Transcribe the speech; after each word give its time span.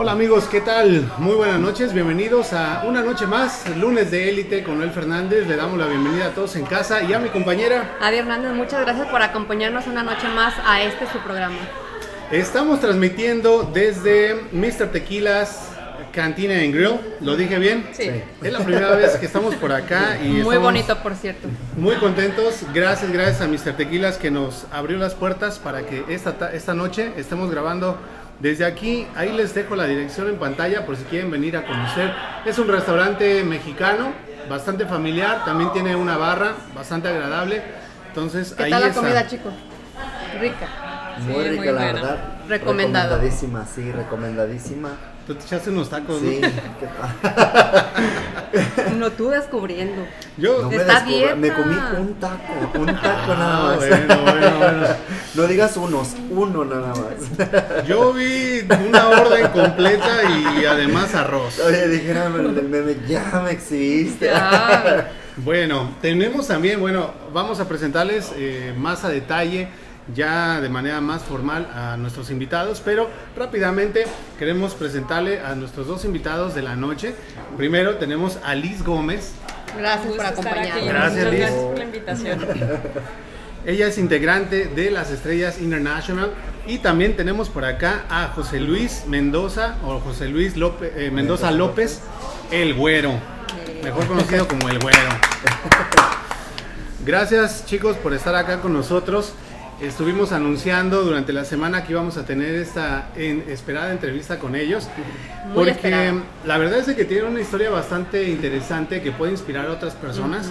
Hola 0.00 0.12
amigos, 0.12 0.44
¿qué 0.48 0.60
tal? 0.60 1.10
Muy 1.18 1.34
buenas 1.34 1.58
noches, 1.58 1.92
bienvenidos 1.92 2.52
a 2.52 2.84
una 2.86 3.02
noche 3.02 3.26
más, 3.26 3.64
lunes 3.76 4.12
de 4.12 4.28
élite 4.28 4.62
con 4.62 4.78
Noel 4.78 4.92
Fernández. 4.92 5.48
Le 5.48 5.56
damos 5.56 5.76
la 5.76 5.86
bienvenida 5.86 6.26
a 6.26 6.30
todos 6.30 6.54
en 6.54 6.66
casa 6.66 7.02
y 7.02 7.12
a 7.14 7.18
mi 7.18 7.30
compañera. 7.30 7.96
Adi 8.00 8.18
Hernández, 8.18 8.52
muchas 8.52 8.82
gracias 8.82 9.08
por 9.08 9.20
acompañarnos 9.22 9.88
una 9.88 10.04
noche 10.04 10.28
más 10.28 10.54
a 10.64 10.82
este 10.82 11.04
su 11.10 11.18
programa. 11.18 11.56
Estamos 12.30 12.80
transmitiendo 12.80 13.68
desde 13.74 14.36
Mr. 14.52 14.92
Tequilas 14.92 15.70
Cantina 16.12 16.62
en 16.62 16.70
Grill, 16.72 17.00
¿lo 17.20 17.36
dije 17.36 17.58
bien? 17.58 17.88
Sí. 17.92 18.08
Es 18.42 18.52
la 18.52 18.60
primera 18.60 18.92
vez 18.92 19.16
que 19.16 19.26
estamos 19.26 19.54
por 19.56 19.72
acá 19.72 20.16
y 20.22 20.28
Muy 20.28 20.58
bonito, 20.58 20.96
por 21.02 21.14
cierto. 21.16 21.48
Muy 21.76 21.96
contentos, 21.96 22.60
gracias, 22.72 23.10
gracias 23.12 23.40
a 23.40 23.48
Mr. 23.48 23.76
Tequilas 23.76 24.16
que 24.16 24.30
nos 24.30 24.66
abrió 24.70 24.96
las 24.96 25.14
puertas 25.14 25.58
para 25.58 25.82
que 25.82 26.04
esta, 26.08 26.38
ta- 26.38 26.52
esta 26.52 26.72
noche 26.74 27.12
estemos 27.16 27.50
grabando 27.50 27.98
desde 28.40 28.64
aquí. 28.64 29.06
Ahí 29.16 29.32
les 29.32 29.54
dejo 29.54 29.76
la 29.76 29.84
dirección 29.84 30.28
en 30.28 30.36
pantalla 30.36 30.86
por 30.86 30.96
si 30.96 31.04
quieren 31.04 31.30
venir 31.30 31.56
a 31.56 31.66
conocer. 31.66 32.12
Es 32.44 32.58
un 32.58 32.68
restaurante 32.68 33.42
mexicano, 33.44 34.12
bastante 34.48 34.86
familiar, 34.86 35.44
también 35.44 35.72
tiene 35.72 35.96
una 35.96 36.16
barra 36.16 36.54
bastante 36.74 37.08
agradable. 37.08 37.62
Entonces 38.08 38.54
¿Qué 38.56 38.64
ahí 38.64 38.70
tal 38.70 38.80
la 38.82 38.88
está. 38.88 39.00
comida, 39.00 39.26
chicos? 39.26 39.52
Rica. 40.40 40.66
Muy 41.20 41.34
Sí, 41.44 41.48
rica, 41.50 41.56
muy 41.56 41.66
la 41.66 41.72
buena. 41.72 41.92
verdad. 41.92 42.18
Recomendado. 42.48 43.04
Recomendadísima, 43.16 43.66
sí, 43.66 43.92
recomendadísima. 43.92 44.90
Tú 45.28 45.34
te 45.34 45.44
echaste 45.44 45.68
unos 45.70 45.88
tacos, 45.90 46.20
Sí, 46.20 46.40
¿no? 46.40 46.48
¿qué 46.80 46.86
tal? 46.86 47.86
No 48.98 49.10
tú 49.12 49.28
descubriendo. 49.28 50.02
Yo, 50.38 50.62
No 50.62 50.70
me, 50.70 50.78
descubra- 50.78 51.34
me 51.36 51.52
comí 51.52 51.76
un 51.98 52.14
taco, 52.14 52.52
un 52.78 52.86
taco 52.86 53.34
nada 53.34 53.58
Ah, 53.58 53.76
más. 53.76 53.76
bueno, 53.76 54.22
bueno, 54.22 54.58
bueno. 54.58 54.86
No 55.34 55.42
digas 55.46 55.76
unos, 55.76 56.14
uno 56.30 56.64
nada 56.64 56.88
más. 56.94 57.86
Yo 57.86 58.12
vi 58.14 58.62
una 58.88 59.08
orden 59.10 59.48
completa 59.48 60.08
y 60.58 60.64
además 60.64 61.14
arroz. 61.14 61.60
Oye, 61.60 61.86
dijeron 61.88 62.40
el 62.40 62.54
del 62.54 62.68
meme, 62.68 62.96
ya 63.06 63.42
me 63.44 63.50
exhibiste. 63.52 64.26
Ya. 64.26 65.12
Bueno, 65.36 65.90
tenemos 66.00 66.48
también, 66.48 66.80
bueno, 66.80 67.12
vamos 67.32 67.60
a 67.60 67.68
presentarles 67.68 68.32
eh, 68.36 68.74
más 68.76 69.04
a 69.04 69.10
detalle, 69.10 69.68
ya 70.14 70.60
de 70.60 70.68
manera 70.68 71.00
más 71.00 71.22
formal 71.22 71.68
a 71.74 71.96
nuestros 71.96 72.30
invitados, 72.30 72.82
pero 72.84 73.08
rápidamente 73.36 74.04
queremos 74.38 74.74
presentarle 74.74 75.40
a 75.40 75.54
nuestros 75.54 75.86
dos 75.86 76.04
invitados 76.04 76.54
de 76.54 76.62
la 76.62 76.76
noche. 76.76 77.14
Primero 77.56 77.96
tenemos 77.96 78.38
a 78.44 78.54
Liz 78.54 78.82
Gómez, 78.82 79.32
Gracias 79.76 80.14
por 80.14 80.26
acompañarnos. 80.26 80.86
Gracias, 80.86 81.14
Muchas 81.14 81.30
Liz. 81.30 81.40
gracias 81.40 81.64
por 81.64 81.78
la 81.78 81.84
invitación. 81.84 82.40
ella 83.66 83.86
es 83.86 83.98
integrante 83.98 84.66
de 84.66 84.90
las 84.90 85.10
Estrellas 85.10 85.60
International 85.60 86.30
y 86.66 86.78
también 86.78 87.16
tenemos 87.16 87.48
por 87.48 87.64
acá 87.64 88.04
a 88.08 88.28
José 88.28 88.60
Luis 88.60 89.04
Mendoza 89.06 89.76
o 89.84 90.00
José 90.00 90.28
Luis 90.28 90.56
López, 90.56 90.92
eh, 90.96 91.10
Mendoza 91.10 91.50
López, 91.50 92.00
el 92.50 92.74
güero, 92.74 93.12
mejor 93.82 94.06
conocido 94.06 94.48
como 94.48 94.68
el 94.68 94.78
güero. 94.78 94.98
Gracias 97.04 97.64
chicos 97.66 97.96
por 97.96 98.12
estar 98.12 98.34
acá 98.34 98.60
con 98.60 98.72
nosotros. 98.72 99.32
Estuvimos 99.80 100.32
anunciando 100.32 101.02
durante 101.04 101.32
la 101.32 101.44
semana 101.44 101.84
que 101.84 101.92
íbamos 101.92 102.16
a 102.16 102.24
tener 102.24 102.56
esta 102.56 103.10
en- 103.14 103.44
esperada 103.48 103.92
entrevista 103.92 104.38
con 104.40 104.56
ellos. 104.56 104.88
Muy 105.46 105.54
porque 105.54 105.70
esperada. 105.70 106.14
la 106.44 106.58
verdad 106.58 106.78
es 106.80 106.96
que 106.96 107.04
tienen 107.04 107.26
una 107.30 107.40
historia 107.40 107.70
bastante 107.70 108.24
interesante 108.28 109.00
que 109.02 109.12
puede 109.12 109.30
inspirar 109.32 109.66
a 109.68 109.72
otras 109.72 109.94
personas. 109.94 110.50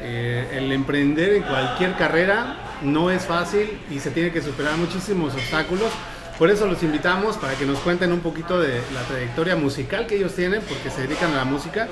Eh, 0.00 0.48
el 0.58 0.72
emprender 0.72 1.34
en 1.34 1.42
cualquier 1.44 1.96
carrera 1.96 2.56
no 2.82 3.10
es 3.12 3.24
fácil 3.26 3.78
y 3.90 4.00
se 4.00 4.10
tiene 4.10 4.32
que 4.32 4.42
superar 4.42 4.76
muchísimos 4.76 5.34
obstáculos. 5.34 5.90
Por 6.36 6.50
eso 6.50 6.66
los 6.66 6.82
invitamos 6.82 7.36
para 7.36 7.54
que 7.54 7.64
nos 7.64 7.78
cuenten 7.78 8.12
un 8.12 8.20
poquito 8.20 8.60
de 8.60 8.80
la 8.92 9.02
trayectoria 9.08 9.54
musical 9.56 10.06
que 10.08 10.16
ellos 10.16 10.34
tienen, 10.34 10.62
porque 10.62 10.90
se 10.90 11.02
dedican 11.02 11.32
a 11.32 11.36
la 11.36 11.44
música. 11.44 11.86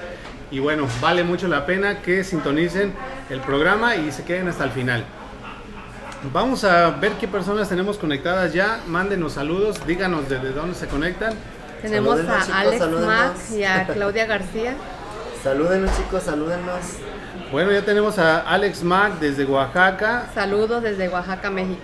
Y 0.51 0.59
bueno, 0.61 0.87
vale 1.01 1.23
mucho 1.25 1.47
la 1.49 1.65
pena 1.67 2.01
que 2.03 2.23
sintonicen 2.25 2.93
el 3.31 3.41
programa 3.41 3.97
y 3.97 4.11
se 4.13 4.25
queden 4.25 4.49
hasta 4.49 4.65
el 4.65 4.71
final. 4.71 5.05
Vamos 6.33 6.65
a 6.65 6.91
ver 6.91 7.13
qué 7.13 7.29
personas 7.29 7.69
tenemos 7.69 7.99
conectadas 7.99 8.53
ya. 8.53 8.81
Mándenos 8.87 9.33
saludos, 9.35 9.77
díganos 9.87 10.29
desde 10.29 10.53
dónde 10.53 10.75
se 10.75 10.87
conectan. 10.87 11.35
Tenemos 11.83 12.17
Salúdenos, 12.19 12.37
a 12.37 12.41
chicos, 12.47 12.57
Alex 12.61 12.79
salúdenos. 12.79 13.07
Max 13.09 13.51
y 13.53 13.65
a 13.65 13.87
Claudia 13.87 14.27
García. 14.27 14.75
Salúdenos 15.43 15.97
chicos, 15.97 16.23
salúdenos. 16.23 16.81
Bueno, 17.53 17.71
ya 17.71 17.83
tenemos 17.85 18.19
a 18.19 18.41
Alex 18.41 18.83
Mac 18.83 19.21
desde 19.21 19.45
Oaxaca 19.45 20.27
Saludos 20.35 20.83
desde 20.83 21.09
Oaxaca, 21.09 21.49
México. 21.51 21.81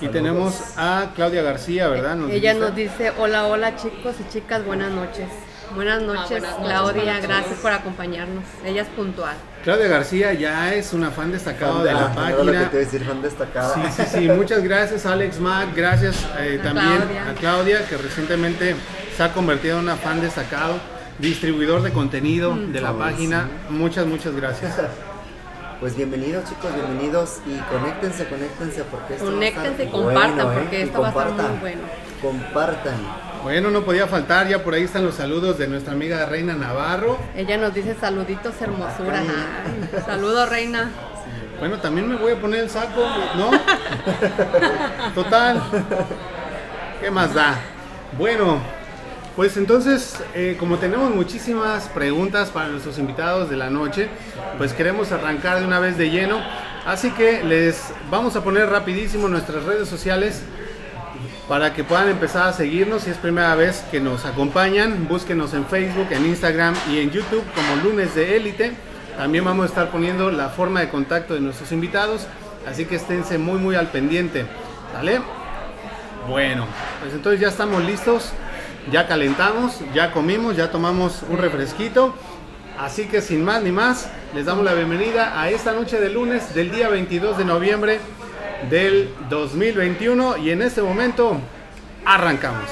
y 0.00 0.06
Saludos. 0.06 0.12
tenemos 0.12 0.54
a 0.76 1.10
Claudia 1.14 1.42
García, 1.42 1.88
¿verdad? 1.88 2.16
Nos 2.16 2.30
Ella 2.30 2.54
nos 2.54 2.74
dice, 2.74 3.12
hola, 3.18 3.46
hola 3.46 3.76
chicos 3.76 4.16
y 4.20 4.32
chicas, 4.32 4.64
buenas 4.64 4.90
noches. 4.90 5.28
Buenas 5.74 6.02
noches, 6.02 6.28
buenas 6.30 6.58
noches, 6.60 6.68
Claudia, 6.68 7.12
noches. 7.14 7.28
gracias 7.28 7.58
por 7.60 7.72
acompañarnos. 7.72 8.44
Ella 8.64 8.82
es 8.82 8.88
puntual. 8.88 9.34
Claudia 9.64 9.88
García 9.88 10.32
ya 10.32 10.72
es 10.74 10.92
una 10.92 11.10
fan 11.10 11.32
destacada 11.32 11.82
de 11.82 11.92
la 11.92 12.12
ah, 12.16 12.30
era 12.30 12.44
lo 12.44 12.52
que 12.52 12.52
te 12.52 12.52
página. 12.52 12.60
iba 12.62 12.68
a 12.68 12.70
decir, 12.78 13.04
fan 13.04 13.22
destacada. 13.22 13.74
Sí, 13.74 13.80
sí, 13.96 14.02
sí. 14.12 14.28
Muchas 14.28 14.62
gracias, 14.62 15.04
Alex 15.06 15.40
Mac. 15.40 15.68
Gracias 15.74 16.24
eh, 16.38 16.58
A 16.60 16.62
también 16.62 16.98
Claudia. 16.98 17.30
a 17.30 17.34
Claudia, 17.34 17.86
que 17.88 17.96
recientemente 17.96 18.76
se 19.16 19.22
ha 19.22 19.32
convertido 19.32 19.78
en 19.78 19.84
una 19.84 19.96
fan 19.96 20.20
destacado, 20.20 20.74
distribuidor 21.18 21.82
de 21.82 21.92
contenido 21.92 22.52
Mm. 22.54 22.72
de 22.72 22.80
la 22.80 22.92
Oh, 22.92 22.98
página. 22.98 23.48
Muchas, 23.68 24.06
muchas 24.06 24.34
gracias. 24.34 24.74
Pues 25.78 25.94
bienvenidos 25.94 26.44
chicos, 26.48 26.70
bienvenidos 26.74 27.40
y 27.46 27.58
conéctense, 27.70 28.24
conéctense 28.28 28.82
porque 28.90 29.12
esto 29.12 29.26
va 29.26 29.30
a 29.30 29.34
Conéctense 29.34 29.70
estar 29.82 29.86
y 29.86 29.90
compartan, 29.90 30.34
bueno, 30.46 30.52
¿eh? 30.52 30.56
porque 30.62 30.78
Y 30.78 30.82
esto 30.84 31.00
va 31.02 31.08
a 31.08 31.10
estar 31.10 31.30
muy 31.50 31.58
bueno. 31.60 31.80
Compartan. 32.20 32.94
Bueno, 33.42 33.70
no 33.70 33.82
podía 33.82 34.06
faltar, 34.06 34.48
ya 34.48 34.64
por 34.64 34.74
ahí 34.74 34.82
están 34.82 35.04
los 35.04 35.14
saludos 35.14 35.58
de 35.58 35.68
nuestra 35.68 35.92
amiga 35.92 36.26
Reina 36.26 36.54
Navarro. 36.54 37.18
Ella 37.36 37.56
nos 37.58 37.72
dice 37.74 37.94
saluditos, 37.94 38.54
hermosura. 38.60 39.20
Ay, 39.20 40.00
Saludos, 40.04 40.48
reina. 40.48 40.90
Bueno, 41.58 41.78
también 41.78 42.08
me 42.08 42.16
voy 42.16 42.32
a 42.32 42.40
poner 42.40 42.60
el 42.60 42.70
saco, 42.70 43.06
¿no? 43.36 43.50
Total. 45.14 45.62
¿Qué 47.00 47.10
más 47.10 47.34
da? 47.34 47.54
Bueno, 48.18 48.58
pues 49.36 49.56
entonces, 49.56 50.16
eh, 50.34 50.56
como 50.58 50.78
tenemos 50.78 51.14
muchísimas 51.14 51.88
preguntas 51.88 52.50
para 52.50 52.68
nuestros 52.68 52.98
invitados 52.98 53.48
de 53.48 53.56
la 53.56 53.70
noche, 53.70 54.08
pues 54.58 54.72
queremos 54.72 55.12
arrancar 55.12 55.60
de 55.60 55.66
una 55.66 55.78
vez 55.78 55.96
de 55.96 56.10
lleno. 56.10 56.40
Así 56.86 57.10
que 57.10 57.42
les 57.44 57.92
vamos 58.10 58.36
a 58.36 58.42
poner 58.42 58.68
rapidísimo 58.68 59.28
nuestras 59.28 59.64
redes 59.64 59.88
sociales 59.88 60.42
para 61.48 61.72
que 61.72 61.84
puedan 61.84 62.08
empezar 62.08 62.48
a 62.48 62.52
seguirnos. 62.52 63.02
Si 63.02 63.10
es 63.10 63.16
primera 63.16 63.54
vez 63.54 63.84
que 63.90 64.00
nos 64.00 64.24
acompañan, 64.24 65.06
búsquenos 65.08 65.54
en 65.54 65.66
Facebook, 65.66 66.08
en 66.10 66.26
Instagram 66.26 66.74
y 66.90 66.98
en 66.98 67.10
YouTube 67.10 67.44
como 67.54 67.82
Lunes 67.82 68.14
de 68.14 68.36
Élite. 68.36 68.72
También 69.16 69.44
vamos 69.44 69.64
a 69.64 69.68
estar 69.68 69.90
poniendo 69.90 70.30
la 70.30 70.48
forma 70.48 70.80
de 70.80 70.88
contacto 70.88 71.34
de 71.34 71.40
nuestros 71.40 71.72
invitados, 71.72 72.26
así 72.68 72.84
que 72.84 72.96
esténse 72.96 73.38
muy 73.38 73.58
muy 73.58 73.74
al 73.74 73.88
pendiente. 73.88 74.44
¿Sale? 74.92 75.20
Bueno, 76.28 76.66
pues 77.00 77.14
entonces 77.14 77.40
ya 77.40 77.48
estamos 77.48 77.84
listos, 77.84 78.32
ya 78.90 79.06
calentamos, 79.06 79.80
ya 79.94 80.12
comimos, 80.12 80.56
ya 80.56 80.70
tomamos 80.70 81.22
un 81.28 81.38
refresquito. 81.38 82.14
Así 82.78 83.06
que 83.06 83.22
sin 83.22 83.42
más 83.42 83.62
ni 83.62 83.72
más, 83.72 84.10
les 84.34 84.44
damos 84.44 84.62
la 84.62 84.74
bienvenida 84.74 85.40
a 85.40 85.48
esta 85.48 85.72
noche 85.72 85.98
de 85.98 86.10
lunes 86.10 86.54
del 86.54 86.70
día 86.70 86.90
22 86.90 87.38
de 87.38 87.44
noviembre 87.46 88.00
del 88.70 89.10
2021 89.28 90.38
y 90.38 90.50
en 90.50 90.62
este 90.62 90.82
momento 90.82 91.38
arrancamos. 92.04 92.70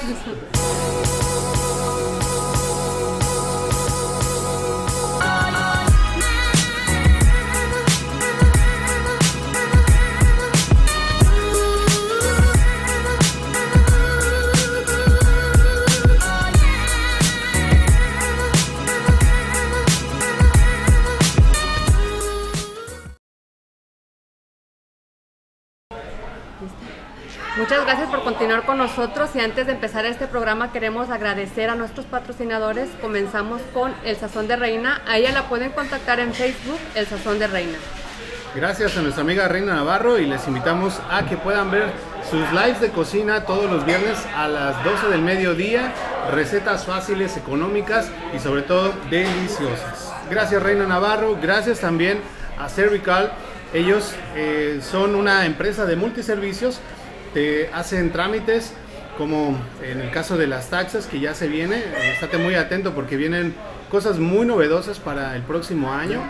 Muchas 27.57 27.85
gracias 27.85 28.09
por 28.09 28.21
continuar 28.21 28.65
con 28.65 28.77
nosotros 28.77 29.29
y 29.33 29.39
antes 29.39 29.65
de 29.65 29.71
empezar 29.71 30.05
este 30.05 30.27
programa 30.27 30.73
queremos 30.73 31.09
agradecer 31.09 31.69
a 31.69 31.75
nuestros 31.75 32.05
patrocinadores. 32.05 32.89
Comenzamos 32.99 33.61
con 33.73 33.93
El 34.03 34.17
Sazón 34.17 34.49
de 34.49 34.57
Reina. 34.57 35.01
A 35.07 35.17
ella 35.17 35.31
la 35.31 35.47
pueden 35.47 35.71
contactar 35.71 36.19
en 36.19 36.33
Facebook, 36.33 36.77
El 36.95 37.07
Sazón 37.07 37.39
de 37.39 37.47
Reina. 37.47 37.77
Gracias 38.55 38.97
a 38.97 39.01
nuestra 39.01 39.21
amiga 39.21 39.47
Reina 39.47 39.73
Navarro 39.73 40.19
y 40.19 40.25
les 40.25 40.45
invitamos 40.49 40.99
a 41.09 41.25
que 41.27 41.37
puedan 41.37 41.71
ver 41.71 41.91
sus 42.29 42.41
lives 42.51 42.81
de 42.81 42.89
cocina 42.89 43.45
todos 43.45 43.71
los 43.71 43.85
viernes 43.85 44.17
a 44.35 44.49
las 44.49 44.83
12 44.83 45.07
del 45.07 45.21
mediodía. 45.21 45.93
Recetas 46.33 46.85
fáciles, 46.85 47.37
económicas 47.37 48.11
y 48.35 48.39
sobre 48.39 48.63
todo 48.63 48.91
deliciosas. 49.09 50.11
Gracias 50.29 50.61
Reina 50.61 50.87
Navarro, 50.87 51.37
gracias 51.41 51.79
también 51.79 52.19
a 52.59 52.67
Cervical. 52.67 53.31
Ellos 53.73 54.13
eh, 54.35 54.79
son 54.81 55.15
una 55.15 55.45
empresa 55.45 55.85
de 55.85 55.95
multiservicios, 55.95 56.79
te 57.35 57.69
hacen 57.73 58.13
trámites 58.13 58.71
como 59.17 59.59
en 59.83 59.99
el 59.99 60.09
caso 60.09 60.37
de 60.37 60.47
las 60.47 60.69
taxas 60.69 61.05
que 61.05 61.19
ya 61.19 61.33
se 61.33 61.49
viene, 61.49 61.79
eh, 61.79 62.11
estate 62.13 62.37
muy 62.37 62.55
atento 62.55 62.93
porque 62.93 63.17
vienen 63.17 63.53
cosas 63.91 64.19
muy 64.19 64.45
novedosas 64.45 64.99
para 64.99 65.35
el 65.35 65.41
próximo 65.41 65.91
año. 65.91 66.21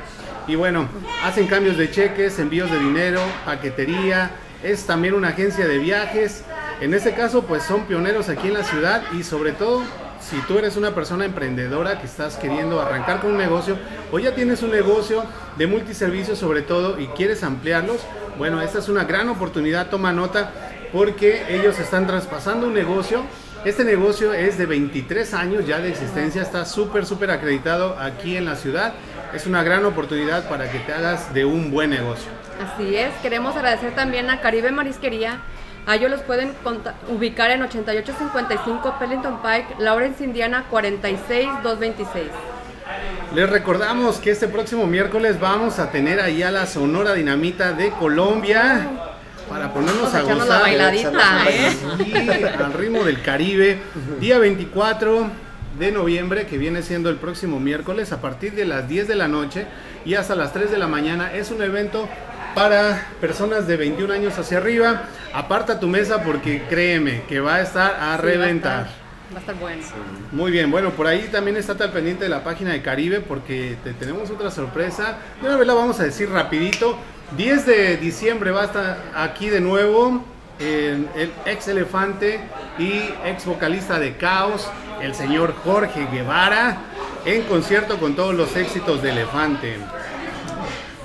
Y 0.48 0.56
bueno, 0.56 0.88
hacen 1.24 1.46
cambios 1.46 1.78
de 1.78 1.92
cheques, 1.92 2.40
envíos 2.40 2.72
de 2.72 2.80
dinero, 2.80 3.22
paquetería, 3.46 4.32
es 4.64 4.86
también 4.88 5.14
una 5.14 5.30
agencia 5.30 5.68
de 5.68 5.78
viajes. 5.78 6.44
En 6.82 6.94
este 6.96 7.14
caso, 7.14 7.44
pues 7.44 7.62
son 7.64 7.86
pioneros 7.86 8.30
aquí 8.30 8.48
en 8.48 8.56
la 8.56 8.64
ciudad 8.64 9.04
y 9.14 9.24
sobre 9.24 9.52
todo 9.52 9.84
si 10.20 10.38
tú 10.48 10.58
eres 10.58 10.76
una 10.76 10.96
persona 10.96 11.26
emprendedora 11.26 12.00
que 12.00 12.08
estás 12.08 12.36
queriendo 12.36 12.82
arrancar 12.82 13.22
con 13.22 13.32
un 13.32 13.38
negocio 13.38 13.78
o 14.12 14.18
ya 14.18 14.34
tienes 14.34 14.64
un 14.64 14.72
negocio 14.72 15.24
de 15.56 15.68
multiservicios 15.68 16.40
sobre 16.40 16.64
todo 16.64 17.00
y 17.00 17.08
quieres 17.10 17.44
ampliarlos, 17.44 18.02
bueno, 18.38 18.62
esta 18.62 18.80
es 18.80 18.90
una 18.90 19.04
gran 19.06 19.30
oportunidad, 19.30 19.90
toma 19.90 20.12
nota 20.12 20.52
porque 20.92 21.44
ellos 21.50 21.80
están 21.80 22.08
traspasando 22.08 22.68
un 22.68 22.74
negocio. 22.74 23.24
Este 23.66 23.84
negocio 23.84 24.34
es 24.34 24.58
de 24.58 24.66
23 24.66 25.34
años 25.34 25.66
ya 25.66 25.80
de 25.80 25.90
existencia, 25.90 26.42
está 26.42 26.66
súper, 26.66 27.06
súper 27.06 27.32
acreditado 27.32 27.98
aquí 28.00 28.38
en 28.38 28.46
la 28.46 28.56
ciudad. 28.56 28.94
Es 29.34 29.48
una 29.48 29.64
gran 29.64 29.86
oportunidad 29.86 30.48
para 30.48 30.72
que 30.72 30.80
te 30.80 30.94
hagas 30.94 31.34
de 31.34 31.46
un 31.46 31.72
buen 31.72 31.90
negocio. 31.90 32.30
Así 32.62 32.96
es, 32.96 33.12
queremos 33.22 33.56
agradecer 33.56 33.96
también 33.96 34.30
a 34.30 34.40
Caribe 34.40 34.72
Marisquería. 34.72 35.42
A 35.88 35.96
ellos 35.96 36.12
los 36.12 36.22
pueden 36.22 36.54
ubicar 37.10 37.52
en 37.52 37.64
8855 37.64 38.96
Pellington 39.00 39.40
Pike, 39.42 39.76
Lawrence, 39.80 40.24
Indiana 40.24 40.66
46226. 40.70 42.28
Les 43.34 43.50
recordamos 43.50 44.18
que 44.18 44.32
este 44.32 44.48
próximo 44.48 44.86
miércoles 44.88 45.40
vamos 45.40 45.80
a 45.80 45.92
tener 45.92 46.20
ahí 46.22 46.44
a 46.44 46.52
la 46.52 46.68
Sonora 46.68 47.14
Dinamita 47.14 47.74
de 47.74 47.90
Colombia 47.90 49.15
para 49.50 49.74
ponernos 49.74 50.14
a 50.14 50.22
gozar 50.22 50.48
la 50.48 50.60
bailadita, 50.60 51.50
¿eh? 51.50 51.72
Sí, 51.98 52.14
al 52.64 52.74
ritmo 52.74 53.04
del 53.04 53.22
Caribe. 53.22 53.80
Día 54.20 54.40
24 54.40 55.30
de 55.80 55.92
noviembre, 55.92 56.46
que 56.48 56.58
viene 56.58 56.82
siendo 56.82 57.10
el 57.10 57.18
próximo 57.18 57.60
miércoles, 57.60 58.12
a 58.12 58.22
partir 58.22 58.54
de 58.54 58.66
las 58.66 58.88
10 58.88 59.08
de 59.08 59.16
la 59.16 59.28
noche 59.28 59.66
y 60.06 60.16
hasta 60.16 60.36
las 60.36 60.54
3 60.54 60.72
de 60.72 60.78
la 60.78 60.88
mañana. 60.88 61.34
Es 61.34 61.52
un 61.52 61.62
evento 61.62 62.08
para 62.56 63.08
personas 63.20 63.68
de 63.68 63.78
21 63.78 64.14
años 64.14 64.38
hacia 64.40 64.58
arriba. 64.58 65.04
Aparta 65.34 65.80
tu 65.80 65.88
mesa 65.88 66.24
porque 66.24 66.64
créeme 66.70 67.24
que 67.28 67.40
va 67.40 67.56
a 67.56 67.62
estar 67.62 67.98
a 68.00 68.18
reventar. 68.18 68.88
Va 69.34 69.38
a 69.38 69.40
estar 69.40 69.56
bueno. 69.56 69.84
Muy 70.32 70.52
bien, 70.52 70.72
bueno, 70.72 70.92
por 70.92 71.08
ahí 71.08 71.28
también 71.32 71.58
está 71.58 71.74
al 71.84 71.92
pendiente 71.92 72.24
de 72.24 72.30
la 72.30 72.44
página 72.44 72.72
de 72.72 72.82
Caribe 72.82 73.20
porque 73.20 73.76
te 73.84 73.94
tenemos 73.94 74.30
otra 74.30 74.50
sorpresa. 74.52 75.18
De 75.42 75.48
una 75.48 75.58
vez 75.58 75.68
la 75.68 75.74
vamos 75.74 76.00
a 76.00 76.04
decir 76.04 76.30
rapidito. 76.30 76.98
10 77.32 77.66
de 77.66 77.98
diciembre 77.98 78.52
va 78.52 78.62
a 78.62 78.66
estar 78.66 78.98
aquí 79.16 79.50
de 79.50 79.60
nuevo 79.60 80.24
el, 80.60 81.08
ex 81.46 81.68
elefante 81.68 82.40
y 82.78 83.02
ex 83.26 83.46
vocalista 83.46 84.00
de 84.00 84.16
Caos, 84.16 84.70
el 85.02 85.16
señor 85.16 85.54
Jorge 85.64 86.08
Guevara, 86.12 86.78
en 87.26 87.42
concierto 87.44 87.98
con 87.98 88.16
todos 88.16 88.36
los 88.36 88.56
éxitos 88.56 89.02
de 89.02 89.12
Elefante. 89.12 89.78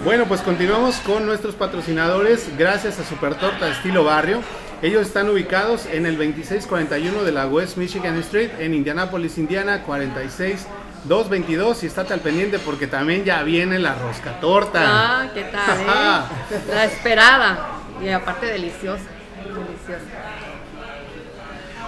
Bueno, 0.05 0.27
pues 0.27 0.41
continuamos 0.43 0.97
con 0.99 1.27
nuestros 1.27 1.55
patrocinadores, 1.55 2.57
gracias 2.57 2.99
a 2.99 3.05
Super 3.05 3.35
Torta 3.35 3.69
Estilo 3.69 4.05
Barrio. 4.05 4.41
Ellos 4.83 5.07
están 5.07 5.29
ubicados 5.29 5.87
en 5.87 6.07
el 6.07 6.17
2641 6.17 7.25
de 7.25 7.33
la 7.33 7.47
West 7.47 7.77
Michigan 7.77 8.17
Street, 8.19 8.51
en 8.59 8.73
Indianapolis, 8.73 9.37
Indiana, 9.37 9.83
46222. 11.08 11.82
Y 11.82 11.87
estate 11.87 12.12
al 12.14 12.20
pendiente 12.20 12.58
porque 12.58 12.87
también 12.87 13.25
ya 13.25 13.43
viene 13.43 13.79
la 13.79 13.94
rosca 13.94 14.41
torta. 14.41 14.81
Ah, 14.85 15.29
¿qué 15.35 15.44
tal? 15.44 15.81
eh? 15.81 16.64
La 16.75 16.85
esperada. 16.85 17.67
Y 18.02 18.08
aparte 18.08 18.47
deliciosa. 18.47 19.05
Deliciosa. 19.44 20.05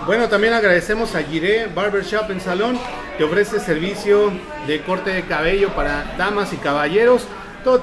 Bueno, 0.06 0.28
también 0.28 0.52
agradecemos 0.52 1.14
a 1.14 1.22
Giré 1.22 1.66
Barbershop 1.66 2.28
en 2.32 2.40
Salón, 2.40 2.76
que 3.16 3.24
ofrece 3.24 3.60
servicio 3.60 4.32
de 4.66 4.82
corte 4.82 5.10
de 5.10 5.22
cabello 5.22 5.68
para 5.76 6.14
damas 6.18 6.52
y 6.52 6.56
caballeros. 6.56 7.26
Todo 7.62 7.80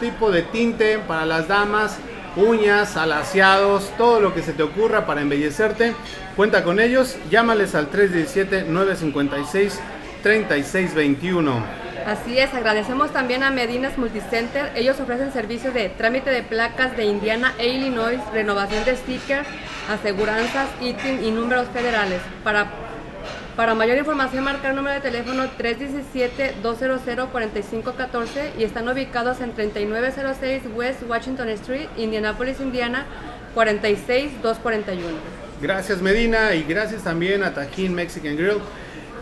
tipo 0.00 0.32
de 0.32 0.42
tinte 0.42 0.98
para 0.98 1.24
las 1.24 1.46
damas, 1.46 1.98
uñas, 2.34 2.96
alaciados, 2.96 3.92
todo 3.96 4.20
lo 4.20 4.34
que 4.34 4.42
se 4.42 4.52
te 4.52 4.64
ocurra 4.64 5.06
para 5.06 5.20
embellecerte. 5.20 5.94
Cuenta 6.34 6.64
con 6.64 6.80
ellos, 6.80 7.16
llámales 7.30 7.76
al 7.76 7.86
317-956-3621. 10.22 11.90
Así 12.06 12.38
es, 12.38 12.54
agradecemos 12.54 13.12
también 13.12 13.42
a 13.42 13.50
Medinas 13.50 13.98
Multicenter. 13.98 14.70
Ellos 14.74 14.98
ofrecen 15.00 15.32
servicios 15.32 15.74
de 15.74 15.90
trámite 15.90 16.30
de 16.30 16.42
placas 16.42 16.96
de 16.96 17.04
Indiana 17.04 17.52
e 17.58 17.68
Illinois, 17.68 18.18
renovación 18.32 18.82
de 18.84 18.96
stickers, 18.96 19.46
aseguranzas, 19.88 20.68
ITIN 20.80 21.22
y 21.22 21.30
números 21.30 21.68
federales. 21.68 22.22
Para, 22.42 22.70
para 23.54 23.74
mayor 23.74 23.98
información, 23.98 24.44
marcar 24.44 24.70
el 24.70 24.76
número 24.76 24.94
de 24.94 25.02
teléfono 25.02 25.44
317-200-4514 25.58 28.52
y 28.58 28.64
están 28.64 28.88
ubicados 28.88 29.42
en 29.42 29.52
3906 29.52 30.62
West 30.74 31.02
Washington 31.06 31.50
Street, 31.50 31.88
Indianapolis, 31.98 32.60
Indiana 32.60 33.04
46241. 33.54 35.18
Gracias 35.60 36.00
Medina 36.00 36.54
y 36.54 36.62
gracias 36.62 37.04
también 37.04 37.42
a 37.42 37.52
Tajín 37.52 37.94
Mexican 37.94 38.34
Grill 38.34 38.62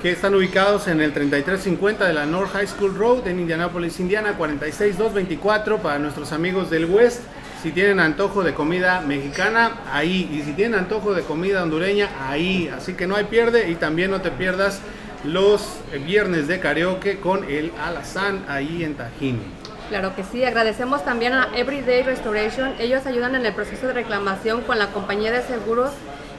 que 0.03 0.13
están 0.13 0.35
ubicados 0.35 0.87
en 0.87 1.01
el 1.01 1.13
3350 1.13 2.07
de 2.07 2.13
la 2.13 2.25
North 2.25 2.53
High 2.53 2.69
School 2.69 2.95
Road 2.97 3.27
en 3.27 3.41
Indianapolis, 3.41 3.99
Indiana 3.99 4.35
46224 4.37 5.79
para 5.79 5.99
nuestros 5.99 6.33
amigos 6.33 6.71
del 6.71 6.85
West. 6.85 7.23
Si 7.63 7.73
tienen 7.73 7.99
antojo 7.99 8.45
de 8.45 8.55
comida 8.55 9.01
mexicana, 9.01 9.73
ahí. 9.93 10.31
Y 10.33 10.43
si 10.43 10.53
tienen 10.53 10.79
antojo 10.79 11.15
de 11.15 11.23
comida 11.23 11.65
hondureña, 11.65 12.09
ahí. 12.29 12.69
Así 12.69 12.95
que 12.95 13.09
no 13.09 13.17
hay 13.17 13.25
pierde 13.25 13.71
y 13.71 13.75
también 13.75 14.13
no 14.13 14.21
te 14.21 14.31
pierdas 14.31 14.81
los 15.25 15.67
viernes 16.07 16.47
de 16.47 16.61
karaoke 16.61 17.19
con 17.19 17.51
el 17.51 17.73
Alazán 17.85 18.45
ahí 18.49 18.85
en 18.85 18.95
Tajín. 18.95 19.41
Claro 19.89 20.15
que 20.15 20.23
sí, 20.23 20.45
agradecemos 20.45 21.05
también 21.05 21.33
a 21.33 21.49
Everyday 21.57 22.05
Restoration. 22.05 22.75
Ellos 22.79 23.05
ayudan 23.07 23.35
en 23.35 23.45
el 23.45 23.53
proceso 23.53 23.89
de 23.89 23.95
reclamación 23.95 24.61
con 24.61 24.79
la 24.79 24.93
compañía 24.93 25.33
de 25.33 25.43
seguros 25.43 25.91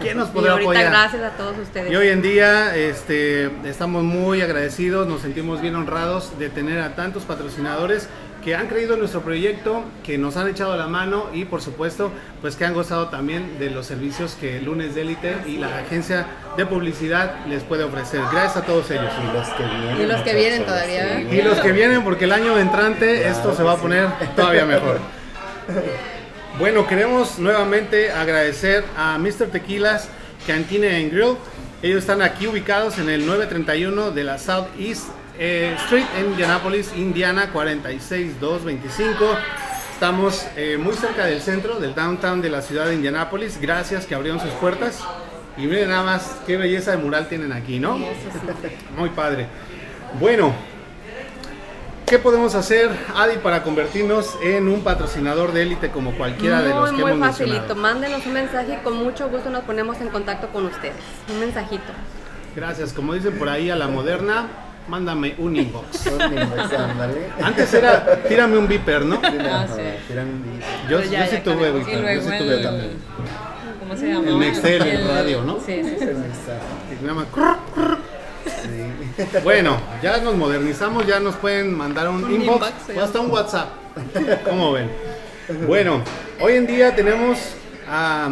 ¿Quién 0.00 0.16
nos 0.16 0.28
Y 0.30 0.32
podrá 0.32 0.52
ahorita 0.52 0.70
apoyar? 0.70 0.90
gracias 0.90 1.22
a 1.22 1.30
todos 1.36 1.58
ustedes. 1.58 1.92
Y 1.92 1.96
hoy 1.96 2.08
en 2.08 2.22
día 2.22 2.74
este, 2.76 3.50
estamos 3.68 4.02
muy 4.02 4.40
agradecidos, 4.40 5.06
nos 5.06 5.22
sentimos 5.22 5.60
bien 5.60 5.74
honrados 5.74 6.38
de 6.38 6.48
tener 6.48 6.80
a 6.80 6.94
tantos 6.94 7.24
patrocinadores 7.24 8.08
que 8.42 8.54
han 8.54 8.68
creído 8.68 8.94
en 8.94 9.00
nuestro 9.00 9.20
proyecto, 9.20 9.84
que 10.02 10.16
nos 10.16 10.38
han 10.38 10.48
echado 10.48 10.74
la 10.74 10.86
mano 10.86 11.26
y 11.34 11.44
por 11.44 11.60
supuesto 11.60 12.10
pues 12.40 12.56
que 12.56 12.64
han 12.64 12.72
gozado 12.72 13.08
también 13.08 13.58
de 13.58 13.68
los 13.68 13.84
servicios 13.84 14.34
que 14.40 14.62
Lunes 14.62 14.94
de 14.94 15.02
Élite 15.02 15.36
y 15.46 15.58
la 15.58 15.80
agencia 15.80 16.26
de 16.56 16.64
publicidad 16.64 17.44
les 17.46 17.62
puede 17.62 17.84
ofrecer. 17.84 18.22
Gracias 18.32 18.56
a 18.56 18.62
todos 18.62 18.90
ellos. 18.90 19.12
Y 19.22 19.36
los 19.36 19.48
que 19.48 19.62
vienen. 19.62 20.00
Y 20.00 20.06
los 20.06 20.22
que 20.22 20.34
vienen 20.34 20.64
todavía, 20.64 21.18
sí. 21.18 21.26
¿eh? 21.30 21.38
Y 21.38 21.42
los 21.42 21.60
que 21.60 21.72
vienen 21.72 22.02
porque 22.02 22.24
el 22.24 22.32
año 22.32 22.56
entrante 22.56 23.28
esto 23.28 23.54
se 23.54 23.62
va 23.62 23.72
a 23.72 23.76
poner 23.76 24.08
todavía 24.34 24.64
mejor. 24.64 25.00
Bueno, 26.58 26.86
queremos 26.86 27.38
nuevamente 27.38 28.10
agradecer 28.10 28.84
a 28.96 29.18
Mr. 29.18 29.50
Tequilas 29.50 30.08
Cantina 30.46 30.88
and 30.88 31.10
Grill. 31.10 31.36
Ellos 31.82 32.00
están 32.00 32.20
aquí 32.20 32.46
ubicados 32.46 32.98
en 32.98 33.08
el 33.08 33.24
931 33.24 34.10
de 34.10 34.24
la 34.24 34.38
Southeast 34.38 35.08
eh, 35.38 35.74
Street 35.84 36.04
en 36.18 36.26
Indianapolis, 36.26 36.92
Indiana 36.96 37.50
46225. 37.50 39.24
Estamos 39.94 40.46
eh, 40.56 40.76
muy 40.78 40.94
cerca 40.94 41.24
del 41.24 41.40
centro, 41.40 41.80
del 41.80 41.94
downtown 41.94 42.42
de 42.42 42.50
la 42.50 42.60
ciudad 42.60 42.86
de 42.86 42.94
Indianapolis. 42.94 43.58
Gracias 43.58 44.04
que 44.04 44.14
abrieron 44.14 44.40
sus 44.40 44.50
puertas. 44.52 45.00
Y 45.56 45.62
miren 45.62 45.88
nada 45.88 46.02
más 46.02 46.36
qué 46.46 46.56
belleza 46.58 46.90
de 46.90 46.98
mural 46.98 47.28
tienen 47.28 47.52
aquí, 47.52 47.78
¿no? 47.78 47.98
Muy 48.96 49.10
padre. 49.10 49.46
Bueno, 50.18 50.54
¿qué 52.10 52.18
podemos 52.18 52.56
hacer, 52.56 52.90
Adi, 53.14 53.36
para 53.36 53.62
convertirnos 53.62 54.36
en 54.42 54.66
un 54.66 54.82
patrocinador 54.82 55.52
de 55.52 55.62
élite 55.62 55.90
como 55.90 56.10
cualquiera 56.16 56.60
de 56.60 56.70
los 56.70 56.90
que 56.90 56.96
muy 57.02 57.12
hemos 57.12 57.28
facilito. 57.28 57.60
mencionado? 57.60 57.80
Mándenos 57.80 58.26
un 58.26 58.32
mensaje 58.32 58.72
y 58.74 58.84
con 58.84 58.96
mucho 58.96 59.28
gusto 59.28 59.48
nos 59.48 59.62
ponemos 59.62 60.00
en 60.00 60.08
contacto 60.08 60.48
con 60.48 60.66
ustedes. 60.66 60.96
Un 61.32 61.38
mensajito. 61.38 61.92
Gracias. 62.56 62.92
Como 62.92 63.14
dicen 63.14 63.38
por 63.38 63.48
ahí 63.48 63.70
a 63.70 63.76
la 63.76 63.86
moderna, 63.86 64.48
mándame 64.88 65.36
un 65.38 65.54
inbox. 65.54 66.08
Antes 67.44 67.72
era, 67.74 68.24
tírame 68.24 68.58
un 68.58 68.66
viper, 68.66 69.04
¿no? 69.04 69.14
Sí. 69.14 69.22
Yo, 70.88 70.98
Pero 70.98 71.02
ya, 71.04 71.26
yo 71.26 71.30
sí 71.30 71.42
tuve 71.44 71.70
viper, 71.70 72.14
yo 72.16 72.22
sí 72.22 72.38
tuve 72.38 72.54
el, 72.56 72.62
también. 72.64 72.90
¿cómo 73.78 73.96
se 73.96 74.08
llama? 74.08 74.28
El 74.28 74.38
Nextel, 74.40 74.82
el 74.82 75.06
radio, 75.08 75.42
¿no? 75.42 75.60
Sí, 75.64 75.80
sí, 75.84 75.96
sí. 75.96 76.06
Más- 77.06 77.26
Sí. 78.44 79.24
Bueno, 79.44 79.76
ya 80.02 80.18
nos 80.18 80.34
modernizamos, 80.36 81.06
ya 81.06 81.20
nos 81.20 81.36
pueden 81.36 81.76
mandar 81.76 82.08
un, 82.08 82.24
Un 82.24 82.32
inbox, 82.42 82.66
o 82.96 83.00
hasta 83.02 83.20
un 83.20 83.30
WhatsApp. 83.30 83.68
¿Cómo 84.44 84.72
ven? 84.72 84.90
Bueno, 85.66 86.02
hoy 86.40 86.54
en 86.54 86.66
día 86.66 86.94
tenemos 86.94 87.38
a 87.88 88.30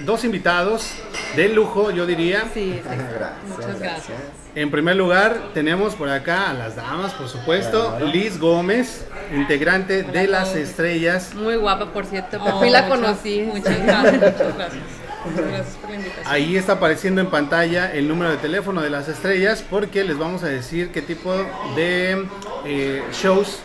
dos 0.00 0.24
invitados 0.24 0.90
de 1.36 1.48
lujo, 1.50 1.90
yo 1.90 2.06
diría. 2.06 2.44
Sí. 2.52 2.80
Gracias. 2.84 3.32
Muchas 3.48 3.78
gracias. 3.80 4.18
En 4.56 4.70
primer 4.70 4.96
lugar, 4.96 5.36
tenemos 5.52 5.94
por 5.94 6.08
acá 6.08 6.50
a 6.50 6.54
las 6.54 6.76
damas, 6.76 7.12
por 7.14 7.28
supuesto. 7.28 7.90
Claro. 7.90 8.06
Liz 8.06 8.38
Gómez, 8.38 9.06
integrante 9.34 10.04
de 10.04 10.26
Las 10.28 10.54
Estrellas. 10.54 11.34
Muy 11.34 11.56
guapa, 11.56 11.86
por 11.92 12.06
cierto. 12.06 12.38
Por 12.38 12.54
Oh, 12.54 12.60
fin 12.60 12.72
la 12.72 12.88
conocí. 12.88 13.42
Muchas 13.42 13.82
gracias. 13.84 14.12
Muchas 14.14 14.56
gracias 14.56 14.82
por 15.32 15.90
la 15.90 15.96
invitación. 15.96 16.26
Ahí 16.26 16.56
está 16.56 16.74
apareciendo 16.74 17.20
en 17.20 17.28
pantalla 17.28 17.92
el 17.92 18.08
número 18.08 18.30
de 18.30 18.36
teléfono 18.36 18.82
de 18.82 18.90
Las 18.90 19.08
Estrellas 19.08 19.64
porque 19.68 20.04
les 20.04 20.18
vamos 20.18 20.42
a 20.42 20.48
decir 20.48 20.90
qué 20.90 21.02
tipo 21.02 21.32
de 21.76 22.26
eh, 22.64 23.02
shows 23.12 23.60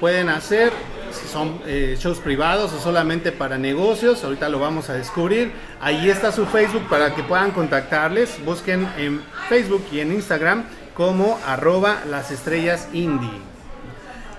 pueden 0.00 0.28
hacer. 0.28 0.72
Si 1.12 1.28
son 1.28 1.60
eh, 1.66 1.96
shows 1.98 2.18
privados 2.18 2.72
o 2.72 2.80
solamente 2.80 3.32
para 3.32 3.58
negocios, 3.58 4.24
ahorita 4.24 4.48
lo 4.48 4.58
vamos 4.58 4.88
a 4.88 4.94
descubrir. 4.94 5.52
Ahí 5.80 6.08
está 6.08 6.32
su 6.32 6.46
Facebook 6.46 6.88
para 6.88 7.14
que 7.14 7.22
puedan 7.22 7.50
contactarles. 7.50 8.42
Busquen 8.44 8.88
en 8.96 9.22
Facebook 9.48 9.84
y 9.92 10.00
en 10.00 10.12
Instagram 10.12 10.64
como 10.94 11.38
arroba 11.46 12.02
las 12.08 12.30
estrellas 12.30 12.88
indie. 12.92 13.30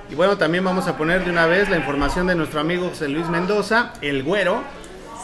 Y 0.10 0.16
bueno, 0.16 0.38
también 0.38 0.64
vamos 0.64 0.88
a 0.88 0.98
poner 0.98 1.24
de 1.24 1.32
una 1.32 1.46
vez 1.46 1.70
la 1.70 1.78
información 1.78 2.28
de 2.28 2.36
nuestro 2.36 2.60
amigo 2.60 2.90
José 2.90 3.08
Luis 3.08 3.28
Mendoza, 3.30 3.94
el 4.02 4.24
güero. 4.24 4.62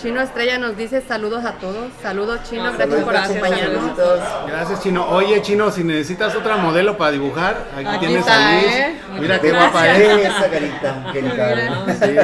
Chino 0.00 0.20
Estrella 0.22 0.58
nos 0.58 0.76
dice 0.76 1.02
saludos 1.02 1.44
a 1.44 1.52
todos. 1.54 1.88
Saludos, 2.02 2.40
Chino. 2.48 2.64
Ah, 2.66 2.72
Gracias 2.76 3.04
por 3.04 3.14
saludos, 3.14 3.36
acompañarnos. 3.36 3.96
Saluditos. 3.96 4.20
Gracias, 4.46 4.82
Chino. 4.82 5.06
Oye, 5.10 5.42
Chino, 5.42 5.70
si 5.70 5.84
necesitas 5.84 6.34
otra 6.36 6.56
modelo 6.56 6.96
para 6.96 7.10
dibujar, 7.10 7.66
aquí, 7.76 7.86
Aquí 7.86 7.98
tienes 8.06 8.20
está, 8.20 8.48
a 8.48 8.52
Liz. 8.54 8.64
¿eh? 8.66 8.94
Mira 9.20 9.40
qué 9.40 9.50
guapa 9.50 9.88
es. 9.96 10.26
Esa 10.26 10.50
carita. 10.50 11.12
Sí. 12.00 12.14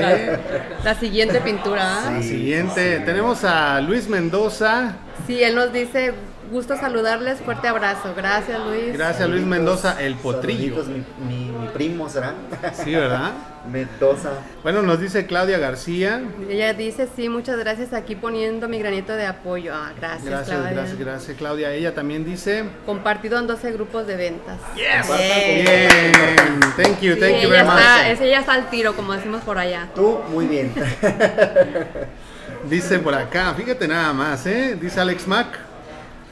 La 0.84 0.94
siguiente 0.94 1.40
pintura. 1.40 1.82
¿ah? 2.06 2.10
La 2.12 2.22
Sí, 2.22 2.28
siguiente, 2.28 2.98
sí. 2.98 3.04
tenemos 3.04 3.44
a 3.44 3.80
Luis 3.82 4.08
Mendoza. 4.08 4.94
Sí, 5.26 5.42
él 5.42 5.54
nos 5.54 5.72
dice, 5.72 6.14
gusto 6.50 6.76
saludarles, 6.76 7.40
fuerte 7.40 7.68
abrazo. 7.68 8.14
Gracias, 8.16 8.58
Luis. 8.66 8.92
Gracias, 8.96 9.28
Luis 9.28 9.44
Mendoza, 9.44 10.00
el 10.00 10.14
potrillo. 10.14 10.82
Mi, 10.84 11.04
mi, 11.26 11.50
mi 11.50 11.66
primo 11.68 12.08
será. 12.08 12.32
Sí, 12.72 12.94
¿verdad? 12.94 13.32
Mendoza. 13.70 14.30
Bueno, 14.62 14.82
nos 14.82 15.00
dice 15.00 15.26
Claudia 15.26 15.58
García. 15.58 16.20
Ella 16.48 16.72
dice, 16.74 17.08
sí, 17.14 17.28
muchas 17.28 17.58
gracias 17.58 17.92
aquí 17.92 18.14
poniendo 18.16 18.68
mi 18.68 18.78
granito 18.78 19.12
de 19.14 19.26
apoyo. 19.26 19.72
Ah, 19.74 19.92
gracias, 19.98 20.24
Gracias, 20.24 20.56
Claudia. 20.56 20.70
gracias, 20.72 20.98
gracias, 20.98 21.36
Claudia. 21.36 21.72
Ella 21.72 21.94
también 21.94 22.24
dice. 22.24 22.64
Compartido 22.86 23.38
en 23.38 23.46
12 23.46 23.72
grupos 23.72 24.06
de 24.06 24.16
ventas. 24.16 24.58
Yes. 24.74 25.06
Bien. 25.18 25.64
Bien. 25.64 26.60
Thank 26.76 27.00
you, 27.00 27.14
Sí, 27.14 27.20
thank 27.20 27.32
you 27.42 27.48
ella, 27.48 27.48
very 27.48 27.64
much. 27.64 27.78
está, 27.78 28.10
es- 28.10 28.20
ella 28.20 28.40
está 28.40 28.52
al 28.54 28.70
tiro, 28.70 28.94
como 28.94 29.12
decimos 29.12 29.42
por 29.42 29.58
allá. 29.58 29.88
Tú, 29.94 30.18
muy 30.30 30.46
bien. 30.46 30.72
Dice 32.68 32.98
por 32.98 33.14
acá, 33.14 33.54
fíjate 33.54 33.86
nada 33.86 34.12
más, 34.12 34.44
¿eh? 34.46 34.76
Dice 34.80 35.00
Alex 35.00 35.26
Mack. 35.28 35.46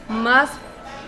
Más, 0.09 0.50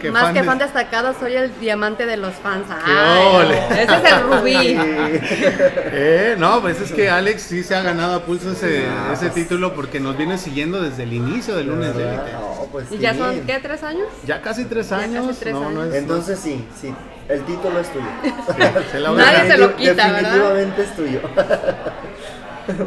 Que 0.01 0.11
más 0.11 0.25
fan 0.25 0.35
que 0.35 0.41
de- 0.41 0.47
fan 0.47 0.59
destacado, 0.59 1.15
soy 1.19 1.35
el 1.35 1.59
diamante 1.61 2.05
de 2.07 2.17
los 2.17 2.35
fans. 2.35 2.67
¡Qué 2.85 2.91
Ay, 2.93 3.27
ole! 3.35 3.59
ese 3.83 3.97
es 3.97 4.13
el 4.13 4.21
rubí. 4.23 4.79
Eh, 5.99 6.35
no, 6.39 6.61
pues 6.61 6.81
es 6.81 6.93
que 6.93 7.09
Alex 7.09 7.43
sí 7.43 7.63
se 7.63 7.75
ha 7.75 7.81
ganado 7.83 8.17
a 8.17 8.21
pulso 8.25 8.53
ese, 8.53 8.85
ese 9.13 9.27
pues. 9.31 9.35
título 9.35 9.75
porque 9.75 9.99
nos 10.01 10.17
viene 10.17 10.37
siguiendo 10.37 10.83
desde 10.83 11.05
el 11.05 11.13
inicio 11.15 11.57
del 11.57 11.69
lunes 11.69 11.97
de. 11.97 12.05
No, 12.05 12.67
pues 12.71 12.87
¿Y 12.93 12.99
ya 12.99 13.15
son, 13.15 13.41
qué, 13.47 13.59
tres 13.61 13.83
años? 13.83 14.07
Ya 14.27 14.43
casi 14.43 14.65
tres 14.67 14.91
Ya 14.91 14.99
años. 14.99 15.27
casi 15.29 15.41
tres 15.41 15.55
no, 15.55 15.71
no 15.71 15.81
años. 15.83 15.95
es- 15.95 16.03
Entonces 16.03 16.39
sí, 16.39 16.65
sí. 16.79 16.95
El 17.29 17.43
título 17.45 17.81
es 17.81 17.89
tuyo. 17.93 18.05
Se 18.93 19.01
la 19.01 19.11
voy 19.11 19.19
Nadie 19.19 19.51
se 19.51 19.59
lo 19.59 19.75
quita, 19.75 20.13
¿verdad? 20.13 20.21
Definitivamente 20.33 20.83
es 20.83 20.97
tuyo. 20.97 21.21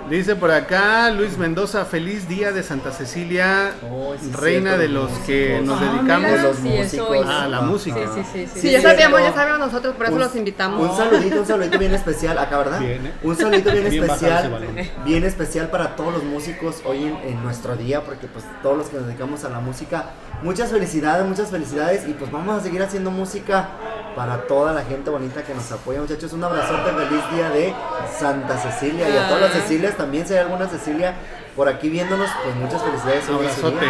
Dice 0.10 0.36
por 0.36 0.52
acá 0.52 1.10
Luis 1.12 1.38
Mendoza, 1.38 1.86
feliz 1.86 2.28
día 2.28 2.52
de 2.52 2.64
Santa 2.64 2.92
Cecilia, 2.92 3.72
Oh, 3.90 4.14
sí, 4.20 4.32
reina 4.34 4.72
cierto, 4.76 4.82
de 4.82 4.88
los 4.90 5.10
los 5.12 5.20
que 5.22 5.62
nos 5.64 5.82
Ah, 5.82 5.86
dedicamos. 5.86 6.30
mira, 6.32 6.44
los 6.44 6.58
sí, 6.58 6.64
músicos. 6.70 7.10
hoy. 7.10 7.20
Ah, 7.26 7.48
la 7.48 7.62
música. 7.62 8.00
Sí, 8.14 8.22
sí, 8.24 8.24
sí. 8.46 8.50
sí. 8.54 8.60
Sí, 8.62 8.72
ya 8.72 8.82
sabíamos, 8.82 9.22
ya 9.22 9.34
sabíamos 9.34 9.60
nosotros, 9.68 9.96
por 9.96 10.06
eso 10.06 10.16
Un- 10.16 10.20
los 10.22 10.36
invitamos. 10.36 10.90
Un 10.90 10.98
saludito, 10.98 11.40
un 11.40 11.46
saludito 11.46 11.80
bien 11.80 11.94
especial 11.94 12.38
acá, 12.38 12.58
¿verdad? 12.58 12.80
Bien. 12.80 13.14
Un 13.24 13.36
saludito 13.38 13.72
bien, 13.72 13.88
especial, 13.88 14.52
bien 15.06 15.24
especial 15.24 15.70
para 15.70 15.96
todos 15.96 16.14
los 16.14 16.24
músicos 16.24 16.82
hoy 16.86 17.04
en, 17.04 17.16
en 17.30 17.44
nuestro 17.44 17.76
día, 17.78 18.04
porque 18.04 18.28
pues 18.28 18.44
todos 18.62 18.78
los 18.78 18.88
que 18.88 18.98
nos 18.98 19.08
dedicamos 19.08 19.44
a 19.46 19.50
la 19.50 19.60
música, 19.60 20.06
muchas 20.44 20.72
felicidades, 20.72 21.26
muchas 21.26 21.50
felicidades 21.50 22.08
y 22.08 22.14
pues 22.14 22.32
vamos 22.32 22.60
a 22.60 22.64
seguir 22.64 22.82
haciendo 22.84 23.12
música 23.12 23.70
para 24.16 24.48
toda 24.48 24.74
la 24.74 24.82
gente 24.84 25.10
bonita 25.10 25.44
que 25.44 25.54
nos 25.54 25.72
apoya, 25.72 26.02
muchachos. 26.02 26.34
Un 26.34 26.44
abrazote, 26.44 26.92
feliz 26.92 27.22
día 27.34 27.50
de 27.52 27.74
Santa 28.20 28.58
Cecilia 28.58 29.08
y 29.10 29.16
a 29.18 29.28
todas 29.28 29.42
las 29.44 29.52
Ah. 29.52 29.62
Cecilias 29.70 29.96
también, 29.98 30.28
si 30.28 30.34
hay 30.34 30.40
alguna 30.40 30.68
Cecilia 30.68 31.14
por 31.56 31.70
aquí 31.70 31.90
viéndonos, 31.90 32.30
pues 32.44 32.56
muchas 32.56 32.82
felicidades. 32.82 33.30
Un 33.30 33.36
abrazote. 33.36 33.86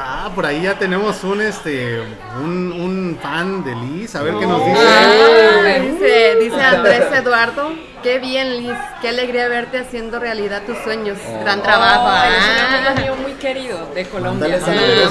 Ah, 0.00 0.30
por 0.34 0.46
ahí 0.46 0.62
ya 0.62 0.78
tenemos 0.78 1.24
un 1.24 1.40
este 1.40 2.00
un, 2.40 2.70
un 2.72 3.18
fan 3.20 3.64
de 3.64 3.74
Liz, 3.74 4.14
a 4.14 4.22
ver 4.22 4.34
qué 4.38 4.46
nos 4.46 4.62
Ah, 4.62 5.64
dice. 5.66 5.80
dice, 5.90 6.36
dice 6.40 6.62
Andrés 6.62 7.04
Eduardo, 7.12 7.72
qué 8.04 8.20
bien 8.20 8.58
Liz, 8.62 8.76
qué 9.02 9.08
alegría 9.08 9.48
verte 9.48 9.78
haciendo 9.80 10.20
realidad 10.20 10.62
tus 10.64 10.78
sueños. 10.78 11.18
Gran 11.42 11.62
trabajo. 11.64 12.06
Oh, 12.06 12.24
eres 12.26 12.38
un 12.44 12.86
Ah. 12.86 12.90
amigo 12.92 13.02
mío 13.16 13.22
muy 13.22 13.32
querido 13.32 13.86
de 13.92 14.04
Colombia. 14.06 14.58
Mándale. 14.64 15.06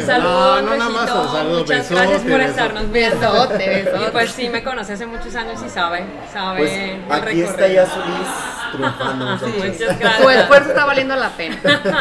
Un 0.00 0.06
saludo, 0.06 0.62
No, 0.62 0.76
nada 0.76 0.88
más 0.90 1.10
un 1.10 1.32
saludo, 1.32 1.58
Muchas 1.58 1.78
besote, 1.80 1.94
gracias 1.94 2.20
por 2.22 2.30
besote. 2.30 2.50
estarnos 2.50 2.92
viendo. 2.92 3.20
Besote, 3.20 3.68
besote. 3.68 4.04
Y 4.06 4.10
pues 4.10 4.30
sí, 4.32 4.48
me 4.48 4.64
conoce 4.64 4.92
hace 4.94 5.04
muchos 5.06 5.34
años 5.36 5.60
y 5.64 5.68
sabe, 5.68 6.02
sabe 6.32 6.58
Pues 6.60 6.72
el 6.72 7.12
aquí 7.12 7.42
está 7.42 7.66
ya 7.68 7.84
su 7.84 7.98
Liz 7.98 8.28
triunfando, 8.74 9.38
Su 9.38 10.30
esfuerzo 10.30 10.68
está 10.68 10.84
valiendo 10.84 11.16
la 11.16 11.30
pena. 11.30 11.58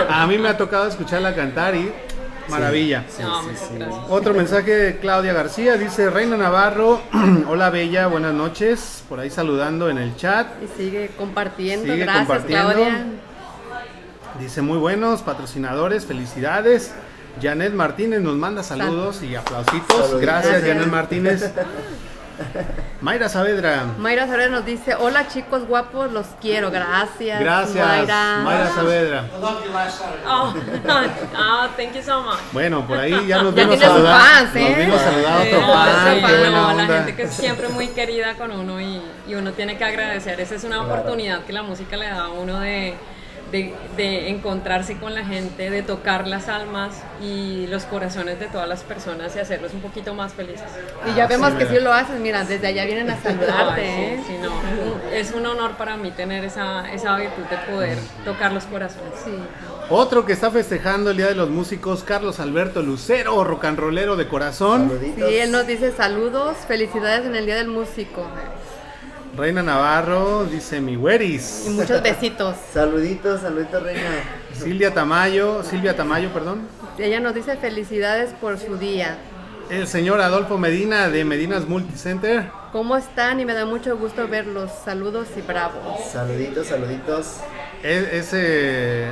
A 0.09 0.27
mí 0.27 0.37
me 0.37 0.49
ha 0.49 0.57
tocado 0.57 0.87
escucharla 0.87 1.33
cantar 1.35 1.75
y 1.75 1.91
maravilla. 2.49 3.05
Sí, 3.09 3.23
sí. 3.55 3.83
Otro 4.09 4.33
mensaje 4.33 4.75
de 4.75 4.97
Claudia 4.97 5.33
García, 5.33 5.77
dice 5.77 6.09
Reina 6.09 6.37
Navarro, 6.37 7.01
hola 7.47 7.69
Bella, 7.69 8.07
buenas 8.07 8.33
noches, 8.33 9.03
por 9.07 9.19
ahí 9.19 9.29
saludando 9.29 9.89
en 9.89 9.97
el 9.97 10.15
chat. 10.15 10.47
Y 10.63 10.67
sigue 10.77 11.11
compartiendo. 11.17 11.85
Sigue 11.85 12.03
Gracias, 12.03 12.27
compartiendo. 12.27 12.73
Claudia. 12.73 13.05
Dice 14.39 14.61
muy 14.61 14.77
buenos 14.77 15.21
patrocinadores, 15.21 16.05
felicidades. 16.05 16.93
Janet 17.41 17.73
Martínez 17.73 18.21
nos 18.21 18.35
manda 18.35 18.61
saludos 18.63 19.23
y 19.23 19.35
aplausitos. 19.35 20.19
Gracias, 20.19 20.51
Gracias. 20.53 20.61
Janet 20.61 20.87
Martínez. 20.87 21.51
Mayra 23.01 23.27
Saavedra. 23.29 23.83
Mayra 23.97 24.27
Saavedra 24.27 24.49
nos 24.49 24.65
dice, 24.65 24.95
hola 24.95 25.27
chicos 25.27 25.67
guapos, 25.67 26.11
los 26.11 26.27
quiero, 26.41 26.71
gracias. 26.71 27.39
Gracias, 27.39 27.85
Mayra. 27.87 28.37
Mayra 28.43 28.69
Saavedra. 28.73 29.23
Oh, 30.25 30.53
oh, 31.37 31.67
thank 31.75 31.93
you 31.93 32.01
so 32.01 32.21
much. 32.21 32.37
Bueno, 32.51 32.85
por 32.87 32.97
ahí 32.97 33.27
ya 33.27 33.41
nos 33.43 33.53
Ya 33.55 33.63
a 33.63 33.67
sus 33.71 33.79
saludar. 33.79 34.21
fans, 34.21 34.55
¿eh? 34.55 34.69
Nos 34.69 34.77
vino 34.77 34.95
a 34.95 34.99
saludar 34.99 35.41
Sí, 35.41 35.47
otro 35.47 35.61
no, 35.61 35.73
fan, 35.73 36.15
sí, 36.15 36.21
qué 36.25 36.37
buena 36.37 36.67
onda. 36.67 36.87
La 36.87 36.93
gente 36.97 37.15
que 37.15 37.23
es 37.23 37.33
siempre 37.33 37.67
muy 37.69 37.87
querida 37.89 38.33
con 38.35 38.51
uno 38.51 38.79
y, 38.81 39.01
y 39.27 39.35
uno 39.35 39.51
tiene 39.51 39.77
que 39.77 39.83
agradecer. 39.83 40.39
Esa 40.39 40.55
es 40.55 40.63
una 40.63 40.77
Claro. 40.77 40.93
oportunidad 40.93 41.43
que 41.43 41.53
la 41.53 41.63
música 41.63 41.97
le 41.97 42.07
da 42.07 42.25
a 42.25 42.29
uno 42.29 42.59
de, 42.59 42.95
de, 43.53 43.71
de 43.95 44.29
encontrarse 44.29 44.97
con 44.97 45.13
la 45.13 45.23
gente, 45.23 45.69
de 45.69 45.83
tocar 45.83 46.27
las 46.27 46.49
almas 46.49 46.95
y 47.21 47.67
los 47.67 47.83
corazones 47.85 48.39
de 48.39 48.47
todas 48.47 48.67
las 48.67 48.81
personas 48.81 49.33
y 49.35 49.39
hacerlos 49.39 49.73
un 49.73 49.81
poquito 49.81 50.13
más 50.15 50.33
felices. 50.33 50.65
Y 51.09 51.15
ya 51.15 51.25
Ah, 51.25 51.27
vemos 51.27 51.51
sí, 51.51 51.57
que 51.59 51.65
mira. 51.65 51.77
sí 51.77 51.83
lo 51.83 51.93
haces, 51.93 52.19
mira, 52.19 52.43
desde 52.43 52.65
allá 52.67 52.83
vienen 52.85 53.09
a 53.11 53.17
saludarte, 53.21 53.81
Ay, 53.81 53.87
¿eh? 53.87 54.23
sí, 54.25 54.33
sí, 54.33 54.37
no. 54.41 54.49
Un- 54.51 55.13
Es 55.13 55.31
un 55.31 55.45
honor 55.45 55.77
para 55.77 55.95
mí 55.95 56.09
tener 56.11 56.43
esa, 56.43 56.91
esa 56.91 57.15
virtud 57.15 57.43
de 57.43 57.57
poder 57.71 57.97
tocar 58.25 58.51
los 58.51 58.63
corazones. 58.65 59.13
Sí. 59.23 59.31
Otro 59.89 60.25
que 60.25 60.33
está 60.33 60.49
festejando 60.49 61.11
el 61.11 61.17
Día 61.17 61.27
de 61.27 61.35
los 61.35 61.49
Músicos, 61.49 62.03
Carlos 62.03 62.39
Alberto 62.39 62.81
Lucero, 62.81 63.43
rock 63.43 63.65
and 63.65 63.77
rollero 63.77 64.15
de 64.15 64.27
corazón. 64.27 64.89
Saluditos. 64.89 65.29
Sí, 65.29 65.37
él 65.37 65.51
nos 65.51 65.67
dice 65.67 65.91
saludos, 65.91 66.57
felicidades 66.67 67.25
en 67.27 67.35
el 67.35 67.45
Día 67.45 67.55
del 67.55 67.67
Músico. 67.67 68.25
Reina 69.35 69.63
Navarro, 69.63 70.45
dice 70.45 70.79
mi 70.79 70.93
Y 70.93 70.95
güeris. 70.95 71.65
muchos 71.69 72.01
besitos. 72.03 72.55
Saluditos, 72.73 73.41
saluditos, 73.41 73.81
reina. 73.81 74.01
Silvia 74.53 74.93
Tamayo, 74.93 75.63
Silvia 75.63 75.95
Tamayo, 75.95 76.31
perdón. 76.31 76.67
Ella 76.99 77.19
nos 77.19 77.33
dice 77.33 77.57
felicidades 77.57 78.31
por 78.39 78.59
su 78.59 78.77
día. 78.77 79.17
El 79.71 79.87
señor 79.87 80.21
Adolfo 80.21 80.57
Medina 80.59 81.09
de 81.09 81.25
Medinas 81.25 81.67
Multicenter. 81.67 82.51
¿Cómo 82.71 82.95
están? 82.95 83.39
Y 83.39 83.45
me 83.45 83.53
da 83.53 83.65
mucho 83.65 83.97
gusto 83.97 84.27
verlos. 84.27 84.69
Saludos 84.85 85.27
y 85.35 85.41
bravos. 85.41 85.99
Saluditos, 86.11 86.67
saluditos. 86.67 87.37
E- 87.81 88.09
ese 88.13 89.07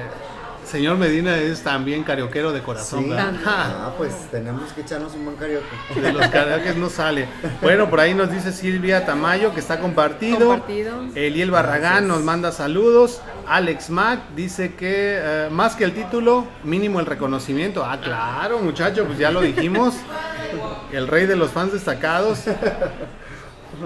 señor 0.65 0.97
Medina 0.97 1.37
es 1.37 1.61
también 1.63 2.03
carioquero 2.03 2.51
de 2.51 2.61
corazón, 2.61 3.05
Sí. 3.05 3.11
Ah, 3.45 3.91
pues 3.97 4.13
tenemos 4.31 4.71
que 4.73 4.81
echarnos 4.81 5.13
un 5.15 5.25
buen 5.25 5.37
karaoke. 5.37 6.01
de 6.01 6.13
los 6.13 6.27
karaokes 6.27 6.75
no 6.77 6.89
sale. 6.89 7.27
Bueno, 7.61 7.89
por 7.89 7.99
ahí 7.99 8.13
nos 8.13 8.31
dice 8.31 8.51
Silvia 8.51 9.05
Tamayo 9.05 9.53
que 9.53 9.59
está 9.59 9.79
compartido. 9.79 10.47
Compartido. 10.49 11.03
Eliel 11.15 11.51
Barragán 11.51 12.07
nos 12.07 12.21
manda 12.21 12.51
saludos. 12.51 13.21
Alex 13.47 13.89
Mac 13.89 14.19
dice 14.35 14.75
que 14.75 15.19
eh, 15.21 15.49
más 15.51 15.75
que 15.75 15.83
el 15.83 15.93
título, 15.93 16.45
mínimo 16.63 16.99
el 16.99 17.05
reconocimiento. 17.05 17.83
Ah, 17.85 17.99
claro, 18.01 18.59
muchacho, 18.59 19.05
pues 19.05 19.17
ya 19.17 19.31
lo 19.31 19.41
dijimos. 19.41 19.95
El 20.91 21.07
rey 21.07 21.25
de 21.25 21.35
los 21.35 21.51
fans 21.51 21.73
destacados. 21.73 22.39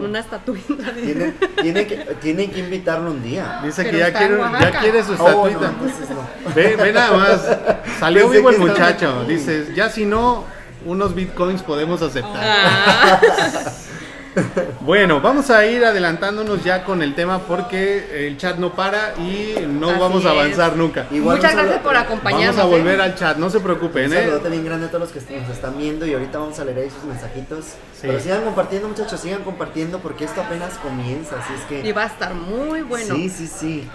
Una 0.04 0.20
estatuita. 0.20 0.92
Tienen, 0.94 1.36
tienen, 1.62 1.88
que, 1.88 1.96
tienen 2.22 2.52
que 2.52 2.60
invitarlo 2.60 3.12
un 3.12 3.24
día. 3.24 3.62
Dice 3.64 3.90
que 3.90 3.98
ya 4.00 4.14
quiere, 4.14 4.38
ya 4.38 4.80
quiere 4.80 5.04
su 5.04 5.14
Oh, 5.14 5.48
no, 5.48 5.48
estatuita. 5.48 5.72
no. 6.14 6.54
Ve, 6.54 6.76
ve 6.76 6.94
nada 6.94 7.18
más. 7.18 7.42
Salió 8.00 8.24
Pensé 8.24 8.38
vivo 8.38 8.50
el 8.50 8.60
muchacho. 8.60 9.22
aquí. 9.22 9.34
Dice, 9.34 9.72
ya 9.76 9.90
si 9.90 10.06
no, 10.06 10.44
unos 10.86 11.16
bitcoins 11.16 11.64
podemos 11.64 12.02
aceptar. 12.02 12.32
Ah, 12.36 13.20
Bueno, 14.82 15.20
vamos 15.22 15.50
a 15.50 15.66
ir 15.66 15.84
adelantándonos 15.84 16.64
ya 16.64 16.84
con 16.84 17.02
el 17.02 17.16
tema 17.16 17.40
porque 17.40 18.28
el 18.28 18.38
chat 18.38 18.58
no 18.58 18.74
para 18.74 19.14
y 19.18 19.56
no 19.68 19.90
Así 19.90 20.00
vamos 20.00 20.26
a 20.26 20.30
es. 20.30 20.34
avanzar 20.34 20.76
nunca. 20.76 21.08
Igual 21.12 21.38
Muchas 21.38 21.54
gracias 21.54 21.76
saludo- 21.76 21.84
por 21.88 21.98
acompañarnos. 21.98 22.56
Vamos 22.58 22.74
a 22.74 22.76
¿eh? 22.76 22.80
volver 22.82 23.02
al 23.02 23.16
chat, 23.16 23.38
no 23.38 23.50
se 23.50 23.60
preocupen, 23.60 24.06
Un 24.08 24.14
¿eh? 24.14 24.22
saludote 24.24 24.50
bien 24.50 24.66
grande 24.66 24.86
a 24.88 24.90
todos 24.90 25.12
los 25.14 25.26
que 25.26 25.36
nos 25.40 25.50
están 25.50 25.78
viendo 25.78 26.06
y 26.06 26.14
ahorita 26.14 26.38
vamos 26.38 26.60
a 26.60 26.66
leer 26.66 26.78
ahí 26.80 26.90
sus 26.90 27.04
mensajitos. 27.04 27.66
Sí. 27.66 28.02
Pero 28.08 28.20
sigan 28.20 28.44
compartiendo, 28.44 28.88
muchachos, 28.90 29.20
sigan 29.20 29.44
compartiendo 29.44 30.00
porque 30.00 30.26
esto 30.26 30.42
apenas 30.42 30.74
comienza, 30.76 31.38
así 31.40 31.54
es 31.54 31.62
que... 31.62 31.88
Y 31.88 31.92
va 31.92 32.04
a 32.04 32.08
estar 32.08 32.34
muy 32.36 32.82
bueno. 32.82 33.16
Sí, 33.16 33.30
sí, 33.30 33.48
sí. 33.48 33.90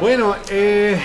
Bueno, 0.00 0.36
eh, 0.50 1.00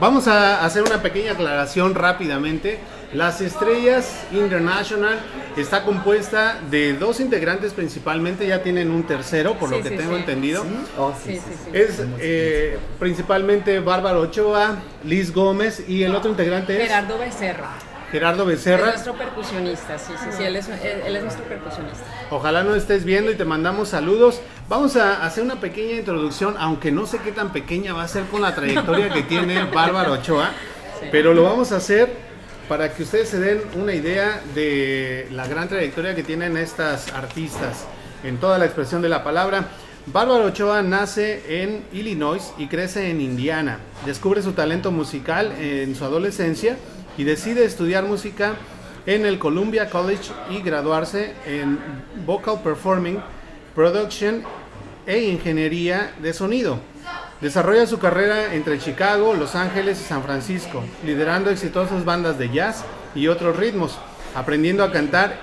vamos 0.00 0.26
a 0.28 0.64
hacer 0.64 0.82
una 0.82 1.00
pequeña 1.00 1.32
aclaración 1.32 1.94
rápidamente. 1.94 2.78
Las 3.14 3.40
Estrellas 3.40 4.22
International 4.32 5.18
está 5.56 5.82
compuesta 5.84 6.58
de 6.70 6.92
dos 6.92 7.20
integrantes 7.20 7.72
principalmente, 7.72 8.46
ya 8.46 8.62
tienen 8.62 8.90
un 8.90 9.04
tercero, 9.04 9.54
por 9.54 9.70
Sí, 9.70 9.76
lo 9.76 9.82
que 9.82 9.88
sí, 9.88 9.96
tengo 9.96 10.12
sí. 10.14 10.20
entendido. 10.20 10.62
¿Sí? 10.62 10.68
Oh, 10.98 11.14
sí, 11.24 11.32
Sí, 11.32 11.36
sí, 11.38 11.42
sí, 11.48 11.54
sí. 11.64 11.70
sí. 11.72 11.78
Es 11.78 12.02
eh, 12.18 12.78
principalmente 12.98 13.80
Bárbara 13.80 14.18
Ochoa, 14.18 14.76
Liz 15.04 15.32
Gómez 15.32 15.84
y 15.88 16.02
el 16.02 16.14
otro 16.14 16.30
integrante 16.30 16.76
es 16.76 16.88
Gerardo 16.88 17.18
Becerra. 17.18 17.68
Gerardo 18.12 18.42
Es 18.44 18.48
Becerra. 18.48 18.86
nuestro 18.88 19.14
percusionista, 19.14 19.98
sí, 19.98 20.12
sí, 20.22 20.28
sí, 20.36 20.42
él 20.42 20.56
es, 20.56 20.68
él, 20.68 21.02
él 21.06 21.16
es 21.16 21.22
nuestro 21.22 21.44
percusionista. 21.44 22.04
Ojalá 22.30 22.62
nos 22.62 22.76
estés 22.76 23.04
viendo 23.04 23.30
y 23.30 23.34
te 23.36 23.44
mandamos 23.46 23.88
saludos. 23.90 24.40
Vamos 24.68 24.96
a 24.96 25.24
hacer 25.24 25.44
una 25.44 25.60
pequeña 25.60 25.94
introducción, 25.98 26.56
aunque 26.58 26.90
no 26.92 27.06
sé 27.06 27.18
qué 27.24 27.32
tan 27.32 27.52
pequeña 27.52 27.94
va 27.94 28.02
a 28.02 28.08
ser 28.08 28.24
con 28.24 28.42
la 28.42 28.54
trayectoria 28.54 29.08
que 29.10 29.22
tiene 29.22 29.62
Bárbara 29.74 30.10
Ochoa, 30.12 30.50
pero 31.10 31.32
lo 31.34 31.42
vamos 31.44 31.72
a 31.72 31.76
hacer 31.76 32.27
para 32.68 32.92
que 32.92 33.02
ustedes 33.02 33.30
se 33.30 33.40
den 33.40 33.62
una 33.74 33.94
idea 33.94 34.42
de 34.54 35.26
la 35.32 35.46
gran 35.46 35.68
trayectoria 35.68 36.14
que 36.14 36.22
tienen 36.22 36.56
estas 36.56 37.12
artistas 37.12 37.86
en 38.22 38.36
toda 38.36 38.58
la 38.58 38.66
expresión 38.66 39.00
de 39.00 39.08
la 39.08 39.24
palabra. 39.24 39.68
Bárbara 40.06 40.44
Ochoa 40.44 40.82
nace 40.82 41.62
en 41.62 41.82
Illinois 41.92 42.52
y 42.58 42.66
crece 42.66 43.10
en 43.10 43.20
Indiana. 43.20 43.78
Descubre 44.04 44.42
su 44.42 44.52
talento 44.52 44.90
musical 44.90 45.52
en 45.58 45.94
su 45.94 46.04
adolescencia 46.04 46.76
y 47.16 47.24
decide 47.24 47.64
estudiar 47.64 48.04
música 48.04 48.54
en 49.06 49.24
el 49.24 49.38
Columbia 49.38 49.88
College 49.88 50.30
y 50.50 50.60
graduarse 50.60 51.32
en 51.46 51.78
Vocal 52.26 52.60
Performing, 52.62 53.18
Production 53.74 54.42
e 55.06 55.18
Ingeniería 55.22 56.12
de 56.20 56.34
Sonido. 56.34 56.78
Desarrolla 57.40 57.86
su 57.86 57.98
carrera 57.98 58.54
entre 58.54 58.78
Chicago, 58.78 59.34
Los 59.34 59.54
Ángeles 59.54 60.00
y 60.00 60.04
San 60.04 60.22
Francisco, 60.24 60.82
liderando 61.04 61.50
exitosas 61.50 62.04
bandas 62.04 62.36
de 62.38 62.50
jazz 62.50 62.84
y 63.14 63.28
otros 63.28 63.56
ritmos, 63.56 63.96
aprendiendo 64.34 64.82
a 64.82 64.90
cantar 64.90 65.36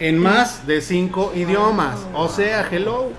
en 0.00 0.18
más 0.18 0.66
de 0.66 0.80
cinco 0.82 1.32
idiomas. 1.34 1.96
O 2.14 2.28
sea, 2.28 2.66
hello. 2.70 3.10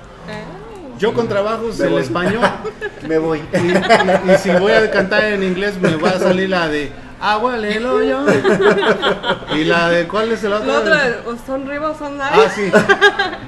Yo 1.00 1.14
con 1.14 1.28
trabajos 1.28 1.80
Me 1.80 1.86
el 1.86 1.92
voy. 1.94 2.02
español 2.04 2.42
Me 3.08 3.18
voy. 3.18 3.42
y, 3.54 3.58
y- 3.58 4.34
y 4.34 4.38
si 4.38 4.52
voy 4.52 4.74
a 4.74 4.92
cantar 4.92 5.24
en 5.24 5.42
inglés 5.44 5.80
me 5.80 5.96
va 5.96 6.10
a 6.12 6.20
salir 6.20 6.50
la 6.50 6.68
de 6.68 6.92
Agua 7.22 7.58
el 7.58 7.86
hoyo. 7.86 8.20
y 9.56 9.64
la 9.66 9.90
de 9.90 10.08
cuál 10.08 10.32
es 10.32 10.44
el 10.44 10.54
otro? 10.54 10.68
Lo 10.68 10.80
otro 10.80 10.96
es, 10.96 11.16
o 11.26 11.38
son 11.46 11.70
o 11.70 11.98
son 11.98 12.18
Nai. 12.18 12.32
Ah, 12.34 12.50
sí. 12.50 12.72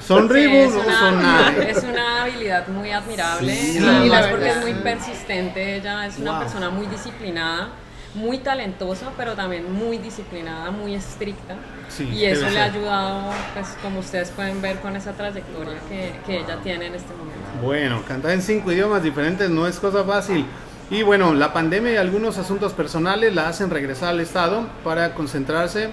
Son 0.06 0.28
Sí, 0.28 0.34
Ribos 0.34 0.74
o 0.76 0.80
una, 0.82 1.00
son 1.00 1.22
Nai. 1.22 1.56
es 1.70 1.84
una 1.84 2.24
habilidad 2.24 2.68
muy 2.68 2.92
admirable 2.92 3.56
Sí, 3.56 3.78
y 3.78 4.10
la 4.10 4.30
porque 4.30 4.50
es 4.50 4.58
muy 4.62 4.74
persistente. 4.76 5.78
Ella 5.78 6.06
es 6.06 6.18
una 6.18 6.32
Wow. 6.32 6.40
persona 6.42 6.70
muy 6.70 6.88
disciplinada, 6.88 7.70
muy 8.14 8.40
talentosa, 8.40 9.08
pero 9.16 9.36
también 9.36 9.72
muy 9.72 9.98
disciplinada, 10.00 10.70
muy 10.72 10.96
estricta. 10.96 11.56
Sí, 11.88 12.10
y 12.10 12.26
eso 12.26 12.50
le 12.50 12.60
ha 12.60 12.66
ayudado, 12.66 13.32
pues 13.54 13.68
como 13.82 14.00
ustedes 14.00 14.32
pueden 14.32 14.62
ver 14.62 14.80
con 14.80 14.96
esa 14.96 15.12
trayectoria 15.14 15.78
que, 15.90 16.14
que 16.26 16.40
ella 16.40 16.58
tiene 16.64 16.88
en 16.88 16.96
este 16.96 17.14
momento. 17.14 17.40
Bueno, 17.62 18.02
cantar 18.08 18.32
en 18.32 18.42
cinco 18.42 18.72
idiomas 18.72 19.04
diferentes 19.04 19.50
no 19.50 19.68
es 19.68 19.80
cosa 19.80 20.04
fácil. 20.04 20.46
Y 20.92 21.04
bueno, 21.04 21.34
la 21.34 21.54
pandemia 21.54 21.94
y 21.94 21.96
algunos 21.96 22.38
asuntos 22.38 22.74
personales 22.74 23.34
la 23.34 23.48
hacen 23.48 23.70
regresar 23.70 24.10
al 24.10 24.20
estado 24.20 24.68
para 24.84 25.14
concentrarse, 25.14 25.88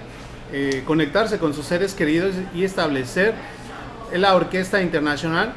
eh, 0.52 0.82
conectarse 0.84 1.38
con 1.38 1.54
sus 1.54 1.66
seres 1.66 1.94
queridos 1.94 2.34
y 2.52 2.64
establecer 2.64 3.32
la 4.12 4.34
Orquesta 4.34 4.82
Internacional, 4.82 5.52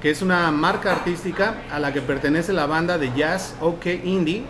que 0.00 0.08
es 0.08 0.22
una 0.22 0.50
marca 0.50 0.92
artística 0.92 1.56
a 1.70 1.78
la 1.78 1.92
que 1.92 2.00
pertenece 2.00 2.54
la 2.54 2.64
banda 2.64 2.96
de 2.96 3.12
jazz 3.14 3.54
OK 3.60 3.84
Indie, 4.02 4.44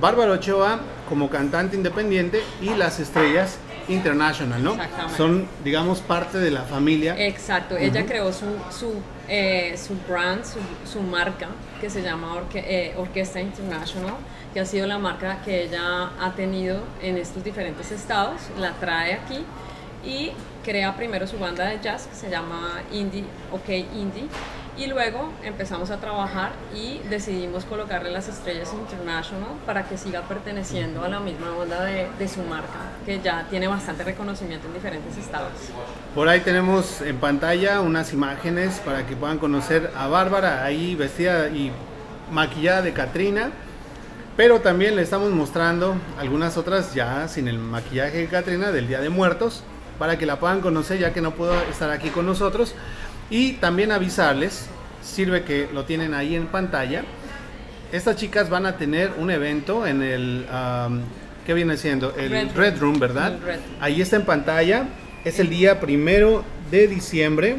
Bárbara 0.00 0.32
Ochoa 0.32 0.80
como 1.06 1.28
cantante 1.28 1.76
independiente 1.76 2.42
y 2.62 2.70
las 2.70 3.00
estrellas 3.00 3.58
International, 3.88 4.62
¿no? 4.62 4.72
Exactamente. 4.72 5.16
Son, 5.16 5.48
digamos, 5.64 6.00
parte 6.00 6.38
de 6.38 6.50
la 6.50 6.62
familia. 6.62 7.14
Exacto, 7.26 7.76
ella 7.76 8.04
creó 8.06 8.32
su, 8.32 8.46
su, 8.70 8.94
eh, 9.28 9.76
su 9.76 9.94
brand, 10.08 10.44
su, 10.44 10.58
su 10.90 11.00
marca, 11.00 11.48
que 11.80 11.88
se 11.90 12.02
llama 12.02 12.34
Orque- 12.34 12.64
eh, 12.66 12.94
Orquesta 12.96 13.40
International, 13.40 14.14
que 14.52 14.60
ha 14.60 14.64
sido 14.66 14.86
la 14.86 14.98
marca 14.98 15.40
que 15.44 15.64
ella 15.64 16.10
ha 16.20 16.32
tenido 16.36 16.80
en 17.02 17.16
estos 17.18 17.42
diferentes 17.44 17.90
estados, 17.90 18.40
la 18.58 18.72
trae 18.72 19.14
aquí 19.14 19.44
y 20.04 20.32
crea 20.64 20.94
primero 20.96 21.26
su 21.26 21.38
banda 21.38 21.64
de 21.66 21.80
jazz 21.80 22.06
que 22.06 22.14
se 22.16 22.30
llama 22.30 22.80
Indie, 22.92 23.24
OK 23.52 23.68
Indie, 23.68 24.28
y 24.78 24.86
luego 24.86 25.32
empezamos 25.42 25.90
a 25.90 25.96
trabajar 25.96 26.52
y 26.72 27.00
decidimos 27.10 27.64
colocarle 27.64 28.10
las 28.10 28.28
estrellas 28.28 28.72
International 28.72 29.50
para 29.66 29.88
que 29.88 29.98
siga 29.98 30.22
perteneciendo 30.22 31.02
a 31.02 31.08
la 31.08 31.18
misma 31.18 31.50
onda 31.56 31.82
de, 31.84 32.28
su 32.28 32.42
marca, 32.42 32.78
que 33.04 33.20
ya 33.20 33.46
tiene 33.50 33.66
bastante 33.66 34.04
reconocimiento 34.04 34.68
en 34.68 34.74
diferentes 34.74 35.16
estados. 35.16 35.52
Por 36.14 36.28
ahí 36.28 36.40
tenemos 36.40 37.00
en 37.00 37.16
pantalla 37.16 37.80
unas 37.80 38.12
imágenes 38.12 38.80
para 38.84 39.04
que 39.04 39.16
puedan 39.16 39.38
conocer 39.38 39.90
a 39.96 40.06
Bárbara 40.06 40.64
ahí 40.64 40.94
vestida 40.94 41.48
y 41.48 41.72
maquillada 42.30 42.82
de 42.82 42.92
Catrina. 42.92 43.50
Pero 44.36 44.60
también 44.60 44.94
le 44.94 45.02
estamos 45.02 45.32
mostrando 45.32 45.96
algunas 46.16 46.56
otras 46.56 46.94
ya 46.94 47.26
sin 47.26 47.48
el 47.48 47.58
maquillaje 47.58 48.18
de 48.18 48.26
Catrina 48.28 48.70
del 48.70 48.86
Día 48.86 49.00
de 49.00 49.08
Muertos 49.08 49.64
para 49.98 50.16
que 50.16 50.26
la 50.26 50.38
puedan 50.38 50.60
conocer 50.60 50.98
ya 50.98 51.12
que 51.12 51.20
no 51.20 51.32
puedo 51.32 51.60
estar 51.62 51.90
aquí 51.90 52.10
con 52.10 52.24
nosotros. 52.24 52.74
Y 53.30 53.54
también 53.54 53.92
avisarles, 53.92 54.66
sirve 55.02 55.44
que 55.44 55.68
lo 55.72 55.84
tienen 55.84 56.14
ahí 56.14 56.34
en 56.34 56.46
pantalla. 56.46 57.04
Estas 57.92 58.16
chicas 58.16 58.50
van 58.50 58.66
a 58.66 58.76
tener 58.76 59.12
un 59.18 59.30
evento 59.30 59.86
en 59.86 60.02
el, 60.02 60.46
am, 60.50 61.02
¿qué 61.46 61.54
viene 61.54 61.76
siendo? 61.76 62.14
El 62.16 62.30
Red 62.30 62.48
Red, 62.54 62.78
Room. 62.78 62.98
¿verdad? 62.98 63.34
El 63.34 63.42
Red. 63.42 63.60
Ahí 63.80 64.00
está 64.00 64.16
en 64.16 64.24
pantalla. 64.24 64.88
Es 65.24 65.38
el 65.38 65.48
día 65.50 65.80
primero 65.80 66.44
de 66.70 66.86
diciembre, 66.86 67.58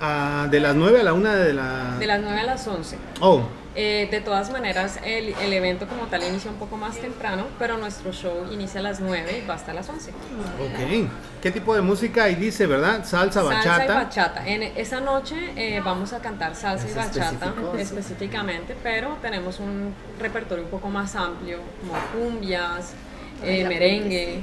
ah, 0.00 0.48
de 0.50 0.60
las 0.60 0.74
9 0.74 1.00
a 1.00 1.04
la 1.04 1.12
1 1.12 1.34
de 1.34 1.52
la... 1.52 1.96
De 1.98 2.06
las 2.06 2.20
9 2.20 2.40
a 2.40 2.44
las 2.44 2.66
11. 2.66 2.96
Oh, 3.20 3.42
Eh, 3.78 4.08
de 4.10 4.20
todas 4.22 4.50
maneras, 4.50 4.98
el, 5.04 5.34
el 5.34 5.52
evento 5.52 5.86
como 5.86 6.06
tal 6.06 6.22
inicia 6.22 6.50
un 6.50 6.56
poco 6.56 6.78
más 6.78 6.96
temprano, 6.96 7.44
pero 7.58 7.76
nuestro 7.76 8.10
show 8.10 8.46
inicia 8.50 8.80
a 8.80 8.82
las 8.82 9.00
9 9.00 9.42
y 9.44 9.46
va 9.46 9.52
hasta 9.54 9.74
las 9.74 9.86
11. 9.88 10.10
ok. 10.12 11.10
¿Qué 11.42 11.50
tipo 11.50 11.74
de 11.74 11.82
música? 11.82 12.24
Ahí 12.24 12.36
dice, 12.36 12.66
¿verdad? 12.66 13.04
Salsa, 13.04 13.42
bachata. 13.42 13.76
Salsa 13.76 13.84
y 13.84 13.88
bachata. 14.04 14.48
En 14.48 14.62
esa 14.62 15.00
noche 15.00 15.36
eh, 15.56 15.80
vamos 15.84 16.14
a 16.14 16.20
cantar 16.20 16.56
salsa 16.56 16.86
y 16.86 16.90
¿Es 16.90 16.96
bachata 16.96 17.28
específico? 17.46 17.76
específicamente, 17.76 18.76
pero 18.82 19.18
tenemos 19.20 19.60
un 19.60 19.94
repertorio 20.18 20.64
un 20.64 20.70
poco 20.70 20.88
más 20.88 21.14
amplio, 21.14 21.58
como 21.80 22.00
cumbias, 22.30 22.94
eh, 23.42 23.66
merengue, 23.68 24.40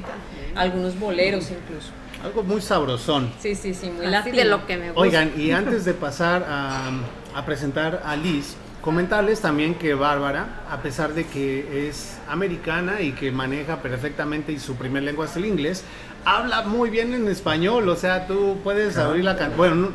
algunos 0.55 0.99
boleros 0.99 1.49
incluso. 1.49 1.89
Algo 2.23 2.43
muy 2.43 2.61
sabrosón. 2.61 3.33
Sí, 3.39 3.55
sí, 3.55 3.73
sí, 3.73 3.89
muy 3.89 4.05
Así 4.05 4.11
latino. 4.11 4.37
de 4.37 4.45
lo 4.45 4.65
que 4.67 4.77
me 4.77 4.85
gusta. 4.91 5.01
Oigan, 5.01 5.33
y 5.35 5.51
antes 5.51 5.83
de 5.85 5.93
pasar 5.95 6.45
a, 6.47 6.91
a 7.35 7.45
presentar 7.45 8.01
a 8.05 8.15
Liz, 8.15 8.55
comentarles 8.83 9.39
también 9.39 9.75
que 9.75 9.93
Bárbara, 9.95 10.61
a 10.69 10.81
pesar 10.81 11.13
de 11.13 11.25
que 11.25 11.87
es 11.87 12.17
americana 12.27 12.99
y 13.01 13.13
que 13.13 13.31
maneja 13.31 13.81
perfectamente 13.81 14.51
y 14.51 14.59
su 14.59 14.75
primer 14.75 15.03
lengua 15.03 15.25
es 15.25 15.35
el 15.37 15.45
inglés, 15.45 15.83
habla 16.25 16.63
muy 16.63 16.89
bien 16.89 17.13
en 17.13 17.27
español, 17.29 17.87
o 17.87 17.95
sea, 17.95 18.27
tú 18.27 18.57
puedes 18.63 18.97
abrir 18.97 19.23
la 19.23 19.37
can- 19.37 19.53
Bueno, 19.55 19.75
no- 19.75 19.89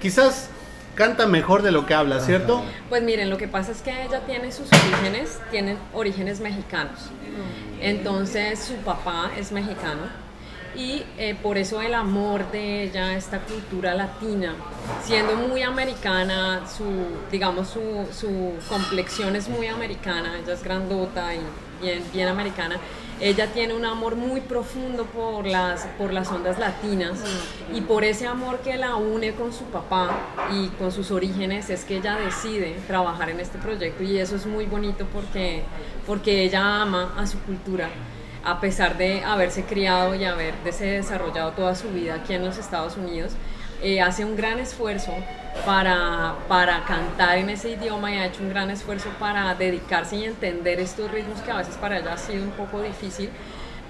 quizás 0.00 0.50
canta 0.94 1.26
mejor 1.26 1.62
de 1.62 1.72
lo 1.72 1.86
que 1.86 1.94
habla, 1.94 2.20
¿cierto? 2.20 2.62
Pues 2.90 3.02
miren, 3.02 3.30
lo 3.30 3.38
que 3.38 3.48
pasa 3.48 3.72
es 3.72 3.80
que 3.80 3.90
ella 4.04 4.20
tiene 4.26 4.52
sus 4.52 4.68
orígenes, 4.72 5.40
tienen 5.50 5.78
orígenes 5.94 6.40
mexicanos. 6.40 7.10
Entonces 7.80 8.60
su 8.60 8.74
papá 8.76 9.30
es 9.38 9.52
mexicano 9.52 10.02
y 10.76 11.04
eh, 11.18 11.36
por 11.40 11.58
eso 11.58 11.80
el 11.80 11.94
amor 11.94 12.50
de 12.50 12.84
ella 12.84 13.06
a 13.08 13.16
esta 13.16 13.40
cultura 13.40 13.94
latina, 13.94 14.54
siendo 15.02 15.36
muy 15.36 15.62
americana, 15.62 16.66
su, 16.66 16.84
digamos, 17.30 17.68
su, 17.68 18.06
su 18.12 18.52
complexión 18.68 19.36
es 19.36 19.48
muy 19.48 19.66
americana, 19.66 20.38
ella 20.38 20.54
es 20.54 20.62
grandota 20.62 21.34
y 21.34 21.40
bien, 21.80 22.02
bien 22.12 22.28
americana. 22.28 22.76
Ella 23.20 23.46
tiene 23.52 23.74
un 23.74 23.84
amor 23.84 24.16
muy 24.16 24.40
profundo 24.40 25.04
por 25.06 25.46
las, 25.46 25.86
por 25.96 26.12
las 26.12 26.32
ondas 26.32 26.58
latinas 26.58 27.20
y 27.72 27.80
por 27.80 28.02
ese 28.02 28.26
amor 28.26 28.58
que 28.58 28.76
la 28.76 28.96
une 28.96 29.32
con 29.34 29.52
su 29.52 29.64
papá 29.66 30.18
y 30.52 30.66
con 30.70 30.90
sus 30.90 31.12
orígenes 31.12 31.70
es 31.70 31.84
que 31.84 31.98
ella 31.98 32.16
decide 32.16 32.76
trabajar 32.88 33.30
en 33.30 33.38
este 33.38 33.58
proyecto 33.58 34.02
y 34.02 34.18
eso 34.18 34.34
es 34.34 34.46
muy 34.46 34.66
bonito 34.66 35.06
porque, 35.12 35.62
porque 36.08 36.42
ella 36.42 36.82
ama 36.82 37.14
a 37.16 37.24
su 37.28 37.38
cultura 37.40 37.88
a 38.44 38.60
pesar 38.60 38.96
de 38.98 39.22
haberse 39.24 39.64
criado 39.64 40.14
y 40.14 40.24
haberse 40.24 40.84
desarrollado 40.86 41.52
toda 41.52 41.74
su 41.74 41.88
vida 41.90 42.14
aquí 42.16 42.34
en 42.34 42.44
los 42.44 42.58
Estados 42.58 42.96
Unidos, 42.96 43.32
eh, 43.82 44.00
hace 44.00 44.24
un 44.24 44.36
gran 44.36 44.58
esfuerzo 44.58 45.12
para, 45.66 46.34
para 46.48 46.84
cantar 46.84 47.38
en 47.38 47.50
ese 47.50 47.70
idioma 47.70 48.10
y 48.12 48.18
ha 48.18 48.26
hecho 48.26 48.42
un 48.42 48.48
gran 48.50 48.70
esfuerzo 48.70 49.08
para 49.18 49.54
dedicarse 49.54 50.16
y 50.16 50.24
entender 50.24 50.80
estos 50.80 51.10
ritmos 51.10 51.40
que 51.40 51.50
a 51.50 51.56
veces 51.56 51.76
para 51.76 51.98
ella 51.98 52.14
ha 52.14 52.18
sido 52.18 52.42
un 52.44 52.50
poco 52.50 52.82
difícil, 52.82 53.30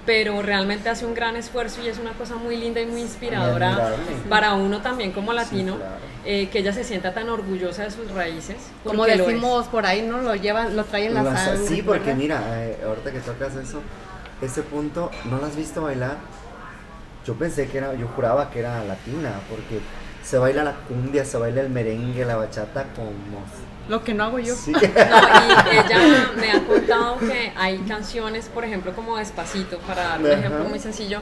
pero 0.05 0.41
realmente 0.41 0.89
hace 0.89 1.05
un 1.05 1.13
gran 1.15 1.35
esfuerzo 1.35 1.81
y 1.83 1.87
es 1.87 1.97
una 1.97 2.11
cosa 2.13 2.35
muy 2.35 2.57
linda 2.57 2.79
y 2.81 2.85
muy 2.85 3.01
inspiradora 3.01 3.69
admirable. 3.69 3.97
para 4.29 4.53
uno 4.53 4.81
también 4.81 5.11
como 5.11 5.33
latino, 5.33 5.77
claro. 5.77 5.95
eh, 6.25 6.47
que 6.49 6.59
ella 6.59 6.73
se 6.73 6.83
sienta 6.83 7.13
tan 7.13 7.29
orgullosa 7.29 7.83
de 7.83 7.91
sus 7.91 8.11
raíces. 8.11 8.57
Como 8.83 9.05
decimos 9.05 9.67
por 9.67 9.85
ahí, 9.85 10.03
¿no? 10.03 10.19
Lo 10.21 10.35
llevan, 10.35 10.75
lo 10.75 10.83
traen 10.83 11.07
en 11.07 11.13
la 11.15 11.23
Las- 11.23 11.43
sangre. 11.45 11.67
sí, 11.67 11.81
porque 11.81 11.99
¿verdad? 12.13 12.15
mira, 12.17 12.41
eh, 12.65 12.77
ahorita 12.85 13.11
que 13.11 13.19
tocas 13.19 13.55
eso, 13.55 13.81
ese 14.41 14.61
punto, 14.63 15.11
¿no 15.25 15.39
la 15.39 15.47
has 15.47 15.55
visto 15.55 15.81
bailar? 15.81 16.17
Yo 17.25 17.33
pensé 17.35 17.67
que 17.67 17.77
era, 17.77 17.93
yo 17.95 18.07
juraba 18.07 18.49
que 18.51 18.59
era 18.59 18.83
latina, 18.83 19.39
porque 19.49 19.79
se 20.23 20.37
baila 20.37 20.63
la 20.63 20.73
cumbia, 20.73 21.25
se 21.25 21.37
baila 21.37 21.61
el 21.61 21.69
merengue, 21.69 22.25
la 22.25 22.35
bachata 22.35 22.85
como... 22.95 23.11
Lo 23.87 24.03
que 24.03 24.13
no 24.15 24.23
hago 24.23 24.39
yo. 24.39 24.55
Sí. 24.55 24.71
No, 24.73 24.79
y 25.71 25.77
ella 25.77 26.31
me 26.35 26.51
ha 26.51 26.63
contado 26.65 27.17
que 27.19 27.51
hay 27.55 27.77
canciones, 27.79 28.47
por 28.47 28.63
ejemplo, 28.63 28.93
como 28.95 29.17
Despacito, 29.17 29.77
para 29.79 30.03
dar 30.03 30.19
un 30.19 30.25
Ajá. 30.27 30.39
ejemplo 30.39 30.65
muy 30.65 30.79
sencillo, 30.79 31.19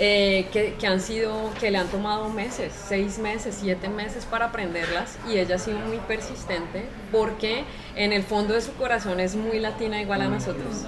eh, 0.00 0.48
que, 0.52 0.74
que 0.74 0.86
han 0.86 1.00
sido, 1.00 1.50
que 1.58 1.72
le 1.72 1.78
han 1.78 1.88
tomado 1.88 2.28
meses, 2.28 2.72
seis 2.72 3.18
meses, 3.18 3.56
siete 3.60 3.88
meses 3.88 4.24
para 4.24 4.46
aprenderlas 4.46 5.18
y 5.28 5.38
ella 5.38 5.56
ha 5.56 5.58
sido 5.58 5.80
muy 5.80 5.98
persistente 5.98 6.84
porque 7.10 7.64
en 7.96 8.12
el 8.12 8.22
fondo 8.22 8.54
de 8.54 8.60
su 8.60 8.72
corazón 8.74 9.18
es 9.18 9.34
muy 9.34 9.58
latina 9.58 10.00
igual 10.00 10.22
a 10.22 10.28
nosotros 10.28 10.84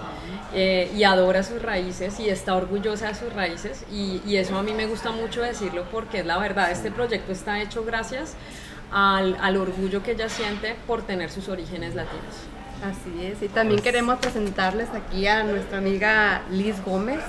eh, 0.55 0.91
y 0.95 1.03
adora 1.03 1.43
sus 1.43 1.61
raíces 1.61 2.21
y 2.21 2.29
está 2.29 2.55
orgullosa 2.55 3.09
de 3.09 3.15
sus 3.17 3.33
raíces 3.33 3.85
y, 3.91 4.23
y 4.25 4.37
eso 4.37 4.57
a 4.57 4.63
mí 4.63 4.73
me 4.73 4.87
gusta 4.87 5.11
mucho 5.11 5.43
decirlo 5.43 5.87
porque 5.91 6.21
es 6.21 6.27
la 6.27 6.39
verdad, 6.39 6.71
este 6.71 6.93
proyecto 6.93 7.33
está 7.33 7.61
hecho 7.61 7.85
gracias 7.85 8.37
al, 8.93 9.37
al 9.41 9.57
orgullo 9.57 10.05
que 10.05 10.13
ella 10.13 10.29
siente 10.29 10.77
por 10.87 11.03
tener 11.03 11.31
sus 11.31 11.49
orígenes 11.49 11.97
latinos. 11.97 12.60
Así 12.83 13.27
es, 13.27 13.43
y 13.43 13.49
también 13.49 13.83
queremos 13.83 14.19
presentarles 14.21 14.89
aquí 14.95 15.27
a 15.27 15.43
nuestra 15.43 15.79
amiga 15.79 16.41
Liz 16.51 16.83
Gómez. 16.83 17.21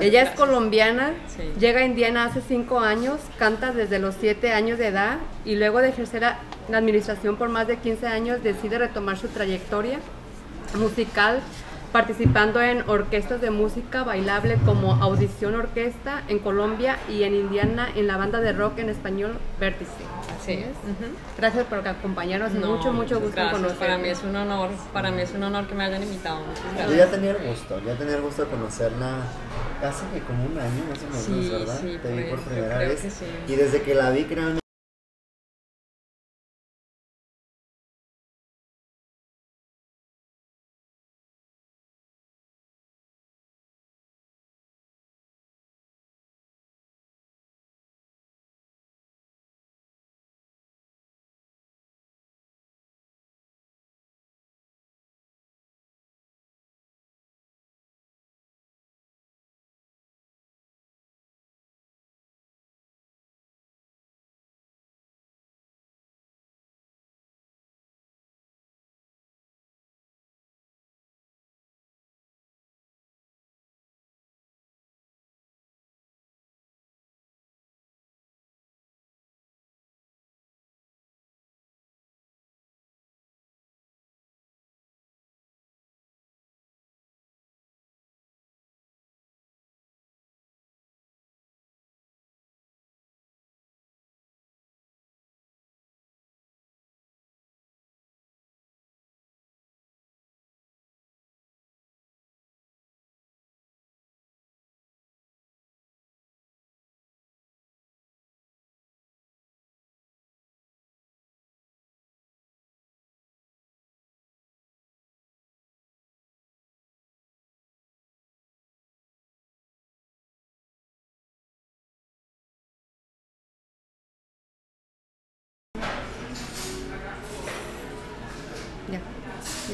Ella 0.00 0.22
es 0.22 0.30
colombiana, 0.30 1.10
Sí. 1.36 1.52
llega 1.58 1.80
a 1.80 1.84
Indiana 1.84 2.24
hace 2.24 2.40
cinco 2.40 2.80
años, 2.80 3.20
canta 3.38 3.72
desde 3.72 3.98
los 3.98 4.14
siete 4.18 4.52
años 4.52 4.78
de 4.78 4.86
edad 4.86 5.18
y 5.44 5.56
luego 5.56 5.80
de 5.82 5.90
ejercer 5.90 6.22
la 6.22 6.38
administración 6.78 7.36
por 7.36 7.50
más 7.50 7.66
de 7.66 7.76
15 7.76 8.06
años 8.06 8.42
decide 8.42 8.78
retomar 8.78 9.18
su 9.18 9.28
trayectoria 9.28 9.98
musical 10.78 11.40
participando 11.92 12.60
en 12.62 12.88
orquestas 12.88 13.40
de 13.40 13.50
música 13.50 14.04
bailable 14.04 14.56
como 14.64 14.94
Audición 14.94 15.54
Orquesta 15.54 16.22
en 16.28 16.38
Colombia 16.38 16.98
y 17.08 17.24
en 17.24 17.34
Indiana 17.34 17.88
en 17.96 18.06
la 18.06 18.16
banda 18.16 18.40
de 18.40 18.52
rock 18.52 18.78
en 18.78 18.88
español 18.88 19.32
Vértice. 19.58 19.90
Así 20.40 20.52
es. 20.52 20.66
Ujú. 20.68 21.12
Gracias 21.36 21.64
por 21.66 21.86
acompañarnos 21.86 22.52
No, 22.52 22.76
mucho, 22.76 22.92
mucho 22.92 23.20
gusto 23.20 23.34
gracias. 23.36 23.52
conocer. 23.52 23.78
Para 23.78 23.98
mí 23.98 24.08
es 24.08 24.22
un 24.22 24.36
honor, 24.36 24.70
para 24.92 25.10
mí 25.10 25.22
es 25.22 25.32
un 25.34 25.42
honor 25.42 25.66
que 25.66 25.74
me 25.74 25.84
hayan 25.84 26.02
invitado. 26.02 26.40
Yo 26.88 26.94
ya 26.96 27.06
tenía 27.06 27.32
el 27.32 27.38
gusto, 27.48 27.80
ya 27.84 27.94
tenía 27.96 28.16
el 28.16 28.22
gusto 28.22 28.44
de 28.44 28.50
conocerla 28.50 29.16
que 30.12 30.20
como 30.20 30.44
un 30.44 30.58
año 30.58 30.84
más 30.90 30.98
o 30.98 31.30
menos, 31.30 31.44
Sí, 31.44 31.50
¿verdad? 31.50 31.78
sí, 31.80 31.98
Te 32.02 32.12
vi 32.12 32.22
pues, 32.24 32.40
por 32.40 32.40
yo 32.40 32.50
primera 32.50 32.78
vez. 32.78 33.00
sí. 33.00 33.24
Y 33.52 33.56
desde 33.56 33.82
que 33.82 33.94
la 33.94 34.10
vi, 34.10 34.24
créanme. 34.24 34.60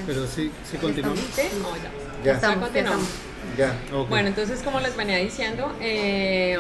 Pero 0.06 0.26
sí, 0.26 0.50
sí 0.70 0.76
continuamos. 0.78 1.20
¿Sí? 1.34 1.42
No, 1.60 1.76
ya. 1.76 1.82
Ya. 1.82 2.24
Ya 2.24 2.32
Estamos, 2.32 2.56
ya 2.56 2.62
continuamos. 2.64 3.08
Ya. 3.56 3.76
Ok. 3.92 4.08
Bueno, 4.08 4.28
entonces 4.28 4.62
como 4.62 4.80
les 4.80 4.96
venía 4.96 5.18
diciendo, 5.18 5.70
eh, 5.80 6.58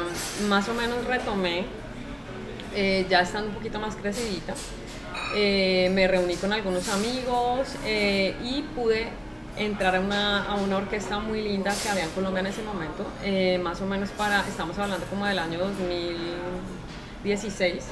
más 0.48 0.68
o 0.68 0.74
menos 0.74 1.04
retomé, 1.06 1.64
eh, 2.74 3.06
ya 3.08 3.20
estando 3.20 3.48
un 3.48 3.54
poquito 3.54 3.78
más 3.78 3.96
crecidita, 3.96 4.54
eh, 5.34 5.90
me 5.92 6.06
reuní 6.08 6.36
con 6.36 6.52
algunos 6.52 6.88
amigos 6.88 7.68
eh, 7.84 8.34
y 8.44 8.62
pude 8.62 9.08
entrar 9.56 9.96
a 9.96 10.00
una, 10.00 10.44
a 10.44 10.54
una 10.54 10.76
orquesta 10.76 11.18
muy 11.18 11.42
linda 11.42 11.74
que 11.82 11.88
había 11.88 12.04
en 12.04 12.10
Colombia 12.10 12.40
en 12.40 12.46
ese 12.46 12.62
momento, 12.62 13.04
eh, 13.24 13.58
más 13.62 13.80
o 13.80 13.86
menos 13.86 14.10
para, 14.10 14.46
estamos 14.46 14.78
hablando 14.78 15.06
como 15.06 15.26
del 15.26 15.38
año 15.38 15.58
2016, 15.58 17.84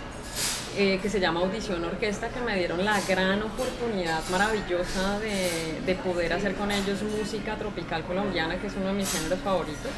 eh, 0.77 0.99
que 1.01 1.09
se 1.09 1.21
llama 1.21 1.41
Audición 1.41 1.85
Orquesta, 1.85 2.29
que 2.29 2.41
me 2.41 2.57
dieron 2.57 2.85
la 2.85 3.01
gran 3.03 3.43
oportunidad 3.43 4.23
maravillosa 4.31 5.19
de, 5.21 5.81
de 5.85 5.95
poder 5.95 6.33
hacer 6.33 6.55
con 6.55 6.71
ellos 6.71 7.03
música 7.03 7.57
tropical 7.57 8.03
colombiana, 8.05 8.57
que 8.61 8.67
es 8.67 8.75
uno 8.77 8.87
de 8.87 8.95
mis 8.95 9.11
géneros 9.13 9.39
favoritos. 9.41 9.91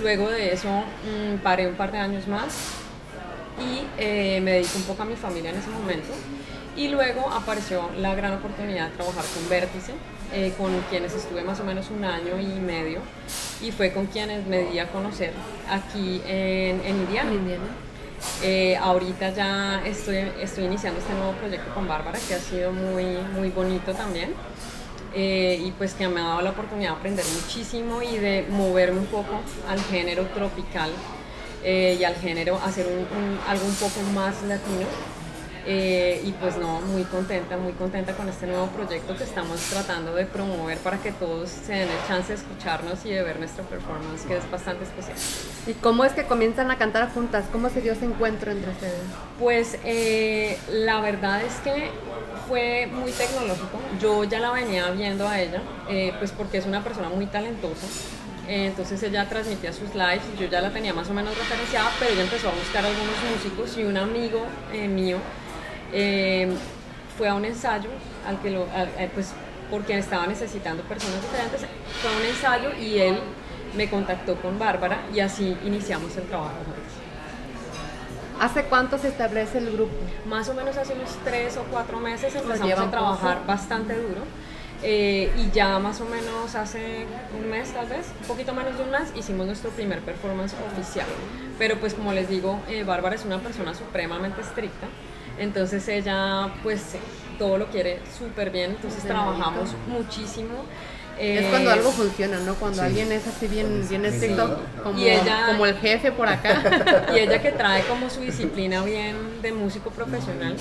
Luego 0.00 0.28
de 0.30 0.52
eso 0.52 0.68
mm, 0.68 1.38
paré 1.42 1.68
un 1.68 1.74
par 1.74 1.92
de 1.92 1.98
años 1.98 2.26
más 2.26 2.54
y 3.60 3.86
eh, 3.98 4.40
me 4.40 4.52
dediqué 4.52 4.76
un 4.76 4.82
poco 4.84 5.02
a 5.02 5.06
mi 5.06 5.16
familia 5.16 5.50
en 5.50 5.56
ese 5.56 5.70
momento. 5.70 6.12
Y 6.76 6.88
luego 6.88 7.30
apareció 7.30 7.88
la 7.98 8.14
gran 8.16 8.32
oportunidad 8.32 8.90
de 8.90 8.96
trabajar 8.96 9.24
con 9.32 9.48
Vértice, 9.48 9.92
eh, 10.32 10.52
con 10.58 10.72
quienes 10.90 11.14
estuve 11.14 11.42
más 11.42 11.60
o 11.60 11.64
menos 11.64 11.88
un 11.90 12.04
año 12.04 12.40
y 12.40 12.58
medio, 12.60 13.00
y 13.62 13.70
fue 13.70 13.92
con 13.92 14.06
quienes 14.06 14.44
me 14.46 14.64
di 14.64 14.80
a 14.80 14.88
conocer 14.88 15.32
aquí 15.70 16.20
en, 16.26 16.80
en 16.84 16.96
Indiana. 16.96 17.30
En 17.30 17.36
Indiana. 17.36 17.83
Eh, 18.42 18.76
ahorita 18.76 19.30
ya 19.30 19.82
estoy, 19.86 20.16
estoy 20.40 20.64
iniciando 20.64 21.00
este 21.00 21.12
nuevo 21.14 21.32
proyecto 21.32 21.72
con 21.74 21.86
Bárbara, 21.88 22.18
que 22.26 22.34
ha 22.34 22.38
sido 22.40 22.72
muy, 22.72 23.04
muy 23.34 23.48
bonito 23.50 23.92
también. 23.94 24.34
Eh, 25.14 25.62
y 25.64 25.70
pues 25.72 25.94
que 25.94 26.08
me 26.08 26.20
ha 26.20 26.24
dado 26.24 26.42
la 26.42 26.50
oportunidad 26.50 26.90
de 26.90 26.96
aprender 26.96 27.24
muchísimo 27.40 28.02
y 28.02 28.16
de 28.18 28.46
moverme 28.50 28.98
un 28.98 29.06
poco 29.06 29.40
al 29.68 29.80
género 29.80 30.24
tropical 30.34 30.90
eh, 31.62 31.96
y 32.00 32.04
al 32.04 32.16
género, 32.16 32.58
hacer 32.64 32.86
un- 32.86 33.38
algo 33.48 33.64
un 33.64 33.74
poco 33.76 34.00
más 34.12 34.42
latino. 34.42 34.86
Eh, 35.66 36.20
y 36.24 36.32
pues 36.32 36.58
no, 36.58 36.80
muy 36.82 37.04
contenta, 37.04 37.56
muy 37.56 37.72
contenta 37.72 38.12
con 38.12 38.28
este 38.28 38.46
nuevo 38.46 38.66
proyecto 38.66 39.16
que 39.16 39.24
estamos 39.24 39.58
tratando 39.70 40.14
de 40.14 40.26
promover 40.26 40.76
para 40.78 40.98
que 40.98 41.10
todos 41.12 41.48
se 41.48 41.72
den 41.72 41.88
el 41.88 42.06
chance 42.06 42.34
de 42.34 42.38
escucharnos 42.38 43.04
y 43.06 43.10
de 43.10 43.22
ver 43.22 43.38
nuestra 43.38 43.64
performance, 43.64 44.24
que 44.26 44.36
es 44.36 44.50
bastante 44.50 44.84
especial. 44.84 45.16
¿Y 45.66 45.72
cómo 45.80 46.04
es 46.04 46.12
que 46.12 46.24
comienzan 46.24 46.70
a 46.70 46.76
cantar 46.76 47.12
juntas? 47.14 47.46
¿Cómo 47.50 47.70
se 47.70 47.80
dio 47.80 47.92
ese 47.92 48.04
encuentro 48.04 48.50
entre 48.50 48.70
ustedes? 48.70 49.00
Pues 49.38 49.78
eh, 49.84 50.58
la 50.70 51.00
verdad 51.00 51.42
es 51.42 51.54
que 51.60 51.90
fue 52.46 52.86
muy 52.92 53.10
tecnológico. 53.12 53.80
Yo 54.00 54.24
ya 54.24 54.40
la 54.40 54.50
venía 54.50 54.90
viendo 54.90 55.26
a 55.26 55.40
ella, 55.40 55.62
eh, 55.88 56.12
pues 56.18 56.30
porque 56.32 56.58
es 56.58 56.66
una 56.66 56.84
persona 56.84 57.08
muy 57.08 57.26
talentosa. 57.26 57.86
Eh, 58.48 58.66
entonces 58.66 59.02
ella 59.02 59.26
transmitía 59.26 59.72
sus 59.72 59.94
lives 59.94 60.22
y 60.34 60.42
yo 60.42 60.48
ya 60.48 60.60
la 60.60 60.70
tenía 60.70 60.92
más 60.92 61.08
o 61.08 61.14
menos 61.14 61.36
referenciada, 61.36 61.90
pero 61.98 62.12
ella 62.12 62.22
empezó 62.22 62.48
a 62.48 62.52
buscar 62.52 62.84
algunos 62.84 63.16
músicos 63.32 63.78
y 63.78 63.84
un 63.84 63.96
amigo 63.96 64.44
eh, 64.72 64.86
mío 64.86 65.16
eh, 65.94 66.52
fue 67.16 67.28
a 67.28 67.34
un 67.34 67.44
ensayo 67.44 67.88
al 68.28 68.38
que 68.40 68.50
lo, 68.50 68.66
al- 68.74 68.90
pues 69.14 69.32
porque 69.70 69.96
estaba 69.96 70.26
necesitando 70.26 70.82
personas 70.82 71.22
diferentes, 71.22 71.60
fue 72.02 72.10
a 72.12 72.16
un 72.18 72.26
ensayo 72.26 72.70
y 72.78 72.98
él 72.98 73.18
me 73.76 73.88
contactó 73.88 74.36
con 74.36 74.58
Bárbara 74.58 74.98
y 75.14 75.20
así 75.20 75.56
iniciamos 75.64 76.16
el 76.16 76.24
trabajo 76.24 76.50
juntos. 76.64 76.92
¿Hace 78.40 78.64
cuánto 78.64 78.98
se 78.98 79.08
establece 79.08 79.58
el 79.58 79.70
grupo? 79.72 79.94
Más 80.26 80.48
o 80.48 80.54
menos 80.54 80.76
hace 80.76 80.92
unos 80.94 81.10
tres 81.24 81.56
o 81.56 81.62
cuatro 81.70 81.98
meses 82.00 82.34
empezamos 82.34 82.78
a 82.78 82.90
trabajar 82.90 83.36
poco. 83.38 83.46
bastante 83.48 83.94
duro. 83.94 84.22
eh, 84.82 85.32
y 85.38 85.50
ya 85.50 85.78
más 85.78 86.00
o 86.00 86.04
menos 86.04 86.54
hace 86.56 87.06
un 87.40 87.48
mes 87.48 87.72
tal 87.72 87.86
vez, 87.86 88.06
un 88.20 88.26
poquito 88.26 88.52
menos 88.52 88.76
de 88.76 88.82
un 88.84 88.90
mes, 88.90 89.12
hicimos 89.14 89.46
nuestro 89.46 89.70
primer 89.70 90.00
performance 90.00 90.52
oficial. 90.72 91.06
Pero 91.58 91.78
pues 91.78 91.94
como 91.94 92.12
les 92.12 92.28
digo, 92.28 92.58
eh, 92.68 92.82
Bárbara 92.84 93.14
es 93.14 93.24
una 93.24 93.38
persona 93.38 93.72
supremamente 93.74 94.40
estricta. 94.42 94.86
Entonces 95.38 95.86
ella 95.88 96.48
pues 96.62 96.82
todo 97.38 97.58
lo 97.58 97.66
quiere 97.66 97.98
súper 98.16 98.50
bien, 98.50 98.72
entonces 98.72 99.02
trabajamos 99.02 99.70
muchísimo. 99.88 100.64
es 101.18 101.42
Eh, 101.44 101.46
cuando 101.50 101.70
algo 101.70 101.90
funciona, 101.92 102.38
¿no? 102.40 102.54
Cuando 102.54 102.78
sí. 102.78 102.84
alguien 102.86 103.10
es 103.12 103.26
así 103.26 103.46
bien, 103.48 103.86
bien 103.88 104.04
estricto, 104.04 104.60
como, 104.82 104.98
Y 104.98 105.08
ella- 105.08 105.46
como 105.46 105.66
el 105.66 105.76
jefe 105.78 106.12
por 106.12 106.28
acá. 106.28 107.06
y 107.14 107.18
ella 107.18 107.40
que 107.42 107.52
trae 107.52 107.82
como 107.84 108.10
su 108.10 108.20
disciplina 108.20 108.82
bien 108.82 109.40
de 109.42 109.52
músico 109.52 109.90
profesional, 109.90 110.56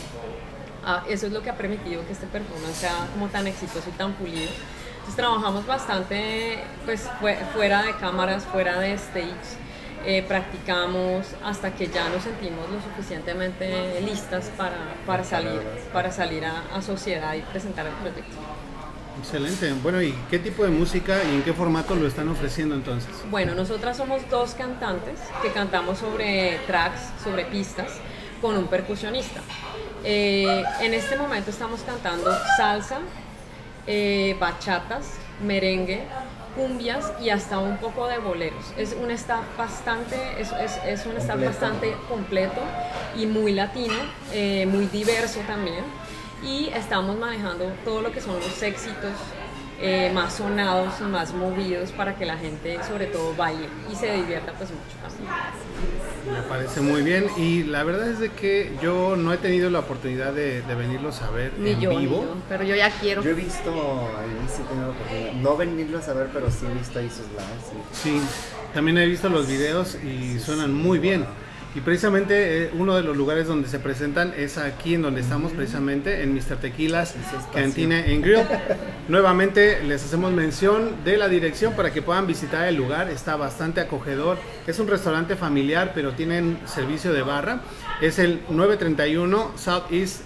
ah, 0.86 1.04
eso 1.10 1.28
es 1.28 1.34
lo 1.34 1.42
que 1.42 1.50
ha 1.50 1.56
permitido 1.58 2.06
que 2.06 2.14
este 2.14 2.28
performance 2.28 2.78
sea 2.78 2.94
como 3.14 3.28
tan 3.30 3.48
exitoso 3.48 3.90
y 3.90 3.98
tan 3.98 4.14
pulido. 4.14 4.50
Entonces 4.94 5.16
trabajamos 5.16 5.66
bastante 5.68 6.60
pues 6.86 7.10
fue- 7.20 7.38
fuera 7.54 7.82
de 7.84 7.94
cámaras, 7.96 8.44
fuera 8.46 8.80
de 8.80 8.94
stage, 8.94 9.34
eh, 10.06 10.24
practicamos 10.28 11.28
hasta 11.44 11.74
que 11.74 11.88
ya 11.88 12.10
nos 12.10 12.24
sentimos 12.24 12.70
lo 12.70 12.82
suficientemente 12.82 14.02
listas 14.02 14.52
para, 14.58 14.78
para 15.06 15.24
salir, 15.24 15.62
para 15.92 16.12
salir 16.12 16.46
a, 16.46 16.63
a 16.74 16.82
sociedad 16.82 17.34
y 17.36 17.42
presentar 17.42 17.86
el 17.86 17.94
proyecto. 17.94 18.36
Excelente. 19.20 19.72
Bueno, 19.82 20.02
¿y 20.02 20.13
qué 20.30 20.39
tipo 20.39 20.63
de 20.63 20.70
música 20.70 21.24
y 21.24 21.36
en 21.36 21.44
qué 21.44 21.54
formato 21.54 21.96
lo 21.96 22.08
están 22.08 22.28
ofreciendo 22.28 22.76
entonces? 22.76 23.10
Bueno, 23.32 23.56
nosotras 23.56 23.96
somos 23.96 24.28
dos 24.30 24.54
cantantes 24.54 25.20
que 25.42 25.52
cantamos 25.52 26.00
sobre 26.00 26.60
tracks, 26.68 27.00
sobre 27.24 27.46
pistas, 27.46 27.88
con 28.42 28.58
un 28.58 28.68
percusionista. 28.68 29.39
Eh, 30.04 30.63
en 30.82 30.94
este 30.94 31.16
momento 31.16 31.52
estamos 31.52 31.82
cantando 31.82 32.30
salsa, 32.58 33.00
eh, 33.88 34.36
bachatas, 34.39 35.13
merengue, 35.42 36.04
cumbias 36.56 37.12
y 37.22 37.30
hasta 37.30 37.60
un 37.60 37.78
poco 37.78 38.08
de 38.08 38.18
boleros. 38.20 38.63
Es 38.78 38.94
un 39.00 39.12
staff 39.12 39.44
bastante, 39.58 40.16
es, 40.39 40.52
es- 40.52 40.80
es 40.86 41.06
un 41.06 41.18
staff 41.18 41.32
Completo. 41.36 41.52
bastante 41.52 41.96
completo 42.08 42.62
y 43.18 43.26
muy 43.26 43.52
latino, 43.54 43.96
eh, 44.32 44.66
muy 44.66 44.86
diverso 44.88 45.39
también. 45.48 45.84
Y 46.44 46.68
estamos 46.70 47.18
manejando 47.18 47.72
todo 47.86 48.02
lo 48.02 48.12
que 48.12 48.20
son 48.22 48.36
los 48.36 48.62
éxitos 48.62 49.12
eh, 49.84 50.12
más 50.13 50.36
sonados 50.36 50.93
y 51.02 51.04
más 51.04 51.34
movidos 51.34 51.91
para 51.91 52.15
que 52.15 52.26
la 52.26 52.38
gente 52.38 52.80
sobre 52.88 53.06
todo 53.08 53.36
baile 53.36 53.67
y 53.91 53.96
se 53.96 54.12
divierta 54.13 54.54
pues 54.54 54.69
mucho 54.72 54.96
también. 55.02 55.30
Me 56.34 56.41
parece 56.43 56.80
muy 56.80 57.02
bien 57.02 57.26
y 57.36 57.63
la 57.63 57.84
verdad 57.84 58.08
es 58.10 58.19
de 58.19 58.30
que 58.30 58.72
yo 58.82 59.17
no 59.17 59.34
he 59.34 59.38
tenido 59.38 59.69
la 59.69 59.80
oportunidad 59.80 60.32
de, 60.32 60.62
de 60.62 60.76
venirlos 60.76 61.22
a 61.22 61.30
ver 61.32 61.52
Ni 61.60 61.72
en 61.72 61.82
yo, 61.82 61.89
ni 61.91 61.98
vivo. 61.98 62.22
yo, 62.24 62.36
pero 62.48 62.63
yo 62.63 62.76
ya 62.76 62.89
quiero. 62.91 63.22
Yo 63.22 63.32
he 63.32 63.34
visto, 63.34 63.72
ahí 63.72 64.48
sí 64.48 64.62
he 64.62 64.65
tenido 64.69 64.88
la 64.88 64.93
oportunidad, 64.93 65.34
no 65.34 65.58
venirlos 65.58 66.08
a 66.08 66.13
ver, 66.13 66.30
pero 66.34 66.50
sí 66.50 66.65
he 66.65 66.74
visto 66.74 67.00
ahí 67.00 67.10
sus 67.10 67.28
lives. 67.28 67.91
sí. 67.91 68.10
Sí, 68.10 68.22
también 68.74 68.98
he 68.98 69.06
visto 69.06 69.28
los 69.28 69.48
videos 69.48 69.96
y 69.96 70.39
suenan 70.39 70.74
muy 70.74 70.98
bien. 71.00 71.26
Y 71.76 71.80
precisamente 71.82 72.66
eh, 72.66 72.70
uno 72.74 72.96
de 72.96 73.02
los 73.02 73.18
lugares 73.18 73.48
donde 73.48 73.68
se 73.68 73.80
presentan 73.80 74.32
es 74.38 74.60
aquí 74.60 74.94
en 74.94 75.02
donde 75.02 75.22
estamos 75.22 75.52
precisamente, 75.54 76.22
en 76.22 76.34
Mr. 76.36 76.58
Tequilas. 76.62 77.16
Cantina 77.52 78.06
en 78.06 78.22
Grill. 78.22 78.42
Nuevamente 79.08 79.82
les 79.84 80.04
hacemos 80.06 80.32
mención 80.32 81.04
de 81.04 81.18
la 81.18 81.28
dirección 81.28 81.74
para 81.74 81.92
que 81.92 82.04
puedan 82.04 82.28
visitar 82.28 82.68
el 82.68 82.76
lugar, 82.76 83.10
está 83.10 83.36
bastante 83.38 83.82
acogedor. 83.82 84.38
Es 84.68 84.78
un 84.78 84.88
restaurante 84.88 85.36
familiar, 85.36 85.94
pero 85.96 86.12
tienen 86.14 86.60
servicio 86.66 87.12
de 87.12 87.24
barra. 87.24 87.62
Es 88.02 88.20
el 88.20 88.42
931 88.50 89.54
Southeast 89.58 90.22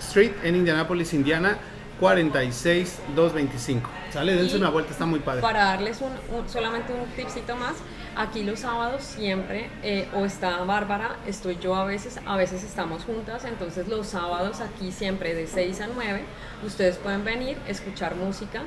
Street 0.00 0.32
en 0.42 0.56
Indianapolis, 0.56 1.14
Indiana, 1.14 1.58
46225. 2.00 3.88
Sale, 4.12 4.34
dense 4.34 4.56
una 4.56 4.70
vuelta, 4.70 4.92
está 4.92 5.06
muy 5.06 5.20
padre. 5.20 5.42
Para 5.42 5.64
darles 5.64 6.00
un, 6.00 6.10
un- 6.36 6.48
solamente 6.48 6.92
un 6.92 7.06
tipcito 7.14 7.54
más, 7.56 7.74
aquí 8.18 8.42
los 8.42 8.60
sábados 8.60 9.02
siempre 9.04 9.70
eh, 9.82 10.06
o 10.14 10.26
está 10.26 10.62
Bárbara, 10.64 11.16
estoy 11.26 11.56
yo 11.60 11.74
a 11.76 11.84
veces, 11.84 12.18
a 12.26 12.36
veces 12.36 12.64
estamos 12.64 13.04
juntas, 13.04 13.44
entonces 13.44 13.86
los 13.88 14.08
sábados 14.08 14.60
aquí 14.60 14.92
siempre 14.92 15.34
de 15.34 15.46
6 15.46 15.80
a 15.82 15.86
9, 15.86 16.22
ustedes 16.66 16.96
pueden 16.96 17.24
venir, 17.24 17.56
escuchar 17.68 18.16
música 18.16 18.62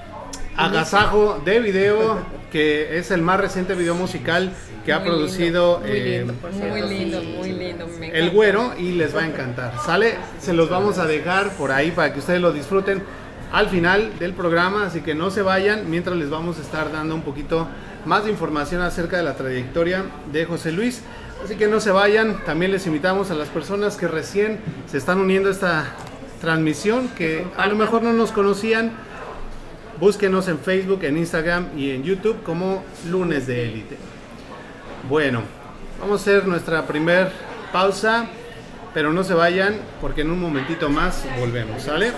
agasajo 0.57 1.40
de 1.44 1.61
video 1.61 2.18
que 2.50 2.98
es 2.98 3.12
el 3.12 3.22
más 3.22 3.38
reciente 3.38 3.74
video 3.74 3.94
musical 3.94 4.53
que 4.85 4.92
ha 4.92 4.98
Muy 4.98 5.09
lindo, 5.09 5.18
producido 5.18 5.81
muy 5.81 5.90
eh, 5.90 6.18
lindo, 6.18 6.35
por 6.35 6.53
Muy 6.53 6.83
lindo, 6.83 7.22
muy 7.22 7.53
lindo. 7.53 7.87
me 7.98 8.09
el 8.11 8.31
güero 8.31 8.72
y 8.76 8.92
les 8.92 9.14
va 9.14 9.20
a 9.20 9.26
encantar. 9.26 9.74
¿Sale? 9.85 10.14
Se 10.40 10.53
los 10.53 10.68
vamos 10.68 10.98
a 10.98 11.07
dejar 11.07 11.50
por 11.50 11.70
ahí 11.70 11.92
para 11.92 12.12
que 12.12 12.18
ustedes 12.18 12.40
lo 12.40 12.53
disfruten 12.53 13.03
al 13.53 13.68
final 13.68 14.18
del 14.18 14.33
programa, 14.33 14.87
así 14.87 15.00
que 15.00 15.14
no 15.14 15.31
se 15.31 15.42
vayan 15.42 15.90
mientras 15.90 16.16
les 16.16 16.29
vamos 16.29 16.59
a 16.59 16.62
estar 16.62 16.90
dando 16.92 17.14
un 17.14 17.22
poquito 17.22 17.68
más 18.05 18.24
de 18.24 18.31
información 18.31 18.83
acerca 18.83 19.16
de 19.16 19.22
la 19.22 19.35
trayectoria 19.35 20.05
de 20.33 20.44
José 20.44 20.72
Luis. 20.72 21.03
Así 21.44 21.55
que 21.55 21.68
no 21.68 21.81
se 21.81 21.90
vayan, 21.90 22.44
también 22.44 22.72
les 22.72 22.87
invitamos 22.87 23.31
a 23.31 23.35
las 23.35 23.48
personas 23.48 23.96
que 23.96 24.09
recién 24.09 24.59
se 24.90 24.98
están 24.98 25.18
uniendo 25.18 25.48
a 25.48 25.53
esta 25.53 25.96
transmisión, 26.40 27.09
que 27.09 27.46
a 27.57 27.66
lo 27.66 27.76
mejor 27.76 28.03
no 28.03 28.12
nos 28.12 28.33
conocían, 28.33 28.92
búsquenos 30.00 30.48
en 30.48 30.59
Facebook, 30.59 31.05
en 31.05 31.18
Instagram 31.18 31.68
y 31.76 31.90
en 31.90 32.03
YouTube 32.03 32.42
como 32.42 32.83
Lunes 33.09 33.46
de 33.46 33.64
Élite. 33.64 33.96
Bueno, 35.09 35.42
vamos 36.00 36.20
a 36.20 36.22
hacer 36.22 36.46
nuestra 36.46 36.87
primer 36.87 37.31
pausa, 37.72 38.26
pero 38.94 39.12
no 39.12 39.22
se 39.22 39.35
vayan 39.35 39.76
porque 40.00 40.22
en 40.22 40.31
un 40.31 40.40
momentito 40.40 40.88
más 40.88 41.24
volvemos, 41.38 41.83
¿sale? 41.83 42.12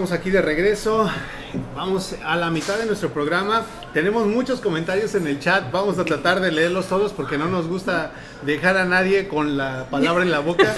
Estamos 0.00 0.18
aquí 0.18 0.30
de 0.30 0.40
regreso. 0.40 1.10
Vamos 1.76 2.14
a 2.24 2.34
la 2.34 2.50
mitad 2.50 2.78
de 2.78 2.86
nuestro 2.86 3.10
programa. 3.10 3.66
Tenemos 3.92 4.26
muchos 4.26 4.58
comentarios 4.62 5.14
en 5.14 5.26
el 5.26 5.38
chat. 5.40 5.70
Vamos 5.70 5.98
a 5.98 6.06
tratar 6.06 6.40
de 6.40 6.50
leerlos 6.50 6.86
todos 6.86 7.12
porque 7.12 7.36
no 7.36 7.48
nos 7.48 7.68
gusta 7.68 8.12
dejar 8.40 8.78
a 8.78 8.86
nadie 8.86 9.28
con 9.28 9.58
la 9.58 9.88
palabra 9.90 10.24
en 10.24 10.30
la 10.30 10.38
boca. 10.38 10.74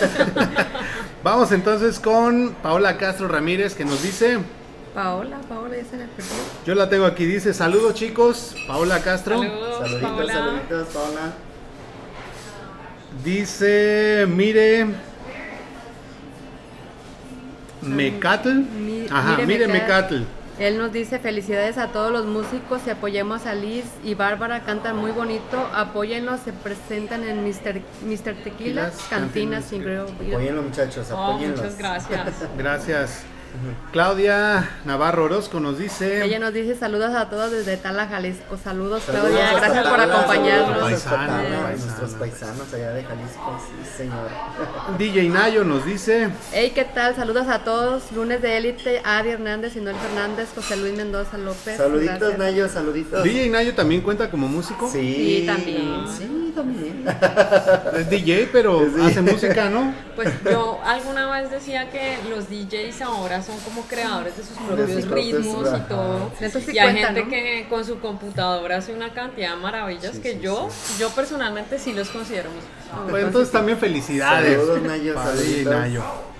Vamos 1.22 1.52
entonces 1.52 2.00
con 2.00 2.56
Paola 2.64 2.96
Castro 2.96 3.28
Ramírez 3.28 3.76
que 3.76 3.84
nos 3.84 4.02
dice, 4.02 4.38
Paola, 4.92 5.38
Paola, 5.48 5.76
ya 5.76 5.84
se 5.84 5.98
me 5.98 6.06
perdió. 6.08 6.32
yo 6.66 6.74
la 6.74 6.88
tengo 6.88 7.06
aquí, 7.06 7.24
dice, 7.24 7.54
saludos 7.54 7.94
chicos, 7.94 8.56
Paola 8.66 9.04
Castro. 9.04 9.38
Saludos, 9.38 9.78
Saluditos, 9.78 10.10
Paola. 10.10 10.32
saluditos, 10.32 10.88
Paola. 10.88 11.32
Dice, 13.22 14.26
mire, 14.28 14.88
Mecatl. 17.82 18.48
Mi- 18.50 19.06
Ajá, 19.10 19.38
mire 19.46 19.66
Meca- 19.66 19.72
Mecatl. 19.72 20.22
Él 20.58 20.78
nos 20.78 20.92
dice 20.92 21.18
felicidades 21.18 21.78
a 21.78 21.88
todos 21.88 22.12
los 22.12 22.26
músicos 22.26 22.82
y 22.86 22.90
apoyemos 22.90 23.46
a 23.46 23.54
Liz 23.54 23.84
y 24.04 24.14
Bárbara, 24.14 24.60
cantan 24.60 24.96
muy 24.96 25.10
bonito, 25.10 25.58
apóyenlos, 25.74 26.40
se 26.40 26.52
presentan 26.52 27.24
en 27.24 27.42
Mr. 27.42 27.80
Mr. 28.06 28.34
Cantina 28.44 28.90
Cantinas, 29.08 29.70
Grill. 29.70 30.00
Apóyenlo, 30.30 30.62
muchachos, 30.62 31.08
Oh, 31.10 31.16
apóyenlos. 31.16 31.58
muchas 31.60 31.78
gracias. 31.78 32.34
Gracias. 32.58 33.24
Claudia 33.92 34.70
Navarro 34.84 35.24
Orozco 35.24 35.60
nos 35.60 35.78
dice. 35.78 36.24
Ella 36.24 36.38
nos 36.38 36.52
dice 36.54 36.74
saludos 36.74 37.14
a 37.14 37.28
todos 37.28 37.50
desde 37.50 37.76
Tala, 37.76 38.06
Jalisco. 38.06 38.56
Saludos, 38.62 39.02
Saludos 39.02 39.28
Claudia. 39.30 39.52
Gracias 39.58 39.86
por 39.88 40.00
acompañarnos. 40.00 40.78
Paisano, 40.82 41.16
paisano. 41.62 41.68
Nuestros 41.68 42.10
paisanos 42.12 42.72
allá 42.74 42.90
de 42.92 43.04
Jalisco, 43.04 43.60
sí, 43.66 43.90
señor. 43.96 44.28
DJ 44.98 45.28
Nayo 45.28 45.64
nos 45.64 45.84
dice. 45.84 46.30
Hey, 46.52 46.72
¿qué 46.74 46.84
tal? 46.84 47.14
Saludos 47.14 47.46
a 47.48 47.60
todos. 47.60 48.10
Lunes 48.12 48.40
de 48.40 48.56
élite, 48.56 49.02
Adi 49.04 49.30
Hernández, 49.30 49.76
Noel 49.76 49.96
Fernández, 49.96 50.48
José 50.54 50.76
Luis 50.76 50.94
Mendoza 50.96 51.36
López. 51.38 51.76
Saluditos, 51.76 52.18
Gracias. 52.18 52.38
Nayo, 52.38 52.68
saluditos. 52.68 53.22
DJ 53.24 53.50
Nayo 53.50 53.74
también 53.74 54.00
cuenta 54.00 54.30
como 54.30 54.48
músico. 54.48 54.88
Sí, 54.90 55.00
Sí, 55.42 55.46
también. 55.46 56.04
Sí, 56.08 56.52
también. 56.54 57.04
Es 57.96 58.08
DJ, 58.08 58.48
pero 58.52 58.80
Sí. 58.80 59.00
hace 59.02 59.20
música, 59.20 59.68
¿no? 59.68 59.94
Pues 60.16 60.28
yo 60.44 60.78
alguna 60.84 61.30
vez 61.30 61.50
decía 61.50 61.90
que 61.90 62.18
los 62.30 62.48
DJs 62.48 63.02
ahora 63.02 63.41
son 63.42 63.58
como 63.60 63.82
creadores 63.82 64.36
de 64.36 64.42
sus 64.42 64.56
De 64.58 64.64
propios 64.64 64.90
sus 64.92 65.04
propios, 65.06 65.36
ritmos 65.44 65.68
ajá. 65.68 65.78
y 65.78 65.88
todo. 65.88 66.32
Sí 66.38 66.72
y 66.72 66.78
hay 66.78 66.92
cuenta, 66.92 67.06
gente 67.08 67.24
¿no? 67.24 67.30
que 67.30 67.66
con 67.68 67.84
su 67.84 67.98
computadora 68.00 68.76
hace 68.78 68.94
una 68.94 69.12
cantidad 69.12 69.50
de 69.50 69.56
maravillas 69.56 70.12
Sí, 70.16 70.20
que 70.20 70.32
sí, 70.34 70.40
yo, 70.40 70.68
yo 70.98 71.10
personalmente 71.10 71.78
sí 71.78 71.92
los 71.92 72.08
considero 72.10 72.50
músicos. 72.50 73.10
Pues 73.10 73.24
entonces 73.24 73.52
también 73.52 73.78
felicidades. 73.78 74.52
Saludos, 74.58 74.82
Nayo. 74.82 75.14
Nayo. 75.70 76.31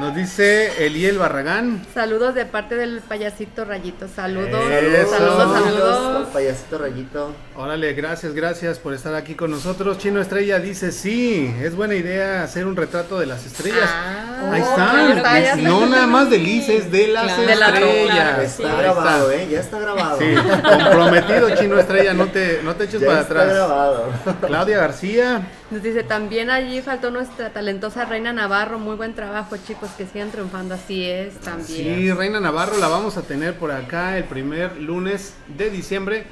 Nos 0.00 0.14
dice 0.14 0.86
Eliel 0.86 1.18
Barragán. 1.18 1.84
Saludos 1.92 2.34
de 2.34 2.46
parte 2.46 2.74
del 2.74 3.00
payasito 3.06 3.66
Rayito. 3.66 4.08
Saludos, 4.08 4.48
Eso. 4.70 5.10
saludos, 5.10 5.56
al 5.56 5.62
saludos. 5.64 6.28
payasito 6.32 6.78
Rayito. 6.78 7.34
Órale, 7.54 7.92
gracias, 7.92 8.32
gracias 8.32 8.78
por 8.78 8.94
estar 8.94 9.14
aquí 9.14 9.34
con 9.34 9.50
nosotros. 9.50 9.98
Chino 9.98 10.18
Estrella 10.22 10.58
dice, 10.58 10.90
sí, 10.92 11.54
es 11.62 11.76
buena 11.76 11.96
idea 11.96 12.42
hacer 12.42 12.64
un 12.66 12.76
retrato 12.76 13.20
de 13.20 13.26
las 13.26 13.44
estrellas. 13.44 13.90
Ah, 13.92 14.50
Ahí 14.52 14.62
ya 14.62 15.38
está. 15.52 15.56
No 15.56 15.86
nada 15.86 16.06
más 16.06 16.30
de 16.30 16.38
Liz, 16.38 16.66
es 16.70 16.90
de 16.90 17.08
las 17.08 17.24
Claro. 17.34 17.42
De 17.46 17.56
la- 17.56 17.66
estrellas. 17.68 18.38
Está 18.58 18.74
grabado, 18.80 19.30
está. 19.30 19.42
¿eh? 19.42 19.48
Ya 19.50 19.60
está 19.60 19.78
grabado. 19.80 20.18
Sí, 20.18 20.34
comprometido 20.34 21.50
Chino 21.56 21.78
Estrella, 21.78 22.14
no 22.14 22.26
te, 22.28 22.60
no 22.64 22.74
te 22.74 22.84
eches 22.84 23.02
ya 23.02 23.06
para 23.06 23.20
está 23.20 23.34
atrás. 23.34 23.54
grabado. 23.54 24.04
Claudia 24.46 24.78
García, 24.78 25.42
Nos 25.70 25.82
dice, 25.84 26.02
también 26.02 26.50
allí 26.50 26.82
faltó 26.82 27.12
nuestra 27.12 27.50
talentosa 27.50 28.04
Reina 28.04 28.32
Navarro. 28.32 28.78
Muy 28.80 28.96
buen 28.96 29.14
trabajo, 29.14 29.56
chicos, 29.56 29.88
que 29.96 30.04
sigan 30.06 30.30
triunfando. 30.32 30.74
Así 30.74 31.04
es, 31.04 31.34
también. 31.40 31.66
sí, 31.96 32.12
Reina 32.12 32.40
Navarro 32.40 32.76
la 32.78 32.88
vamos 32.88 33.16
a 33.16 33.22
tener 33.22 33.54
por 33.56 33.70
acá 33.70 34.18
el 34.18 34.24
primer 34.24 34.76
lunes 34.78 35.34
de 35.56 35.70
diciembre. 35.70 36.24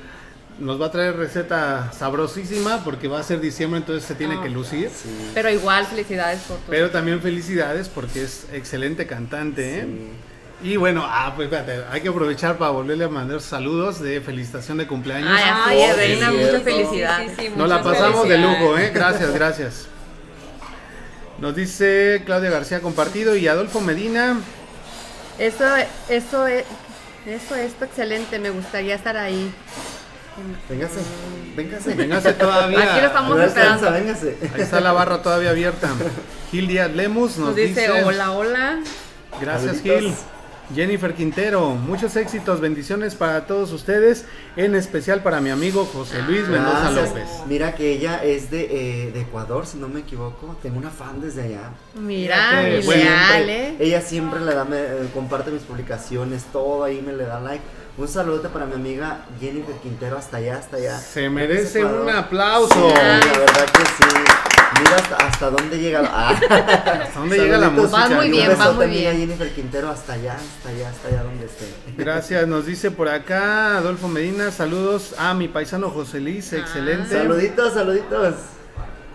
Nos 0.59 0.81
va 0.83 0.87
a 0.87 0.91
traer 0.91 1.15
receta 1.17 1.93
sabrosísima 1.93 2.83
porque 2.83 3.07
va 3.07 3.21
a 3.21 3.23
ser 3.23 3.41
diciembre, 3.41 3.79
entonces 3.79 4.05
se 4.05 4.17
tiene 4.17 4.35
Ah. 4.39 4.43
que 4.43 4.49
lucir. 4.51 4.91
Sí. 4.91 5.09
Pero 5.33 5.51
igual, 5.51 5.87
felicidades 5.87 6.41
por 6.41 6.57
todo. 6.57 6.71
Pero 6.71 6.91
también 6.91 7.21
felicidades 7.21 7.89
porque 7.89 8.25
es 8.25 8.49
excelente 8.53 9.07
cantante, 9.07 9.79
¿eh? 9.81 9.87
Y 10.61 10.77
bueno, 10.77 11.05
ah, 11.07 11.33
pues 11.37 11.47
espérate, 11.47 11.85
hay 11.91 12.01
que 12.01 12.09
aprovechar 12.09 12.59
para 12.59 12.73
volverle 12.73 13.05
a 13.05 13.09
mandar 13.09 13.41
saludos 13.41 14.01
de 14.01 14.21
felicitación 14.21 14.79
de 14.79 14.89
cumpleaños. 14.89 15.31
Ay, 15.31 15.79
sí, 15.79 15.93
Reina, 15.93 16.31
sí, 16.31 16.63
sí, 16.65 17.31
sí, 17.39 17.53
Nos 17.55 17.69
la 17.69 17.83
pasamos 17.83 18.29
de 18.29 18.39
lujo, 18.39 18.77
¿eh? 18.77 18.91
Gracias, 18.93 19.33
gracias. 19.33 19.87
Nos 21.39 21.55
dice 21.55 22.23
Claudia 22.27 22.51
García 22.51 22.81
compartido 22.81 23.37
y 23.37 23.47
Adolfo 23.47 23.81
Medina. 23.81 24.41
Eso, 25.39 25.65
eso 26.09 26.49
es, 26.49 26.65
eso 27.25 27.55
es 27.55 27.73
excelente. 27.81 28.41
Me 28.41 28.51
gustaría 28.51 28.97
estar 28.97 29.17
ahí. 29.17 29.55
Véngase, 30.69 31.01
véngase. 31.57 31.95
Véngase 31.95 32.33
todavía. 32.33 32.93
Aquí 32.93 33.01
lo 33.01 33.07
estamos 33.07 33.41
esperando. 33.41 33.93
véngase. 33.93 34.37
Ahí 34.55 34.61
está 34.63 34.81
la 34.81 34.93
barra 34.93 35.23
todavía 35.23 35.51
abierta. 35.51 35.89
Gil 36.51 36.67
Díaz 36.67 36.91
Lemus 36.91 37.37
nos, 37.37 37.49
Nos 37.49 37.57
dice, 37.57 38.03
hola, 38.03 38.33
hola. 38.33 38.81
Gracias. 39.41 39.81
Gil. 39.83 40.15
Jennifer 40.75 41.15
Quintero, 41.15 41.71
muchos 41.71 42.15
éxitos, 42.17 42.61
bendiciones 42.61 43.15
para 43.15 43.47
todos 43.47 43.73
ustedes, 43.73 44.27
en 44.55 44.75
especial 44.75 45.23
para 45.23 45.41
mi 45.41 45.49
amigo 45.49 45.87
José 45.87 46.21
Luis 46.23 46.47
Mendoza 46.47 46.91
Gracias. 46.91 47.09
López. 47.09 47.29
Mira 47.47 47.75
que 47.75 47.91
ella 47.93 48.23
es 48.23 48.51
de, 48.51 49.07
eh, 49.07 49.13
de 49.13 49.23
Ecuador, 49.23 49.67
si 49.67 49.79
no 49.79 49.89
me 49.89 50.01
equivoco. 50.01 50.57
Tengo 50.63 50.79
una 50.79 50.91
fan 50.91 51.23
desde 51.23 51.45
allá. 51.45 51.71
Mira, 51.99 52.37
Fíjate, 52.51 52.79
mi 52.81 52.85
bueno, 52.85 53.03
Siempre- 53.03 53.69
¿eh? 53.69 53.77
Ella 53.81 54.01
siempre 54.03 54.41
le 54.41 54.55
da, 54.55 54.65
me, 54.67 54.77
eh, 54.77 55.09
comparte 55.15 55.51
mis 55.51 55.63
publicaciones, 55.63 56.45
todo 56.53 56.85
ahí 56.85 57.03
me 57.05 57.15
le 57.15 57.25
da 57.25 57.41
like. 57.41 57.65
Un 57.99 58.07
saludo 58.07 58.49
para 58.51 58.65
mi 58.65 58.75
amiga 58.75 59.25
Jennifer 59.41 59.75
Quintero, 59.83 60.17
hasta 60.17 60.37
allá, 60.37 60.59
hasta 60.59 60.77
allá. 60.77 60.97
Se 60.97 61.29
merece 61.29 61.85
un 61.85 62.09
aplauso. 62.09 62.73
Sí, 62.73 62.95
la 62.95 63.39
verdad 63.39 63.67
que 63.73 63.85
sí. 63.85 64.09
Mira 64.79 64.97
hasta, 64.97 65.17
hasta 65.17 65.51
dónde 65.51 65.79
llega 65.79 66.03
la... 66.03 66.09
Ah. 66.15 66.31
¿Hasta 66.31 67.19
dónde 67.19 67.37
llega 67.37 67.59
la 67.59 67.71
música? 67.71 67.99
Vas 67.99 68.11
muy 68.13 68.31
bien, 68.31 68.49
besote, 68.51 68.87
muy 68.87 68.97
bien. 68.97 69.19
Jennifer 69.19 69.51
Quintero, 69.51 69.89
hasta 69.89 70.13
allá, 70.13 70.35
hasta 70.35 70.69
allá, 70.69 70.91
hasta 70.91 71.09
allá 71.09 71.23
donde 71.25 71.47
esté. 71.47 71.67
Gracias, 71.97 72.47
nos 72.47 72.67
dice 72.67 72.93
por 72.93 73.09
acá 73.09 73.79
Adolfo 73.79 74.07
Medina, 74.07 74.53
saludos 74.53 75.17
a 75.19 75.35
mi 75.35 75.49
paisano 75.49 75.91
José 75.91 76.21
Luis, 76.21 76.53
excelente. 76.53 77.11
Saluditos, 77.17 77.75
saluditos. 77.75 78.35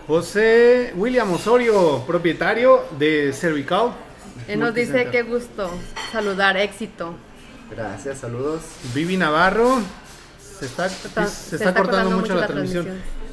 José 0.06 0.92
William 0.94 1.32
Osorio, 1.32 2.04
propietario 2.06 2.84
de 2.98 3.32
Cervical. 3.32 3.94
Él 4.46 4.60
nos 4.60 4.74
dice 4.74 5.08
qué 5.10 5.22
gusto 5.22 5.70
saludar, 6.12 6.58
éxito. 6.58 7.14
Gracias, 7.76 8.18
saludos. 8.18 8.62
Vivi 8.94 9.16
Navarro, 9.16 9.78
se 10.58 10.66
está, 10.66 10.86
Está- 10.86 11.26
se 11.26 11.56
está 11.56 11.74
cortando, 11.74 12.16
mucho 12.18 12.34
la, 12.34 12.46
transmisión. 12.46 12.86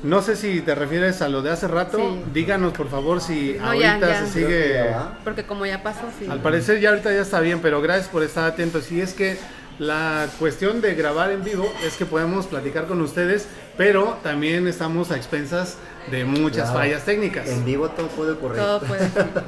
No 0.03 0.21
sé 0.23 0.35
si 0.35 0.61
te 0.61 0.73
refieres 0.73 1.21
a 1.21 1.29
lo 1.29 1.43
de 1.43 1.51
hace 1.51 1.67
rato. 1.67 1.97
Sí. 1.99 2.23
Díganos 2.33 2.73
por 2.73 2.89
favor 2.89 3.21
si 3.21 3.55
No, 3.59 3.67
ahorita 3.67 3.99
ya. 3.99 4.25
se 4.25 4.31
sigue. 4.31 4.73
ya. 4.89 5.19
Porque 5.23 5.43
como 5.45 5.65
ya 5.65 5.83
pasó, 5.83 6.01
sí. 6.17 6.25
Al 6.27 6.39
parecer 6.41 6.79
ya 6.79 6.89
ahorita 6.89 7.11
ya 7.13 7.21
está 7.21 7.39
bien, 7.39 7.59
pero 7.61 7.81
gracias 7.81 8.07
por 8.07 8.23
estar 8.23 8.45
atentos. 8.45 8.91
Y 8.91 8.99
es 8.99 9.13
que 9.13 9.37
la 9.77 10.27
cuestión 10.39 10.81
de 10.81 10.95
grabar 10.95 11.31
en 11.31 11.43
vivo 11.43 11.71
es 11.85 11.97
que 11.97 12.07
podemos 12.07 12.47
platicar 12.47 12.87
con 12.87 12.99
ustedes, 13.01 13.45
pero 13.77 14.17
también 14.23 14.67
estamos 14.67 15.11
a 15.11 15.17
expensas 15.17 15.77
de 16.09 16.25
muchas 16.25 16.71
Claro. 16.71 16.79
fallas 16.79 17.05
técnicas. 17.05 17.47
En 17.47 17.63
vivo 17.63 17.89
todo 17.89 18.07
puede 18.07 18.31
ocurrir. 18.31 18.57
Todo 18.57 18.79
puede 18.81 19.07
ser. 19.09 19.27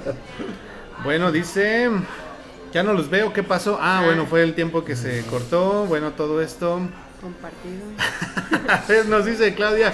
Bueno, 1.03 1.33
dice, 1.33 1.89
ya 2.73 2.83
no 2.83 2.93
los 2.93 3.09
veo, 3.09 3.31
¿qué 3.33 3.43
pasó? 3.43 3.77
Ah, 3.81 3.99
Ah. 3.99 4.05
bueno, 4.05 4.25
fue 4.25 4.41
el 4.43 4.53
tiempo 4.55 4.83
que 4.83 4.95
se 4.95 5.23
cortó, 5.25 5.85
bueno, 5.85 6.11
todo 6.11 6.41
esto. 6.41 6.79
compartido. 7.21 7.83
Nos 9.09 9.25
dice 9.25 9.53
Claudia 9.55 9.93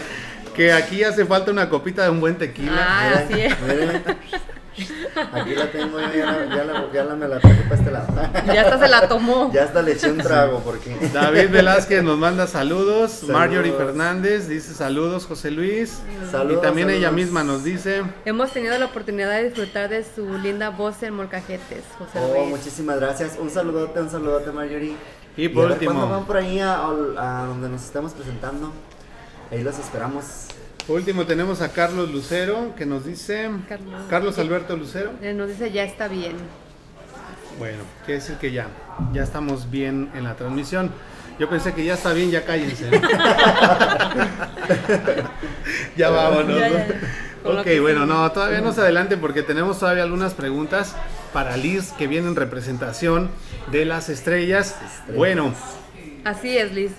que 0.55 0.73
aquí 0.73 1.03
hace 1.03 1.25
falta 1.25 1.51
una 1.51 1.69
copita 1.69 2.03
de 2.03 2.09
un 2.09 2.19
buen 2.19 2.37
tequila. 2.37 2.73
Ah, 2.79 3.23
así 3.25 3.39
es. 3.39 3.53
Aquí 5.33 5.55
la 5.55 5.71
tengo, 5.71 5.99
ya, 5.99 6.07
la, 6.07 6.55
ya, 6.55 6.63
la, 6.63 6.91
ya 6.93 7.03
la 7.03 7.15
me 7.15 7.27
la 7.27 7.39
traje 7.39 7.61
para 7.63 7.75
este 7.75 7.91
lado. 7.91 8.07
Ya 8.53 8.61
hasta 8.61 8.79
se 8.79 8.87
la 8.87 9.07
tomó. 9.07 9.51
Ya 9.53 9.63
hasta 9.63 9.81
le 9.81 9.91
eché 9.93 10.11
un 10.11 10.17
trago 10.17 10.59
porque. 10.59 10.95
David 11.13 11.49
Velázquez 11.49 12.03
nos 12.03 12.17
manda 12.17 12.47
saludos. 12.47 13.11
Saludos. 13.11 13.29
Marjorie 13.39 13.71
Fernández 13.73 14.47
dice 14.47 14.73
saludos, 14.73 15.25
José 15.25 15.51
Luis. 15.51 15.99
Saludos, 16.31 16.59
y 16.59 16.61
también 16.65 16.89
ella 16.89 17.11
misma 17.11 17.43
nos 17.43 17.63
dice. 17.63 18.03
Hemos 18.25 18.51
tenido 18.51 18.77
la 18.77 18.85
oportunidad 18.85 19.31
de 19.37 19.45
disfrutar 19.45 19.89
de 19.89 20.03
su 20.03 20.37
linda 20.37 20.69
voz 20.69 21.01
en 21.03 21.13
Molcajetes, 21.15 21.83
José 21.97 22.19
Oh, 22.19 22.33
Luis. 22.39 22.49
muchísimas 22.49 22.99
gracias. 22.99 23.37
Un 23.39 23.49
saludote, 23.49 23.99
un 24.01 24.09
saludote, 24.09 24.51
Marjorie. 24.51 24.95
Y 25.37 25.47
por 25.49 25.65
a 25.65 25.67
ver 25.67 25.73
último. 25.73 25.93
¿Cuándo 25.93 26.09
van 26.15 26.25
por 26.25 26.37
ahí 26.37 26.59
a, 26.59 26.75
a 26.83 27.45
donde 27.45 27.69
nos 27.69 27.83
estamos 27.83 28.13
presentando? 28.13 28.71
Ahí 29.51 29.63
los 29.63 29.77
esperamos. 29.79 30.23
Por 30.89 30.97
último 30.97 31.25
tenemos 31.27 31.61
a 31.61 31.71
Carlos 31.71 32.09
Lucero 32.09 32.73
que 32.75 32.87
nos 32.87 33.05
dice. 33.05 33.47
Carlos. 33.67 34.01
Carlos 34.09 34.39
Alberto 34.39 34.75
Lucero. 34.75 35.11
Él 35.21 35.37
nos 35.37 35.49
dice 35.49 35.71
ya 35.71 35.83
está 35.83 36.07
bien. 36.07 36.35
Bueno, 37.59 37.83
quiere 38.07 38.19
decir 38.21 38.37
que 38.37 38.51
ya, 38.51 38.69
ya 39.13 39.21
estamos 39.21 39.69
bien 39.69 40.09
en 40.15 40.23
la 40.23 40.33
transmisión. 40.33 40.89
Yo 41.37 41.47
pensé 41.47 41.75
que 41.75 41.85
ya 41.85 41.93
está 41.93 42.11
bien, 42.13 42.31
ya 42.31 42.43
cállense. 42.43 42.89
ya 45.95 46.09
vámonos. 46.09 46.59
Ok, 47.43 47.67
bueno, 47.81 48.07
no, 48.07 48.31
todavía 48.31 48.61
no 48.61 48.73
se 48.73 48.81
adelante 48.81 49.15
porque 49.15 49.43
tenemos 49.43 49.77
todavía 49.77 50.01
algunas 50.01 50.33
preguntas 50.33 50.95
para 51.33 51.55
Liz 51.55 51.91
que 51.99 52.07
vienen 52.07 52.31
en 52.31 52.35
representación 52.35 53.29
de 53.71 53.85
las 53.85 54.09
estrellas. 54.09 54.75
Bueno, 55.15 55.53
Así 56.25 56.57
es, 56.57 56.73
Liz. 56.73 56.93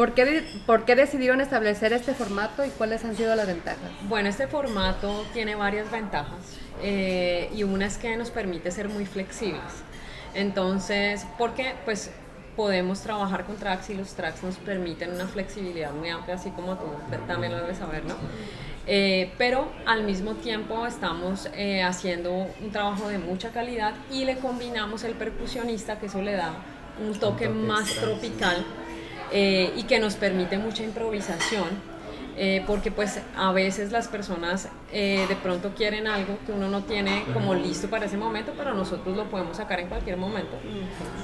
¿Por 0.00 0.14
qué, 0.14 0.42
¿Por 0.64 0.86
qué 0.86 0.96
decidieron 0.96 1.42
establecer 1.42 1.92
este 1.92 2.14
formato 2.14 2.64
y 2.64 2.70
cuáles 2.70 3.04
han 3.04 3.14
sido 3.14 3.36
las 3.36 3.46
ventajas? 3.46 3.90
Bueno, 4.08 4.30
este 4.30 4.46
formato 4.46 5.26
tiene 5.34 5.56
varias 5.56 5.90
ventajas 5.90 6.56
eh, 6.82 7.50
y 7.54 7.64
una 7.64 7.84
es 7.84 7.98
que 7.98 8.16
nos 8.16 8.30
permite 8.30 8.70
ser 8.70 8.88
muy 8.88 9.04
flexibles. 9.04 9.84
Entonces, 10.32 11.26
porque 11.36 11.74
pues 11.84 12.10
podemos 12.56 13.02
trabajar 13.02 13.44
con 13.44 13.56
tracks 13.56 13.90
y 13.90 13.94
los 13.94 14.14
tracks 14.14 14.42
nos 14.42 14.56
permiten 14.56 15.12
una 15.12 15.26
flexibilidad 15.26 15.92
muy 15.92 16.08
amplia, 16.08 16.36
así 16.36 16.48
como 16.48 16.78
tú 16.78 16.86
también 17.26 17.52
lo 17.52 17.60
debes 17.60 17.76
saber, 17.76 18.06
¿no? 18.06 18.14
Eh, 18.86 19.34
pero 19.36 19.70
al 19.84 20.04
mismo 20.04 20.32
tiempo 20.36 20.86
estamos 20.86 21.50
eh, 21.52 21.82
haciendo 21.82 22.32
un 22.32 22.72
trabajo 22.72 23.06
de 23.10 23.18
mucha 23.18 23.50
calidad 23.50 23.92
y 24.10 24.24
le 24.24 24.38
combinamos 24.38 25.04
el 25.04 25.12
percusionista, 25.12 25.98
que 25.98 26.06
eso 26.06 26.22
le 26.22 26.32
da 26.32 26.54
un 27.06 27.12
toque 27.18 27.48
toque 27.48 27.48
más 27.50 27.90
extra, 27.90 28.16
sí. 28.18 28.64
Eh, 29.32 29.72
y 29.76 29.84
que 29.84 29.98
nos 30.00 30.14
permite 30.16 30.58
mucha 30.58 30.82
improvisación. 30.82 31.68
eh, 32.36 32.62
porque 32.66 32.90
pues 32.90 33.20
a 33.36 33.52
veces 33.52 33.92
las 33.92 34.08
personas 34.08 34.68
eh, 34.92 35.26
de 35.28 35.36
pronto 35.36 35.74
quieren 35.74 36.06
algo 36.06 36.38
que 36.46 36.52
uno 36.52 36.68
no 36.68 36.82
tiene 36.84 37.24
como 37.34 37.54
listo 37.54 37.90
para 37.90 38.06
ese 38.06 38.16
momento, 38.16 38.54
pero 38.56 38.72
nosotros 38.72 39.14
lo 39.14 39.24
podemos 39.24 39.58
sacar 39.58 39.78
en 39.78 39.88
cualquier 39.88 40.16
momento, 40.16 40.56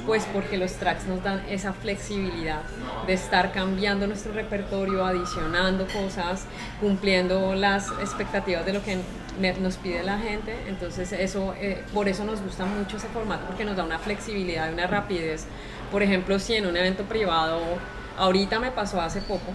pues 0.05 0.27
porque 0.31 0.59
los 0.59 0.73
tracks 0.75 1.07
nos 1.07 1.23
dan 1.23 1.43
esa 1.49 1.73
flexibilidad 1.73 2.61
de 3.07 3.15
estar 3.15 3.53
cambiando 3.53 4.07
nuestro 4.07 4.33
repertorio, 4.33 5.07
adicionando 5.07 5.87
cosas, 5.87 6.45
cumpliendo 6.81 7.55
las 7.55 7.89
expectativas 8.01 8.67
de 8.67 8.75
lo 8.75 8.83
que 8.83 8.99
nos 9.61 9.77
pide 9.77 10.03
la 10.03 10.19
gente, 10.19 10.55
entonces 10.69 11.13
eso, 11.13 11.55
eh, 11.59 11.83
por 11.95 12.09
eso 12.09 12.25
nos 12.25 12.43
gusta 12.43 12.67
mucho 12.67 12.99
ese 12.99 13.09
formato, 13.09 13.47
porque 13.47 13.65
nos 13.65 13.77
da 13.77 13.85
una 13.85 13.99
flexibilidad 13.99 14.69
y 14.69 14.75
una 14.75 14.87
rapidez. 14.87 15.47
Por 15.91 16.03
ejemplo, 16.03 16.39
si 16.39 16.55
en 16.57 16.67
un 16.67 16.77
evento 16.77 17.05
privado, 17.05 17.61
ahorita 18.17 18.59
me 18.59 18.71
pasó 18.71 19.01
hace 19.01 19.21
poco, 19.21 19.53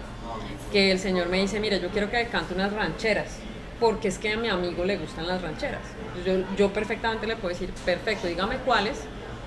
que 0.70 0.90
el 0.90 0.98
señor 0.98 1.28
me 1.28 1.38
dice, 1.38 1.60
mira, 1.60 1.76
yo 1.76 1.90
quiero 1.90 2.10
que 2.10 2.26
cante 2.26 2.54
unas 2.54 2.72
rancheras, 2.72 3.38
porque 3.80 4.08
es 4.08 4.18
que 4.18 4.32
a 4.32 4.36
mi 4.36 4.48
amigo 4.48 4.84
le 4.84 4.96
gustan 4.96 5.26
las 5.26 5.42
rancheras. 5.42 5.82
Yo, 6.24 6.44
yo 6.56 6.72
perfectamente 6.72 7.26
le 7.26 7.36
puedo 7.36 7.48
decir, 7.48 7.70
perfecto, 7.84 8.26
dígame 8.26 8.56
cuáles, 8.58 9.00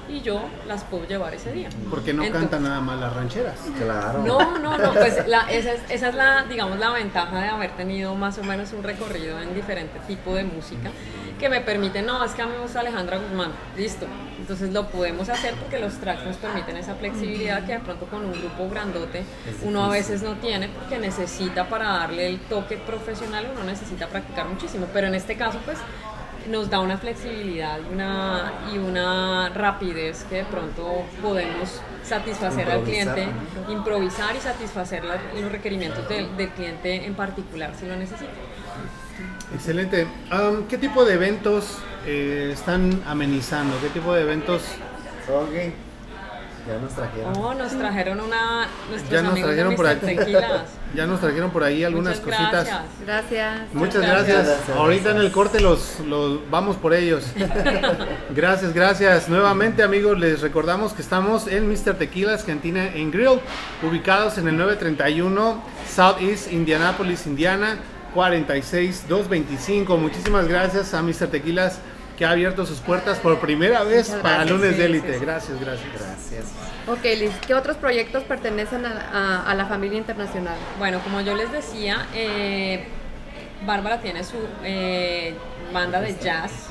y 0.09 0.21
yo 0.21 0.41
las 0.67 0.83
puedo 0.83 1.05
llevar 1.05 1.33
ese 1.33 1.51
día. 1.51 1.69
Porque 1.89 2.13
no 2.13 2.29
canta 2.31 2.59
nada 2.59 2.81
más 2.81 2.99
las 2.99 3.13
rancheras. 3.13 3.59
Claro. 3.77 4.23
No, 4.23 4.57
no, 4.59 4.77
no, 4.77 4.93
pues 4.93 5.17
esa, 5.17 5.49
es, 5.49 5.81
esa 5.89 6.09
es 6.09 6.15
la, 6.15 6.43
digamos, 6.43 6.79
la 6.79 6.91
ventaja 6.91 7.41
de 7.41 7.49
haber 7.49 7.71
tenido 7.71 8.15
más 8.15 8.37
o 8.37 8.43
menos 8.43 8.73
un 8.73 8.83
recorrido 8.83 9.39
en 9.41 9.53
diferentes 9.53 10.05
tipos 10.07 10.35
de 10.35 10.43
música 10.43 10.91
que 11.39 11.49
me 11.49 11.61
permite, 11.61 12.01
no, 12.01 12.23
es 12.23 12.31
que 12.31 12.41
a 12.41 12.45
mí 12.45 12.53
me 12.53 12.59
gusta 12.59 12.79
Alejandra 12.79 13.17
Guzmán, 13.17 13.51
listo. 13.75 14.05
Entonces 14.39 14.71
lo 14.71 14.87
podemos 14.87 15.27
hacer 15.29 15.53
porque 15.55 15.79
los 15.79 15.93
tracks 15.95 16.23
nos 16.25 16.37
permiten 16.37 16.77
esa 16.77 16.95
flexibilidad 16.95 17.65
que 17.65 17.73
de 17.73 17.79
pronto 17.79 18.05
con 18.05 18.25
un 18.25 18.31
grupo 18.31 18.69
grandote 18.69 19.23
uno 19.63 19.83
a 19.83 19.89
veces 19.89 20.21
no 20.21 20.35
tiene 20.35 20.69
porque 20.69 20.97
necesita 20.99 21.67
para 21.67 21.85
darle 21.89 22.27
el 22.27 22.39
toque 22.41 22.77
profesional, 22.77 23.47
uno 23.53 23.63
necesita 23.63 24.07
practicar 24.07 24.47
muchísimo. 24.47 24.87
Pero 24.93 25.07
en 25.07 25.15
este 25.15 25.35
caso, 25.35 25.59
pues 25.65 25.77
nos 26.47 26.69
da 26.69 26.79
una 26.79 26.97
flexibilidad 26.97 27.79
y 27.79 27.93
una, 27.93 28.53
y 28.73 28.77
una 28.77 29.49
rapidez 29.49 30.25
que 30.29 30.37
de 30.37 30.45
pronto 30.45 31.03
podemos 31.21 31.81
satisfacer 32.03 32.69
al 32.69 32.83
cliente, 32.83 33.27
improvisar 33.69 34.35
y 34.35 34.39
satisfacer 34.39 35.03
los 35.03 35.51
requerimientos 35.51 36.07
del, 36.07 36.35
del 36.37 36.49
cliente 36.49 37.05
en 37.05 37.15
particular 37.15 37.73
si 37.79 37.85
lo 37.85 37.95
necesita. 37.95 38.31
Excelente. 39.53 40.07
¿Qué 40.69 40.77
tipo 40.77 41.05
de 41.05 41.13
eventos 41.13 41.77
eh, 42.05 42.49
están 42.53 43.01
amenizando? 43.05 43.79
¿Qué 43.81 43.89
tipo 43.89 44.13
de 44.13 44.21
eventos? 44.21 44.63
Ok. 45.29 45.73
Ya 46.67 46.79
nos 46.79 46.93
trajeron. 46.93 47.37
Oh, 47.37 47.53
nos 47.53 47.77
trajeron 47.77 48.21
una. 48.21 48.67
Ya 49.11 49.21
nos 49.21 49.39
trajeron 49.39 49.75
por 49.75 49.85
ahí. 49.85 49.99
ya 50.95 51.05
nos 51.05 51.19
trajeron 51.19 51.51
por 51.51 51.63
ahí 51.63 51.83
algunas 51.83 52.19
cositas. 52.19 52.67
Gracias. 53.05 53.73
Muchas 53.73 54.01
gracias. 54.01 54.69
Ahorita 54.75 55.11
en 55.11 55.17
el 55.17 55.31
corte 55.31 55.59
los, 55.59 55.99
los 55.99 56.39
vamos 56.49 56.75
por 56.77 56.95
ellos. 56.95 57.25
gracias, 58.31 58.73
gracias. 58.73 59.29
Nuevamente, 59.29 59.83
amigos, 59.83 60.17
les 60.17 60.41
recordamos 60.41 60.93
que 60.93 61.03
estamos 61.03 61.47
en 61.47 61.69
Mr. 61.69 61.95
Tequilas 61.99 62.43
Cantina 62.43 62.87
en 62.87 63.11
Grill, 63.11 63.39
ubicados 63.83 64.39
en 64.39 64.47
el 64.47 64.57
931 64.57 65.61
Southeast 65.87 66.51
Indianapolis, 66.51 67.27
Indiana. 67.27 67.77
46 68.15 69.09
225. 69.09 69.97
Muchísimas 69.97 70.47
gracias 70.47 70.93
a 70.93 71.01
Mr. 71.03 71.27
Tequilas 71.27 71.79
que 72.17 72.25
ha 72.25 72.31
abierto 72.31 72.65
sus 72.65 72.79
puertas 72.79 73.19
por 73.19 73.39
primera 73.39 73.83
vez 73.83 74.09
para 74.21 74.45
Lunes 74.45 74.77
de 74.77 74.85
Élite. 74.85 75.19
Gracias, 75.19 75.59
gracias. 75.59 75.89
Gracias. 75.93 76.45
Ok, 76.87 77.03
Liz, 77.03 77.31
¿qué 77.45 77.53
otros 77.53 77.77
proyectos 77.77 78.23
pertenecen 78.23 78.85
a, 78.85 79.53
la 79.55 79.65
familia 79.65 79.97
internacional? 79.97 80.55
Bueno, 80.77 80.99
como 80.99 81.21
yo 81.21 81.35
les 81.35 81.51
decía, 81.51 82.05
eh, 82.13 82.85
Bárbara 83.65 83.99
tiene 83.99 84.23
su 84.23 84.37
eh, 84.63 85.33
banda 85.73 85.99
de 86.01 86.15
jazz. 86.17 86.69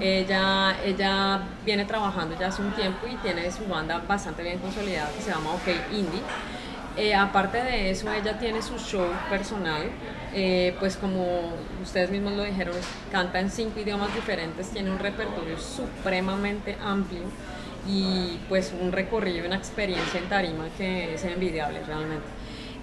Ella, 0.00 0.76
ella 0.84 1.42
viene 1.64 1.84
trabajando 1.84 2.36
ya 2.36 2.48
hace 2.48 2.60
un 2.60 2.72
tiempo 2.72 3.06
y 3.06 3.14
tiene 3.16 3.52
su 3.52 3.66
banda 3.66 4.02
bastante 4.08 4.42
bien 4.42 4.58
consolidada 4.58 5.10
que 5.12 5.22
se 5.22 5.30
llama 5.30 5.50
OK 5.52 5.68
Indie. 5.92 6.22
Eh, 6.96 7.14
aparte 7.14 7.62
de 7.62 7.90
eso, 7.90 8.12
ella 8.12 8.38
tiene 8.38 8.60
su 8.62 8.76
show 8.78 9.06
personal, 9.30 9.90
eh, 10.34 10.74
pues 10.80 10.96
como 10.96 11.52
ustedes 11.82 12.10
mismos 12.10 12.32
lo 12.32 12.44
dijeron, 12.44 12.74
canta 13.10 13.40
en 13.40 13.50
cinco 13.50 13.80
idiomas 13.80 14.14
diferentes, 14.14 14.70
tiene 14.70 14.90
un 14.90 14.98
repertorio 14.98 15.58
supremamente 15.58 16.76
amplio 16.82 17.22
y 17.86 18.38
pues 18.48 18.72
un 18.80 18.92
recorrido, 18.92 19.46
una 19.46 19.56
experiencia 19.56 20.20
en 20.20 20.28
tarima 20.28 20.64
que 20.76 21.14
es 21.14 21.24
envidiable 21.24 21.82
realmente. 21.84 22.26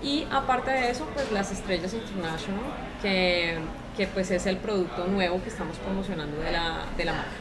Y 0.01 0.25
aparte 0.31 0.71
de 0.71 0.91
eso, 0.91 1.05
pues 1.13 1.31
las 1.31 1.51
Estrellas 1.51 1.93
International, 1.93 2.63
que, 3.01 3.57
que 3.97 4.07
pues 4.07 4.31
es 4.31 4.45
el 4.45 4.57
producto 4.57 5.07
nuevo 5.07 5.41
que 5.43 5.49
estamos 5.49 5.77
promocionando 5.77 6.39
de 6.41 6.51
la, 6.51 6.85
de 6.95 7.05
la 7.05 7.13
marca. 7.13 7.31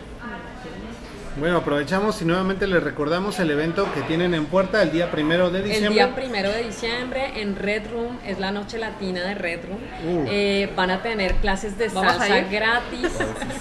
Bueno, 1.37 1.59
aprovechamos 1.59 2.21
y 2.23 2.25
nuevamente 2.25 2.67
les 2.67 2.83
recordamos 2.83 3.39
el 3.39 3.51
evento 3.51 3.93
que 3.95 4.03
tienen 4.03 4.35
en 4.35 4.47
puerta 4.47 4.83
el 4.83 4.91
día 4.91 5.11
primero 5.11 5.51
de 5.51 5.63
diciembre. 5.63 5.89
El 5.89 5.95
día 5.95 6.15
primero 6.15 6.51
de 6.51 6.65
diciembre 6.65 7.41
en 7.41 7.57
Red 7.57 7.91
Room, 7.93 8.19
es 8.27 8.39
la 8.39 8.51
noche 8.51 8.79
latina 8.79 9.23
de 9.23 9.35
Red 9.35 9.61
Room. 9.67 9.79
Uh. 10.05 10.27
Eh, 10.29 10.73
van 10.75 10.91
a 10.91 11.03
tener 11.03 11.35
clases 11.37 11.79
de 11.79 11.91
salsa 11.91 12.41
gratis, 12.41 13.13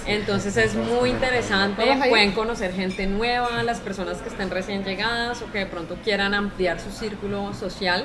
entonces 0.06 0.56
es 0.56 0.74
muy 0.74 1.10
interesante. 1.10 1.84
Pueden 2.08 2.32
conocer 2.32 2.72
gente 2.72 3.06
nueva, 3.06 3.62
las 3.62 3.80
personas 3.80 4.18
que 4.18 4.28
estén 4.28 4.50
recién 4.50 4.84
llegadas 4.84 5.42
o 5.42 5.52
que 5.52 5.58
de 5.58 5.66
pronto 5.66 5.96
quieran 6.02 6.34
ampliar 6.34 6.80
su 6.80 6.90
círculo 6.90 7.54
social, 7.54 8.04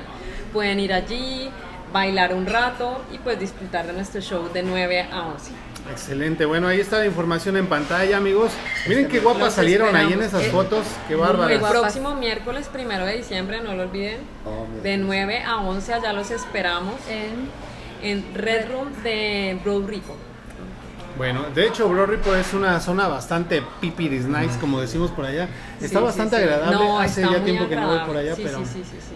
pueden 0.51 0.80
ir 0.80 0.93
allí, 0.93 1.49
bailar 1.91 2.34
un 2.34 2.45
rato 2.45 3.03
y 3.14 3.18
pues 3.20 3.39
disfrutar 3.39 3.88
de 3.88 3.93
nuestro 3.93 4.20
show 4.22 4.49
de 4.51 4.64
9 4.64 5.07
a 5.11 5.28
11. 5.28 5.51
Excelente, 5.91 6.45
bueno, 6.45 6.67
ahí 6.67 6.79
está 6.79 6.99
la 6.99 7.05
información 7.05 7.57
en 7.57 7.67
pantalla, 7.67 8.17
amigos. 8.17 8.51
Miren 8.88 9.07
qué 9.07 9.19
guapas 9.19 9.53
salieron 9.53 9.95
ahí 9.95 10.13
en 10.13 10.21
esas 10.21 10.45
fotos, 10.47 10.86
qué 11.07 11.15
bárbaras. 11.15 11.51
El 11.51 11.59
próximo 11.59 12.15
miércoles 12.15 12.69
primero 12.69 13.05
de 13.05 13.17
diciembre, 13.17 13.61
no 13.61 13.73
lo 13.73 13.84
olviden, 13.84 14.19
oh, 14.45 14.65
de 14.81 14.97
9 14.97 15.43
a 15.43 15.57
11 15.57 15.93
allá 15.93 16.13
los 16.13 16.31
esperamos 16.31 16.95
en, 17.09 17.49
en 18.01 18.34
Red 18.34 18.71
Room 18.71 18.93
de 19.03 19.59
Broad 19.63 19.88
Rico. 19.88 20.15
Bueno, 21.17 21.43
de 21.53 21.67
hecho, 21.67 21.88
Bro 21.88 22.07
Rico 22.07 22.34
es 22.36 22.53
una 22.53 22.79
zona 22.79 23.07
bastante 23.07 23.61
pipiris 23.79 24.25
nice, 24.25 24.57
como 24.59 24.81
decimos 24.81 25.11
por 25.11 25.25
allá. 25.25 25.47
Está 25.79 25.99
bastante 25.99 26.38
agradable. 26.38 26.89
Hace 26.99 27.21
ya 27.21 27.43
tiempo 27.43 27.67
que 27.69 27.75
no 27.75 27.88
voy 27.88 27.99
por 27.99 28.17
allá, 28.17 28.34
pero 28.36 28.63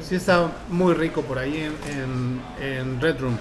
sí, 0.01 0.15
está 0.15 0.47
muy 0.69 0.93
rico 0.93 1.23
por 1.23 1.39
ahí 1.39 1.71
en, 1.89 2.41
en 2.63 3.01
Red 3.01 3.19
Room. 3.19 3.37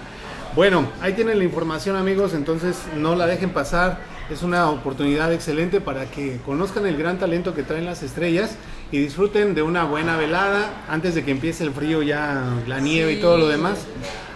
Bueno, 0.57 0.87
ahí 1.01 1.13
tienen 1.13 1.37
la 1.37 1.43
información 1.43 1.95
amigos, 1.95 2.33
entonces 2.33 2.77
no 2.95 3.13
la 3.13 3.27
dejen 3.27 3.51
pasar. 3.51 3.99
Es 4.31 4.41
una 4.41 4.71
oportunidad 4.71 5.31
excelente 5.31 5.81
para 5.81 6.05
que 6.07 6.39
conozcan 6.47 6.87
el 6.87 6.97
gran 6.97 7.19
talento 7.19 7.53
que 7.53 7.61
traen 7.61 7.85
las 7.85 8.01
estrellas 8.01 8.55
y 8.91 8.97
disfruten 8.97 9.53
de 9.53 9.61
una 9.61 9.83
buena 9.83 10.17
velada 10.17 10.71
antes 10.89 11.13
de 11.13 11.23
que 11.23 11.29
empiece 11.29 11.63
el 11.63 11.73
frío 11.73 12.01
ya, 12.01 12.43
la 12.65 12.79
nieve 12.79 13.13
y 13.13 13.21
todo 13.21 13.37
lo 13.37 13.47
demás. 13.47 13.85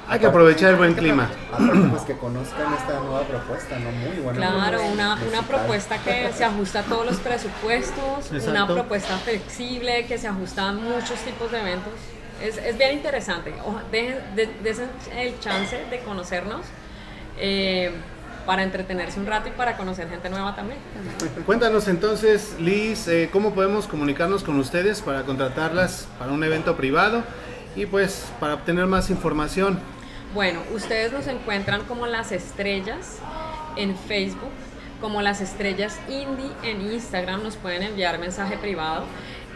Hay 0.08 0.20
que 0.20 0.28
aprovechar 0.28 0.70
el 0.70 0.76
buen 0.76 0.94
clima. 0.94 1.28
Pues 1.90 2.04
que 2.04 2.16
conozcan 2.16 2.72
esta 2.72 3.00
nueva 3.00 3.24
propuesta, 3.24 3.80
¿no? 3.80 3.92
Muy 3.92 4.22
buena. 4.22 4.40
Claro, 4.40 4.86
una, 4.94 5.18
una, 5.28 5.42
propuesta 5.42 5.98
que 6.04 6.32
se 6.38 6.44
ajusta 6.44 6.82
a 6.82 6.84
todos 6.84 7.04
los 7.04 7.16
presupuestos, 7.18 8.30
una 8.48 8.68
propuesta 8.68 9.18
flexible 9.18 10.06
que 10.06 10.20
se 10.20 10.28
ajusta 10.28 10.70
a 10.70 10.74
muchos 10.74 11.20
tipos 11.22 11.52
de 11.52 11.62
eventos. 11.62 11.94
Es, 12.42 12.58
es 12.58 12.78
bien 12.78 12.94
interesante. 12.94 13.54
Dejen, 13.92 14.18
de, 14.36 14.50
el 15.18 15.39
chance 15.39 15.78
de 15.89 16.00
conocernos. 16.00 16.66
Eh, 17.38 17.92
para 18.46 18.64
entretenerse 18.64 19.20
un 19.20 19.28
rato 19.28 19.50
y 19.50 19.52
para 19.52 19.78
conocer 19.78 20.10
gente 20.10 20.30
nueva 20.30 20.56
también. 20.56 20.80
Cuéntanos 21.46 21.88
entonces, 21.88 22.56
Liz, 22.60 23.08
eh, 23.08 23.30
cómo 23.32 23.54
podemos 23.54 23.88
comunicarnos 23.88 24.44
con 24.44 24.58
ustedes 24.60 25.02
para 25.02 25.24
contratarlas 25.24 26.08
para 26.18 26.32
un 26.32 26.44
evento 26.44 26.76
privado 26.76 27.24
y 27.76 27.86
pues 27.86 28.26
para 28.39 28.56
obtener 28.56 28.88
más 28.88 29.10
información. 29.10 29.80
Bueno, 30.34 30.62
ustedes 30.74 31.12
nos 31.12 31.28
encuentran 31.28 31.84
como 31.86 32.08
las 32.08 32.32
estrellas 32.32 33.20
en 33.76 33.96
Facebook, 33.96 34.52
como 35.00 35.22
las 35.22 35.42
estrellas 35.42 36.00
indie 36.08 36.52
en 36.64 36.92
Instagram, 36.92 37.44
nos 37.44 37.58
pueden 37.58 37.84
enviar 37.84 38.18
mensaje 38.20 38.58
privado. 38.58 39.06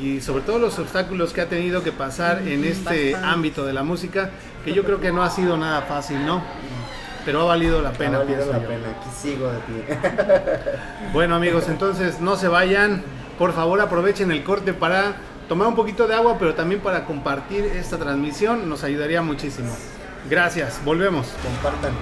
y 0.00 0.20
sobre 0.20 0.44
todo 0.44 0.60
los 0.60 0.78
obstáculos 0.78 1.32
que 1.32 1.40
ha 1.40 1.48
tenido 1.48 1.82
que 1.82 1.90
pasar 1.90 2.46
en 2.46 2.62
este 2.64 3.10
bastante. 3.12 3.28
ámbito 3.34 3.66
de 3.66 3.72
la 3.72 3.82
música, 3.82 4.30
que 4.64 4.72
yo 4.72 4.84
creo 4.84 5.00
que 5.00 5.10
no 5.10 5.24
ha 5.24 5.30
sido 5.30 5.56
nada 5.56 5.82
fácil, 5.82 6.24
¿no? 6.24 6.40
Pero 7.24 7.40
ha 7.40 7.44
valido 7.46 7.82
la 7.82 7.90
pena, 7.90 8.18
Ha 8.18 8.20
valido 8.20 8.36
pienso 8.44 8.52
la 8.52 8.62
yo. 8.62 8.68
pena, 8.68 8.88
aquí 8.90 9.08
sigo 9.20 9.50
de 9.50 9.58
ti. 9.58 9.98
Bueno 11.12 11.34
amigos, 11.34 11.64
entonces 11.66 12.20
no 12.20 12.36
se 12.36 12.46
vayan, 12.46 13.02
por 13.40 13.54
favor 13.54 13.80
aprovechen 13.80 14.30
el 14.30 14.44
corte 14.44 14.72
para 14.72 15.14
tomar 15.48 15.66
un 15.66 15.74
poquito 15.74 16.06
de 16.06 16.14
agua, 16.14 16.36
pero 16.38 16.54
también 16.54 16.80
para 16.80 17.04
compartir 17.04 17.64
esta 17.64 17.98
transmisión, 17.98 18.68
nos 18.68 18.84
ayudaría 18.84 19.20
muchísimo. 19.20 19.74
Gracias, 20.30 20.80
volvemos. 20.84 21.26
Compartan. 21.42 21.92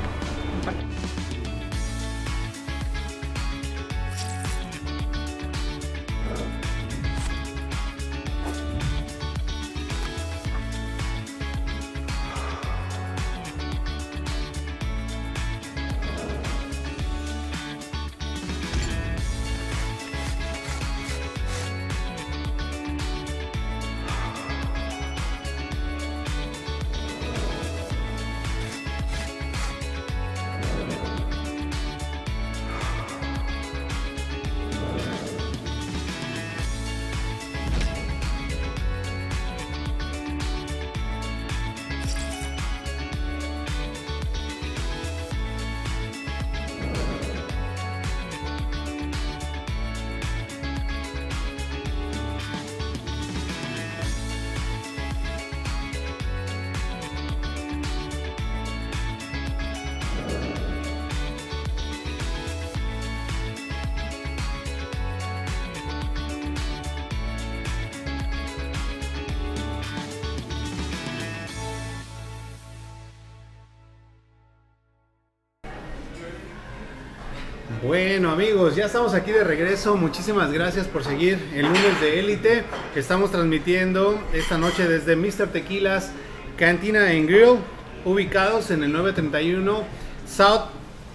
Bueno 77.95 78.33
amigos, 78.33 78.75
ya 78.75 78.87
estamos 78.87 79.15
aquí 79.15 79.31
de 79.31 79.45
regreso. 79.45 79.97
Muchísimas 79.97 80.51
gracias 80.51 80.89
por 80.89 81.05
seguir 81.05 81.39
el 81.55 81.67
lunes 81.67 82.01
de 82.01 82.19
élite. 82.19 82.65
Estamos 82.97 83.31
transmitiendo 83.31 84.21
esta 84.33 84.59
noche 84.59 84.89
desde 84.89 85.15
Mr. 85.15 85.47
Tequilas 85.53 86.11
Cantina 86.57 87.09
and 87.11 87.29
Grill, 87.29 87.59
ubicados 88.05 88.73
en 88.73 88.83
el 88.83 88.91
931 88.91 89.85
South 90.27 90.63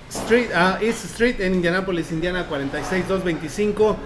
Street, 0.10 0.52
ah, 0.56 0.78
East 0.82 1.04
Street 1.04 1.42
en 1.42 1.56
Indianapolis, 1.56 2.14
Indiana 2.14 2.46
46225. 2.48 3.98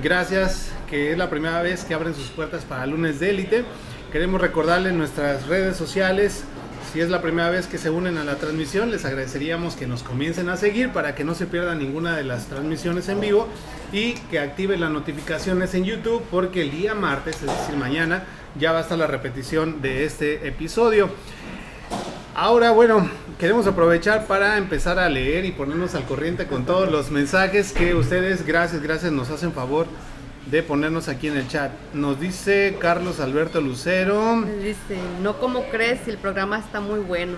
Gracias, 0.00 0.70
que 0.88 1.10
es 1.10 1.18
la 1.18 1.28
primera 1.30 1.60
vez 1.62 1.82
que 1.82 1.94
abren 1.94 2.14
sus 2.14 2.28
puertas 2.28 2.64
para 2.64 2.86
lunes 2.86 3.18
de 3.18 3.30
élite. 3.30 3.64
Queremos 4.12 4.40
recordarles 4.40 4.92
nuestras 4.92 5.48
redes 5.48 5.76
sociales. 5.76 6.44
Si 6.92 7.00
es 7.00 7.08
la 7.08 7.22
primera 7.22 7.50
vez 7.50 7.68
que 7.68 7.78
se 7.78 7.88
unen 7.88 8.18
a 8.18 8.24
la 8.24 8.34
transmisión, 8.34 8.90
les 8.90 9.04
agradeceríamos 9.04 9.76
que 9.76 9.86
nos 9.86 10.02
comiencen 10.02 10.48
a 10.48 10.56
seguir 10.56 10.90
para 10.90 11.14
que 11.14 11.22
no 11.22 11.36
se 11.36 11.46
pierdan 11.46 11.78
ninguna 11.78 12.16
de 12.16 12.24
las 12.24 12.46
transmisiones 12.46 13.08
en 13.08 13.20
vivo 13.20 13.46
y 13.92 14.14
que 14.14 14.40
activen 14.40 14.80
las 14.80 14.90
notificaciones 14.90 15.72
en 15.74 15.84
YouTube 15.84 16.20
porque 16.32 16.62
el 16.62 16.72
día 16.72 16.96
martes, 16.96 17.36
es 17.36 17.42
decir, 17.42 17.76
mañana, 17.76 18.24
ya 18.58 18.72
va 18.72 18.78
a 18.78 18.82
estar 18.82 18.98
la 18.98 19.06
repetición 19.06 19.80
de 19.80 20.04
este 20.04 20.48
episodio. 20.48 21.10
Ahora, 22.34 22.72
bueno, 22.72 23.08
queremos 23.38 23.68
aprovechar 23.68 24.26
para 24.26 24.58
empezar 24.58 24.98
a 24.98 25.08
leer 25.08 25.44
y 25.44 25.52
ponernos 25.52 25.94
al 25.94 26.06
corriente 26.06 26.48
con 26.48 26.66
todos 26.66 26.90
los 26.90 27.12
mensajes 27.12 27.72
que 27.72 27.94
ustedes, 27.94 28.44
gracias, 28.44 28.82
gracias, 28.82 29.12
nos 29.12 29.30
hacen 29.30 29.52
favor 29.52 29.86
de 30.46 30.62
ponernos 30.62 31.08
aquí 31.08 31.28
en 31.28 31.36
el 31.36 31.46
chat. 31.48 31.70
Nos 31.92 32.18
dice 32.18 32.76
Carlos 32.80 33.20
Alberto 33.20 33.60
Lucero, 33.60 34.42
Dice, 34.62 34.98
no 35.22 35.38
como 35.38 35.64
crees 35.68 36.06
el 36.08 36.16
programa 36.18 36.58
está 36.58 36.80
muy 36.80 37.00
bueno. 37.00 37.34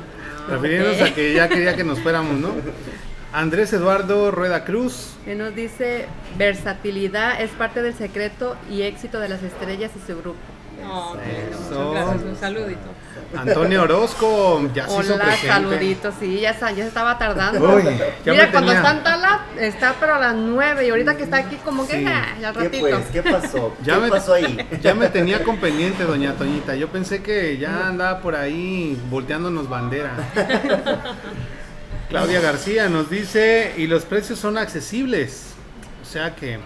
refiriéndonos 0.49 1.01
Ok. 1.01 1.09
a 1.09 1.15
que 1.15 1.35
ya 1.35 1.49
quería 1.49 1.77
que 1.77 1.85
nos 1.85 1.99
fuéramos, 2.01 2.35
¿no? 2.39 2.51
Andrés 3.33 3.73
Eduardo 3.73 4.31
Rueda 4.31 4.65
Cruz, 4.65 5.15
Él 5.27 5.39
nos 5.39 5.55
dice, 5.55 6.07
versatilidad 6.37 7.41
es 7.41 7.51
parte 7.53 7.81
del 7.83 7.95
secreto 7.95 8.57
y 8.71 8.83
éxito 8.83 9.19
de 9.21 9.29
las 9.31 9.43
estrellas 9.43 9.91
y 9.97 10.07
su 10.07 10.19
grupo. 10.19 10.37
Oh, 10.87 11.17
Eso. 11.17 11.85
Muchas 11.89 12.05
gracias. 12.07 12.23
Un 12.25 12.37
saludito. 12.37 12.81
Antonio 13.37 13.83
Orozco, 13.83 14.69
ya 14.75 14.87
se 14.87 15.01
hizo 15.01 15.15
Hola, 15.15 15.25
presente. 15.25 15.49
saluditos, 15.49 16.15
sí, 16.21 16.41
ya, 16.41 16.53
ya 16.59 16.75
se 16.75 16.87
estaba 16.87 17.19
tardando. 17.19 17.77
Uy, 17.77 17.83
Mira, 17.83 18.51
cuando 18.51 18.73
tenía- 18.73 18.75
está 18.77 18.91
en 18.93 19.03
Tala, 19.03 19.41
está 19.59 19.95
pero 19.99 20.15
a 20.15 20.19
las 20.19 20.35
9 20.35 20.87
y 20.87 20.91
ahorita 20.91 21.17
que 21.17 21.23
está 21.25 21.39
aquí 21.39 21.57
como 21.65 21.87
que 21.87 21.99
Sí. 22.01 22.05
ah, 22.07 22.35
ya 22.41 22.49
al 22.51 22.55
¿Qué 22.55 22.65
ratito. 22.65 22.87
pues? 22.89 23.07
¿Qué 23.13 23.23
pasó? 23.23 23.77
Ya 23.83 23.95
¿Qué 23.95 24.01
me- 24.01 24.09
pasó 24.09 24.35
ahí? 24.35 24.59
Ya 24.83 24.95
me 24.95 25.09
tenía 25.09 25.43
con 25.45 25.57
pendiente, 25.59 26.05
doña 26.05 26.35
Toñita. 26.35 26.75
Yo 26.77 26.89
pensé 26.89 27.23
que 27.23 27.57
ya 27.59 27.87
andaba 27.89 28.21
por 28.21 28.35
ahí 28.37 29.01
volteándonos 29.11 29.69
bandera. 29.69 30.13
Claudia 32.09 32.41
García 32.41 32.89
nos 32.89 33.09
dice, 33.09 33.73
y 33.79 33.87
los 33.87 34.05
precios 34.05 34.39
son 34.39 34.59
accesibles. 34.59 35.55
O 36.03 36.05
sea 36.05 36.35
que 36.35 36.59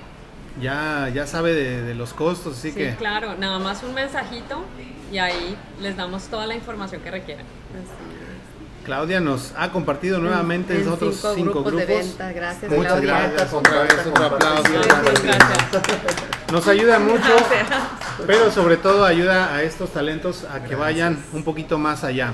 ya, 0.60 1.10
ya 1.14 1.26
sabe 1.26 1.52
de, 1.54 1.82
de 1.82 1.94
los 1.94 2.12
costos, 2.14 2.58
así 2.58 2.70
Sí, 2.70 2.76
que 2.76 2.94
claro, 2.96 3.34
nada 3.38 3.58
más 3.58 3.82
un 3.82 3.94
mensajito 3.94 4.64
y 5.12 5.18
ahí 5.18 5.56
les 5.80 5.96
damos 5.96 6.24
toda 6.24 6.46
la 6.46 6.54
información 6.54 7.00
que 7.02 7.10
requieran. 7.10 7.44
Claudia 8.84 9.18
nos 9.18 9.52
ha 9.56 9.72
compartido 9.72 10.20
nuevamente 10.20 10.76
en, 10.76 10.82
En 10.82 10.88
otros 10.88 11.16
cinco 11.16 11.34
cinco, 11.34 11.50
grupos 11.64 11.72
grupos. 11.72 11.88
de 11.88 11.96
venta. 11.96 12.32
Gracias, 12.32 12.70
Muchas 12.70 12.92
Claudia. 13.00 13.18
gracias, 13.30 13.52
otra 13.52 13.82
vez, 13.82 14.06
otro 14.06 14.24
aplauso. 14.26 14.62
Comparte, 14.62 15.22
Gracias. 15.22 15.82
Nos 16.52 16.68
ayuda 16.68 17.00
mucho, 17.00 17.36
pero 18.28 18.52
sobre 18.52 18.76
todo 18.76 19.04
ayuda 19.04 19.52
a 19.52 19.64
estos 19.64 19.90
talentos 19.92 20.44
a 20.44 20.62
que 20.62 20.76
vayan 20.76 21.18
un 21.32 21.42
poquito 21.42 21.78
más 21.78 22.04
allá. 22.04 22.32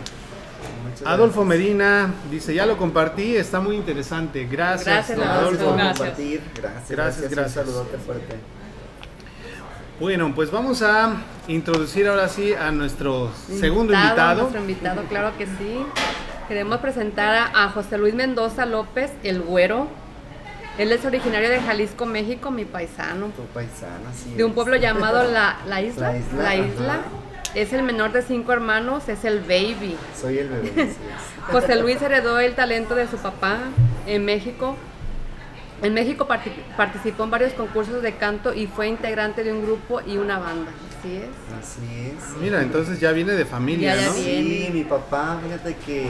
Muchas 0.93 1.07
Adolfo 1.07 1.45
Medina 1.45 2.13
dice, 2.31 2.55
ya 2.55 2.67
lo 2.67 2.77
compartí, 2.77 3.37
está 3.37 3.61
muy 3.61 3.77
interesante. 3.77 4.47
Gracias, 4.51 4.87
Gracias, 5.09 5.19
Adolfo. 5.19 5.65
por 5.65 5.75
Gracias. 5.77 5.99
compartir. 5.99 6.41
Gracias, 6.55 6.91
Gracias, 6.91 6.91
gracias. 6.91 7.31
gracias. 7.31 7.57
Un 7.57 7.73
saludote 7.73 7.99
fuerte. 7.99 8.37
Bueno, 10.01 10.33
pues 10.35 10.51
vamos 10.51 10.83
a 10.83 11.15
introducir 11.49 12.09
ahora 12.09 12.29
sí 12.29 12.55
a 12.55 12.71
nuestro 12.73 13.31
segundo 13.61 13.93
Invitado, 13.93 14.11
invitado. 14.11 14.41
Nuestro 14.41 14.61
invitado, 14.61 15.03
claro 15.09 15.33
que 15.39 15.47
sí. 15.47 15.85
Queremos 16.49 16.79
presentar 16.81 17.51
a, 17.55 17.69
José 17.69 17.99
Luis 17.99 18.15
Mendoza 18.15 18.67
López, 18.67 19.13
el 19.23 19.41
güero. 19.41 19.87
Él 20.79 20.91
es 20.91 21.05
originario 21.05 21.51
de 21.51 21.61
Jalisco, 21.61 22.05
México, 22.07 22.51
mi 22.51 22.65
paisano. 22.65 23.27
Tu 23.27 23.43
paisana, 23.55 24.11
sí. 24.13 24.35
De 24.35 24.43
un 24.45 24.55
pueblo 24.55 24.77
llamado 24.77 25.31
La, 25.31 25.59
la 25.69 25.81
Isla. 25.83 26.13
La 26.13 26.19
Isla, 26.19 26.43
La 26.43 26.55
Isla. 26.57 26.99
Es 27.55 27.73
el 27.73 27.83
menor 27.83 28.13
de 28.13 28.23
cinco 28.23 28.53
hermanos, 28.53 29.09
es 29.09 29.25
el 29.25 29.41
baby. 29.41 29.97
Soy 30.19 30.39
el 30.39 30.49
bebé. 30.49 30.73
sí. 30.93 30.97
José 31.53 31.77
Luis 31.77 32.01
heredó 32.01 32.39
el 32.39 32.55
talento 32.55 32.95
de 32.95 33.07
su 33.09 33.19
papá 33.19 33.59
en 34.07 34.25
México. 34.25 34.77
En 35.83 35.93
México 35.95 36.27
parti- 36.29 36.53
participó 36.77 37.25
en 37.25 37.31
varios 37.31 37.53
concursos 37.55 38.03
de 38.03 38.15
canto 38.15 38.55
y 38.55 38.67
fue 38.69 38.87
integrante 38.89 39.43
de 39.45 39.53
un 39.53 39.63
grupo 39.63 40.01
y 40.07 40.17
una 40.17 40.39
banda. 40.39 40.71
Así 41.01 41.17
es. 41.17 41.29
Así 41.61 42.15
es. 42.17 42.37
Mira, 42.41 42.63
entonces 42.63 43.01
ya 43.01 43.11
viene 43.13 43.33
de 43.33 43.45
familia, 43.45 43.97
Ya, 43.97 44.01
ya 44.03 44.07
¿no? 44.07 44.15
viene. 44.15 44.67
Sí, 44.67 44.71
mi 44.73 44.85
papá, 44.85 45.39
fíjate 45.45 45.75
que 45.85 46.07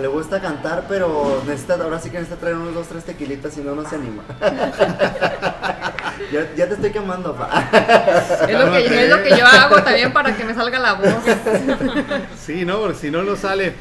le 0.00 0.06
gusta 0.08 0.40
cantar, 0.40 0.84
pero 0.88 1.42
necesita, 1.46 1.74
ahora 1.74 1.98
sí 1.98 2.10
que 2.10 2.18
necesita 2.18 2.38
traer 2.40 2.56
unos 2.56 2.74
dos, 2.74 2.86
tres 2.88 3.04
tequilitas, 3.04 3.52
si 3.54 3.60
no, 3.62 3.74
no 3.74 3.86
se 3.88 3.96
anima. 3.96 4.22
ya, 6.32 6.46
ya 6.56 6.68
te 6.68 6.74
estoy 6.74 6.90
quemando, 6.90 7.34
pa. 7.34 7.48
Es 8.48 8.58
lo, 8.58 8.72
que, 8.72 9.04
es 9.04 9.10
lo 9.10 9.22
que 9.22 9.30
yo 9.30 9.46
hago 9.46 9.82
también 9.82 10.12
para 10.12 10.36
que 10.36 10.44
me 10.44 10.54
salga 10.54 10.78
la 10.78 10.92
voz. 10.94 11.06
Sí, 12.38 12.64
no, 12.64 12.78
porque 12.80 12.98
si 12.98 13.10
no, 13.10 13.22
no 13.22 13.36
sale. 13.36 13.74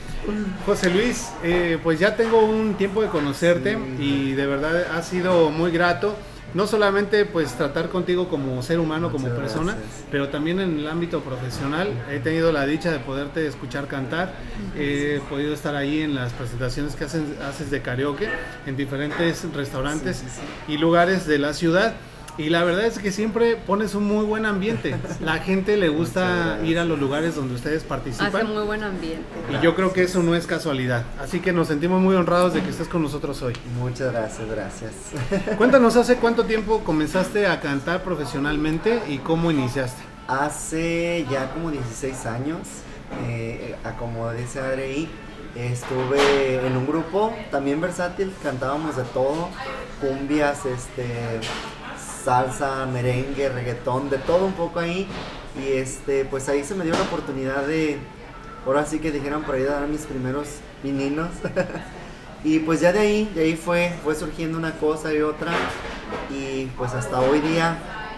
José 0.66 0.90
Luis, 0.90 1.30
eh, 1.44 1.78
pues 1.84 2.00
ya 2.00 2.16
tengo 2.16 2.44
un 2.44 2.74
tiempo 2.76 3.02
de 3.02 3.10
conocerte 3.10 3.78
y 4.00 4.32
de 4.34 4.46
verdad 4.48 4.86
ha 4.98 5.02
sido 5.04 5.50
muy 5.52 5.72
grato. 5.72 6.16
No 6.56 6.68
solamente 6.68 7.26
pues 7.26 7.52
tratar 7.54 7.90
contigo 7.90 8.30
como 8.30 8.64
ser 8.64 8.80
humano, 8.80 9.12
como 9.12 9.28
persona, 9.28 9.74
gracias. 9.74 10.06
pero 10.10 10.30
también 10.30 10.62
en 10.62 10.80
el 10.80 10.88
ámbito 10.88 11.20
profesional. 11.20 11.90
He 12.10 12.20
tenido 12.20 12.54
la 12.54 12.66
dicha 12.66 12.92
de 12.92 13.00
poderte 13.00 13.46
escuchar 13.46 13.88
cantar. 13.88 14.34
He 14.78 15.20
podido 15.30 15.54
estar 15.54 15.76
ahí 15.76 16.02
en 16.02 16.16
las 16.16 16.32
presentaciones 16.32 16.96
que 16.96 17.04
haces 17.04 17.70
de 17.72 17.82
karaoke 17.82 18.30
en 18.66 18.78
diferentes 18.78 19.46
restaurantes 19.54 20.16
Sí, 20.18 20.26
sí, 20.30 20.40
sí. 20.68 20.74
y 20.74 20.78
lugares 20.78 21.28
de 21.28 21.40
la 21.40 21.54
ciudad. 21.54 21.94
Y 22.38 22.50
la 22.50 22.64
verdad 22.66 22.86
es 22.86 23.00
que 23.00 23.12
siempre 23.14 23.56
pones 23.56 23.96
un 23.96 24.04
muy 24.04 24.26
buen 24.26 24.46
ambiente. 24.46 24.96
La 25.22 25.36
gente 25.40 25.78
le 25.78 25.88
gusta 25.88 26.60
ir 26.64 26.78
a 26.80 26.84
los 26.84 27.00
lugares 27.00 27.36
donde 27.36 27.56
ustedes 27.56 27.78
Hace 27.78 27.88
participan. 27.88 28.54
muy 28.54 28.64
buen 28.64 28.84
ambiente. 28.84 29.24
Y 29.50 29.64
yo 29.64 29.74
creo 29.76 29.94
que 29.94 30.04
eso 30.04 30.22
no 30.22 30.36
es 30.36 30.46
casualidad. 30.46 31.06
Así 31.20 31.40
que 31.40 31.54
nos 31.54 31.70
sentimos 31.70 32.02
muy 32.02 32.16
honrados 32.16 32.54
de 32.54 32.62
que 32.62 32.70
estés 32.70 32.90
con 32.90 33.02
nosotros 33.04 33.42
hoy. 33.42 33.54
Muchas 33.80 34.12
gracias, 34.12 34.50
gracias. 34.50 34.92
Cuéntanos, 35.58 35.96
¿hace 35.96 36.18
cuánto 36.18 36.44
tiempo 36.44 36.84
comenzaste 36.84 37.48
a 37.48 37.62
cantar 37.62 38.04
profesionalmente 38.04 39.02
y 39.08 39.20
cómo 39.20 39.50
iniciaste? 39.52 40.02
Hace 40.28 41.26
ya 41.32 41.52
como 41.54 41.72
16 41.72 42.26
años, 42.26 42.60
eh, 43.28 43.76
a 43.86 43.92
como 43.94 44.30
dice 44.34 44.60
Adri, 44.60 45.08
estuve 45.56 46.66
en 46.66 46.76
un 46.76 46.86
grupo 46.86 47.34
también 47.52 47.80
versátil, 47.80 48.34
cantábamos 48.44 48.98
de 48.98 49.04
todo, 49.04 49.50
cumbias, 50.02 50.66
este, 50.66 51.40
salsa, 52.26 52.88
merengue, 52.88 53.50
reggaetón, 53.50 54.10
de 54.10 54.18
todo 54.18 54.46
un 54.46 54.54
poco 54.54 54.80
ahí. 54.80 55.08
Y 55.58 55.74
este, 55.74 56.26
pues 56.26 56.50
ahí 56.50 56.64
se 56.64 56.76
me 56.76 56.84
dio 56.84 56.94
la 56.94 57.04
oportunidad 57.04 57.66
de, 57.68 58.00
ahora 58.66 58.86
sí 58.86 59.00
que 59.00 59.12
dijeron 59.12 59.44
por 59.44 59.56
ahí, 59.56 59.62
de 59.62 59.70
dar 59.70 59.88
mis 59.88 60.02
primeros 60.02 60.48
pininos. 60.82 61.30
y 62.44 62.60
pues 62.60 62.82
ya 62.82 62.92
de 62.92 63.00
ahí, 63.00 63.32
de 63.36 63.44
ahí 63.44 63.56
fue, 63.56 63.94
fue 64.04 64.16
surgiendo 64.16 64.58
una 64.58 64.74
cosa 64.74 65.14
y 65.14 65.22
otra. 65.22 65.54
Y 66.32 66.66
pues 66.78 66.94
hasta 66.94 67.22
hoy 67.22 67.40
día, 67.40 67.78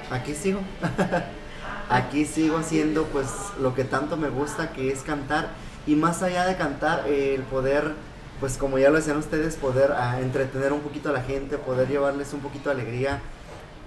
aquí 0.09 0.33
sigo. 0.33 0.61
aquí 1.89 2.25
sigo 2.25 2.57
haciendo 2.57 3.03
pues 3.05 3.27
lo 3.61 3.73
que 3.75 3.83
tanto 3.83 4.17
me 4.17 4.29
gusta 4.29 4.73
que 4.73 4.91
es 4.91 5.03
cantar 5.03 5.49
y 5.85 5.95
más 5.95 6.21
allá 6.21 6.45
de 6.45 6.57
cantar 6.57 7.07
el 7.07 7.43
poder 7.43 7.93
pues 8.41 8.57
como 8.57 8.77
ya 8.77 8.89
lo 8.89 8.97
decían 8.97 9.15
ustedes 9.15 9.55
poder 9.55 9.93
ah, 9.93 10.19
entretener 10.19 10.73
un 10.73 10.81
poquito 10.81 11.07
a 11.09 11.13
la 11.13 11.21
gente 11.21 11.57
poder 11.57 11.87
llevarles 11.87 12.33
un 12.33 12.41
poquito 12.41 12.69
de 12.69 12.81
alegría 12.81 13.21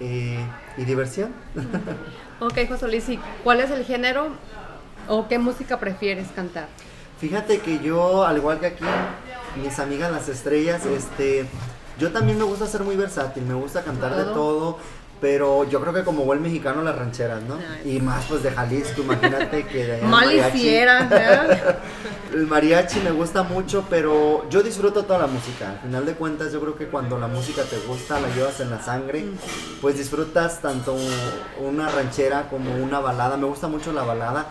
eh, 0.01 0.39
y 0.77 0.83
diversión 0.83 1.31
Ok, 2.39 2.57
José 2.67 2.87
Luis, 2.87 3.07
¿y 3.07 3.19
cuál 3.43 3.59
es 3.61 3.69
el 3.69 3.85
género 3.85 4.29
o 5.07 5.27
qué 5.27 5.37
música 5.39 5.79
prefieres 5.79 6.27
cantar? 6.35 6.67
fíjate 7.19 7.59
que 7.59 7.79
yo 7.79 8.25
al 8.25 8.37
igual 8.37 8.59
que 8.59 8.65
aquí 8.65 8.83
mis 9.61 9.77
amigas 9.77 10.11
las 10.11 10.27
estrellas 10.27 10.85
este 10.87 11.45
yo 11.99 12.11
también 12.11 12.39
me 12.39 12.43
gusta 12.45 12.65
ser 12.65 12.81
muy 12.81 12.95
versátil 12.95 13.43
me 13.43 13.53
gusta 13.53 13.83
cantar 13.83 14.15
de 14.15 14.23
Todo. 14.23 14.79
Pero 15.21 15.69
yo 15.69 15.79
creo 15.79 15.93
que 15.93 16.03
como 16.03 16.23
buen 16.23 16.41
mexicano 16.41 16.81
las 16.81 16.97
rancheras, 16.97 17.43
¿no? 17.43 17.55
Ay. 17.55 17.97
Y 17.97 18.01
más 18.01 18.25
pues 18.25 18.41
de 18.41 18.49
Jalisco, 18.51 19.03
imagínate 19.03 19.67
que 19.67 19.85
de 19.85 20.01
Mal 20.01 20.25
mariachi. 20.25 20.57
hiciera, 20.57 21.03
¿verdad? 21.03 21.77
El 22.33 22.47
mariachi 22.47 23.01
me 23.01 23.11
gusta 23.11 23.43
mucho, 23.43 23.85
pero 23.87 24.49
yo 24.49 24.63
disfruto 24.63 25.03
toda 25.03 25.19
la 25.19 25.27
música. 25.27 25.71
Al 25.71 25.79
final 25.79 26.05
de 26.07 26.15
cuentas, 26.15 26.51
yo 26.51 26.59
creo 26.59 26.75
que 26.75 26.87
cuando 26.87 27.19
la 27.19 27.27
música 27.27 27.61
te 27.63 27.77
gusta, 27.79 28.19
la 28.19 28.29
llevas 28.29 28.59
en 28.61 28.71
la 28.71 28.81
sangre, 28.81 29.25
pues 29.79 29.97
disfrutas 29.97 30.59
tanto 30.59 30.95
una 31.59 31.89
ranchera 31.89 32.49
como 32.49 32.73
una 32.75 32.99
balada. 32.99 33.37
Me 33.37 33.45
gusta 33.45 33.67
mucho 33.67 33.91
la 33.93 34.03
balada, 34.03 34.47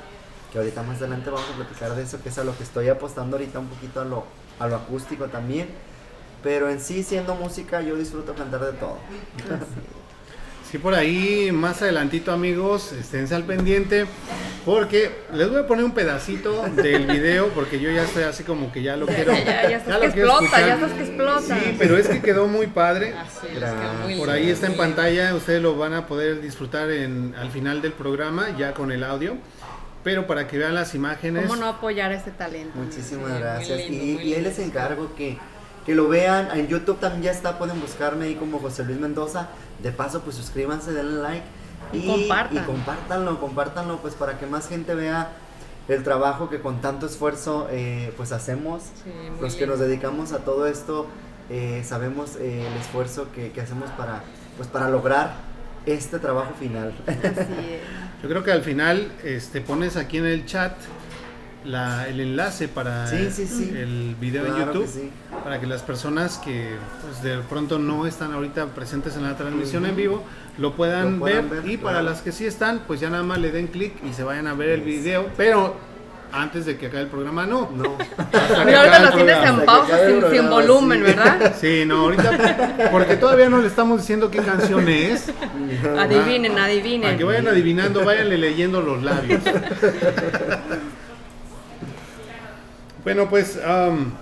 que 0.53 0.59
ahorita 0.59 0.83
más 0.85 0.99
adelante 0.99 1.31
vamos 1.31 1.49
a 1.53 1.57
platicar 1.57 1.97
de 1.97 2.03
eso, 2.03 2.23
que 2.23 2.29
es 2.29 2.39
a 2.39 2.45
lo 2.45 2.57
que 2.57 2.62
estoy 2.62 2.89
apostando 2.89 3.37
ahorita 3.37 3.59
un 3.59 3.66
poquito 3.68 4.03
a 4.03 4.05
lo, 4.05 4.25
a 4.61 4.68
lo 4.68 4.77
acústico 4.77 5.27
también. 5.27 5.68
Pero 6.45 6.71
en 6.71 6.81
sí, 6.81 7.03
siendo 7.03 7.35
música, 7.35 7.81
yo 7.81 7.97
disfruto 7.97 8.35
cantar 8.35 8.61
de 8.61 8.73
todo. 8.75 8.99
Sí, 10.71 10.79
por 10.79 10.95
ahí 10.95 11.51
más 11.53 11.83
adelantito 11.83 12.31
amigos, 12.31 12.93
esténse 12.93 13.35
al 13.35 13.43
pendiente 13.43 14.07
porque 14.64 15.11
les 15.35 15.49
voy 15.51 15.59
a 15.61 15.66
poner 15.66 15.85
un 15.85 15.93
pedacito 15.93 16.62
del 16.77 17.07
video 17.07 17.49
porque 17.49 17.81
yo 17.81 17.91
ya 17.91 18.05
estoy 18.05 18.23
así 18.23 18.45
como 18.45 18.71
que 18.71 18.83
ya 18.83 18.97
lo 18.97 19.07
quiero. 19.07 19.33
Ya, 19.33 19.68
ya 19.68 19.77
estás 19.79 19.95
lo 19.97 20.01
que 20.07 20.12
quiero 20.12 20.29
explota, 20.41 20.61
ya 20.61 20.75
escuchar. 20.75 20.91
estás 20.91 20.93
que 20.93 21.03
explota. 21.05 21.61
Sí, 21.61 21.77
pero 21.77 21.97
es 21.97 22.09
que 22.09 22.21
quedó 22.23 22.47
muy 22.47 22.68
padre. 22.68 23.14
Así 23.14 23.49
es, 23.49 23.55
Gracias. 23.57 23.81
quedó 23.81 23.93
muy 23.95 24.03
Por 24.03 24.29
lindo, 24.29 24.33
ahí 24.33 24.51
está 24.51 24.66
en 24.66 24.73
lindo. 24.73 24.85
pantalla, 24.85 25.35
ustedes 25.35 25.61
lo 25.61 25.77
van 25.77 25.95
a 25.95 26.07
poder 26.07 26.41
disfrutar 26.41 26.89
en, 26.93 27.35
al 27.37 27.51
final 27.51 27.83
del 27.83 27.93
programa, 27.93 28.57
ya 28.57 28.73
con 28.73 28.93
el 28.93 29.03
audio. 29.03 29.37
Pero 30.05 30.27
para 30.29 30.47
que 30.47 30.57
vean 30.57 30.75
las 30.75 30.95
imágenes, 30.95 31.43
¿Cómo 31.43 31.57
no 31.57 31.66
apoyar 31.66 32.12
este 32.12 32.31
talento? 32.31 32.79
Muchísimas 32.79 33.33
Sí, 33.33 33.39
gracias. 33.41 33.79
lindo, 33.91 34.05
y, 34.05 34.09
y 34.09 34.18
lindo, 34.35 34.41
les 34.49 34.59
encargo 34.61 35.14
que, 35.16 35.37
que 35.87 35.95
lo 35.95 36.09
vean. 36.09 36.49
En 36.57 36.68
YouTube 36.68 36.99
también 36.99 37.22
ya 37.22 37.31
está, 37.31 37.59
pueden 37.59 37.81
buscarme 37.81 38.26
ahí 38.26 38.35
como 38.35 38.59
José 38.59 38.85
Luis 38.85 38.99
Mendoza. 38.99 39.49
De 39.83 39.93
paso, 39.93 40.20
pues 40.20 40.37
suscríbanse, 40.37 40.93
denle 40.93 41.22
like. 41.22 41.47
Y 41.93 42.07
compartan. 42.07 42.57
y 42.57 42.61
compártanlo, 42.61 43.41
compártanlo, 43.41 43.97
pues 43.99 44.14
para 44.14 44.39
que 44.39 44.47
más 44.47 44.68
gente 44.68 44.95
vea 44.95 45.31
el 45.89 46.05
trabajo 46.05 46.49
que 46.49 46.61
con 46.61 46.81
tanto 46.81 47.07
esfuerzo 47.07 47.66
eh, 47.70 48.12
pues 48.16 48.33
hacemos. 48.33 48.83
Sí, 49.03 49.11
Los 49.41 49.55
que 49.55 49.61
lindo. 49.61 49.76
nos 49.76 49.81
dedicamos 49.81 50.33
a 50.33 50.39
todo 50.41 50.66
esto 50.66 51.07
eh, 51.51 51.83
sabemos 51.85 52.37
eh, 52.37 52.64
el 52.64 52.81
esfuerzo 52.81 53.26
que, 53.35 53.51
que 53.51 53.61
hacemos 53.61 53.91
para, 53.91 54.22
pues, 54.57 54.68
para 54.68 54.89
lograr 54.89 55.33
este 55.85 56.20
trabajo 56.20 56.55
final. 56.55 56.95
Así 57.07 57.18
es. 57.24 57.81
yo 58.22 58.28
creo 58.28 58.45
que 58.45 58.53
al 58.53 58.62
final 58.62 59.11
este, 59.24 59.61
pones 59.61 59.97
aquí 59.97 60.18
en 60.18 60.26
el 60.26 60.47
chat 60.47 60.72
la- 61.65 62.09
el 62.09 62.21
enlace 62.21 62.69
para 62.69 63.07
Sí, 63.07 63.29
sí, 63.31 63.47
sí. 63.47 63.73
el 63.77 64.17
video 64.21 64.47
en 64.47 64.55
Claro 64.55 64.73
que 64.73 64.79
YouTube. 64.79 64.91
sí. 64.93 65.11
para 65.45 65.61
que 65.61 65.67
las 65.67 65.83
personas 65.83 66.39
que 66.39 66.71
pues, 67.03 67.23
de 67.23 67.39
pronto 67.49 67.79
no 67.79 68.07
están 68.07 68.33
ahorita 68.33 68.67
presentes 68.69 69.17
en 69.17 69.25
la 69.25 69.37
transmisión 69.37 69.85
en 69.87 69.95
vivo 69.97 70.23
lo 70.59 70.73
puedan, 70.75 71.15
Lo 71.15 71.19
puedan 71.21 71.49
ver, 71.51 71.63
ver, 71.63 71.71
y 71.71 71.77
para 71.77 72.03
las 72.03 72.21
que 72.23 72.33
sí 72.33 72.47
están 72.47 72.81
pues 72.87 73.01
ya 73.01 73.11
nada 73.11 73.23
más 73.23 73.39
le 73.39 73.51
den 73.51 73.67
clic 73.69 73.93
y 74.09 74.13
se 74.15 74.23
vayan 74.23 74.47
a 74.47 74.55
ver 74.55 74.71
el 74.71 74.81
video 74.83 75.29
pero 75.37 75.77
antes 76.33 76.65
de 76.65 76.77
que 76.79 76.87
acabe 76.87 77.03
el 77.03 77.09
programa 77.09 77.45
no 77.47 77.71
No. 77.75 77.97
Mira, 78.65 78.81
ahorita 78.81 78.99
lo 79.01 79.13
tienes 79.13 79.49
en 79.49 79.61
pausa, 79.65 79.99
sin, 80.31 80.49
volumen, 80.49 80.99
sí. 80.99 81.05
¿verdad? 81.05 81.55
sí 81.61 81.85
no 81.87 82.03
ahorita 82.03 82.89
porque 82.93 83.17
todavía 83.17 83.49
no 83.51 83.59
le 83.61 83.67
estamos 83.69 84.01
diciendo 84.01 84.31
qué 84.31 84.39
canción 84.39 84.89
es 84.89 85.27
Adivinen, 85.99 86.53
para 86.53 86.67
que 86.67 86.73
adivinen. 86.73 87.27
vayan 87.27 87.49
adivinando 87.49 88.05
váyanle 88.05 88.39
leyendo 88.39 88.81
los 88.81 89.03
labios 89.03 89.43
bueno 93.05 93.29
pues 93.29 93.59
am, 93.65 94.13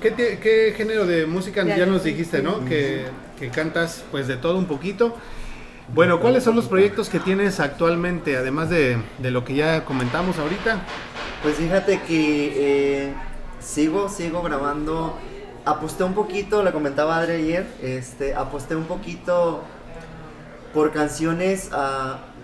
¿qué, 0.00 0.10
te- 0.10 0.38
qué 0.38 0.74
género 0.76 1.06
de 1.06 1.26
música 1.26 1.64
Ya, 1.64 1.86
nos 1.86 2.04
dijiste 2.04 2.42
no 2.42 2.64
que, 2.64 3.06
que 3.38 3.48
cantas 3.50 4.04
pues 4.10 4.26
de 4.26 4.36
todo 4.36 4.58
un 4.58 4.66
poquito. 4.66 5.16
Bueno 5.94 6.18
cuáles 6.20 6.42
son 6.44 6.56
los 6.56 6.66
proyectos 6.66 7.08
que 7.10 7.20
tienes 7.20 7.60
actualmente 7.60 8.36
además 8.36 8.70
de, 8.70 8.96
de 9.18 9.30
lo 9.30 9.44
que 9.44 9.54
ya 9.54 9.84
comentamos 9.84 10.38
ahorita 10.38 10.78
Pues 11.42 11.56
fíjate 11.56 12.00
que 12.02 12.52
eh, 13.08 13.14
sigo, 13.60 14.08
sigo 14.08 14.42
grabando. 14.42 15.18
Aposté 15.66 16.04
un 16.04 16.12
poquito, 16.14 16.62
le 16.62 16.72
comentaba 16.72 17.16
a 17.16 17.20
Adri 17.20 17.32
ayer, 17.36 17.66
este, 17.82 18.34
aposté 18.34 18.76
un 18.76 18.84
poquito 18.84 19.62
por 20.74 20.92
canciones 20.92 21.70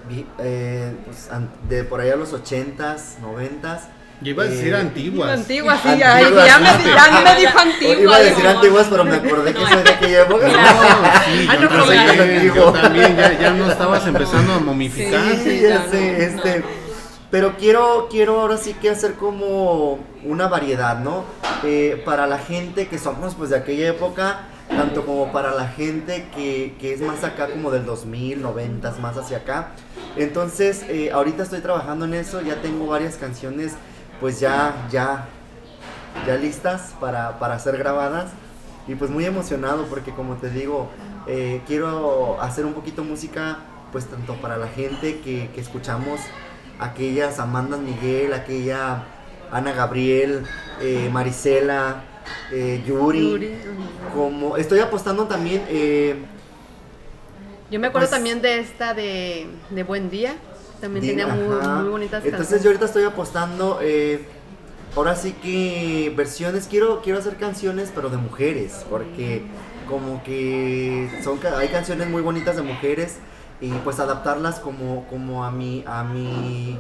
vi- 0.09 0.27
eh, 0.39 0.93
pues, 1.05 1.29
de 1.69 1.85
por 1.85 2.01
allá 2.01 2.17
los 2.17 2.33
80s, 2.33 3.19
90s. 3.21 3.81
Yo 4.23 4.31
iba 4.31 4.43
a 4.43 4.47
decir 4.47 4.75
Eh, 4.75 4.77
antiguas 4.77 5.31
Antigua, 5.31 5.79
sí, 5.83 5.99
ya, 5.99 6.17
Antiguas, 6.17 6.47
ya, 6.47 6.59
me, 6.59 6.69
fíjate. 6.69 7.13
ya 7.13 7.21
me 7.23 7.41
dijo 7.41 7.59
antigua. 7.59 8.03
Iba 8.03 8.17
a 8.17 8.21
decir 8.21 8.47
antiguas, 8.47 8.87
pero 8.91 9.05
me 9.05 9.17
acordé 9.17 9.55
que 9.55 9.67
soy 9.67 9.83
de 9.83 9.91
aquella 9.91 10.23
época. 10.23 10.47
No, 10.51 11.25
sí, 11.25 11.47
yo, 11.47 11.71
no, 11.71 12.17
también, 12.17 12.55
yo 12.55 12.73
también, 12.73 13.17
ya, 13.17 13.39
ya 13.39 13.51
no 13.51 13.71
estabas 13.71 14.07
empezando 14.07 14.55
a 14.55 14.59
momificar. 14.59 15.23
Sí, 15.37 15.41
Sí, 15.45 15.61
ya 15.63 15.69
ya 15.69 15.91
sé, 15.91 16.13
no, 16.13 16.19
este, 16.19 16.65
pero 17.31 17.57
quiero, 17.57 18.09
quiero 18.11 18.41
ahora 18.41 18.57
sí 18.57 18.75
que 18.75 18.91
hacer 18.91 19.15
como 19.15 20.01
una 20.25 20.49
variedad, 20.49 20.99
¿no? 20.99 21.25
Eh, 21.65 22.03
para 22.05 22.27
la 22.27 22.39
gente 22.39 22.89
que 22.89 22.99
somos 22.99 23.35
pues 23.35 23.51
de 23.51 23.57
aquella 23.57 23.89
época, 23.89 24.41
tanto 24.69 25.07
como 25.07 25.33
para 25.33 25.55
la 25.55 25.69
gente 25.69 26.27
que, 26.35 26.75
que 26.81 26.93
es 26.93 27.01
más 27.01 27.23
acá 27.25 27.49
como 27.49 27.71
del 27.71 27.87
2000, 27.87 28.43
90, 28.43 28.91
más 29.01 29.17
hacia 29.17 29.39
acá. 29.39 29.69
Entonces, 30.17 30.85
eh, 30.89 31.11
ahorita 31.13 31.45
estoy 31.45 31.61
trabajando 31.61 32.05
en 32.05 32.15
eso, 32.15 32.41
ya 32.43 32.57
tengo 32.57 32.87
varias 32.87 33.17
canciones 33.17 33.75
pues 34.21 34.41
ya, 34.41 34.75
ya, 34.91 35.27
ya 36.27 36.37
listas 36.37 36.95
para, 37.01 37.39
para 37.39 37.59
ser 37.59 37.77
grabadas. 37.79 38.31
Y 38.89 38.95
pues 38.95 39.11
muy 39.11 39.25
emocionado 39.25 39.85
porque 39.87 40.13
como 40.13 40.35
te 40.37 40.51
digo, 40.51 40.89
eh, 41.27 41.61
quiero 41.67 42.41
hacer 42.41 42.65
un 42.67 42.73
poquito 42.75 43.05
música 43.05 43.59
pues 43.93 44.07
tanto 44.07 44.35
para 44.37 44.57
la 44.57 44.69
gente 44.69 45.21
que, 45.21 45.51
que 45.55 45.61
escuchamos 45.61 46.21
aquellas 46.79 47.39
Amanda 47.39 47.77
Miguel, 47.77 48.33
aquella 48.33 49.05
Ana 49.53 49.73
Gabriel, 49.73 50.45
eh, 50.81 51.09
Marisela, 51.13 52.03
eh, 52.53 52.83
Yuri. 52.87 53.21
Yuri. 53.31 53.55
Como 54.15 54.57
estoy 54.57 54.81
apostando 54.81 55.27
también, 55.27 55.63
eh, 55.69 56.17
Yo 57.71 57.79
me 57.79 57.89
acuerdo 57.89 58.09
Pues- 58.09 58.17
también 58.17 58.41
de 58.43 58.59
esta 58.61 58.95
de, 58.95 59.47
de 59.71 59.83
Buen 59.85 60.11
Día. 60.11 60.35
También 60.81 61.07
tenía 61.07 61.27
muy, 61.27 61.45
muy 61.45 61.89
bonitas 61.89 62.25
Entonces 62.25 62.49
canciones. 62.49 62.63
yo 62.63 62.71
ahorita 62.71 62.85
estoy 62.87 63.05
apostando, 63.05 63.79
eh, 63.83 64.25
ahora 64.97 65.15
sí 65.15 65.33
que 65.33 66.13
versiones, 66.17 66.67
quiero, 66.69 67.03
quiero 67.03 67.19
hacer 67.19 67.37
canciones 67.37 67.93
pero 67.95 68.09
de 68.09 68.17
mujeres, 68.17 68.85
porque 68.89 69.43
como 69.89 70.23
que 70.23 71.11
son, 71.23 71.39
hay 71.57 71.69
canciones 71.69 72.09
muy 72.09 72.23
bonitas 72.23 72.57
de 72.57 72.63
mujeres 72.63 73.17
y 73.61 73.71
pues 73.71 74.01
adaptarlas 74.01 74.61
como, 74.61 75.07
como 75.09 75.45
a 75.45 75.51
mi, 75.51 75.85
a 75.87 76.03
mi, 76.05 76.79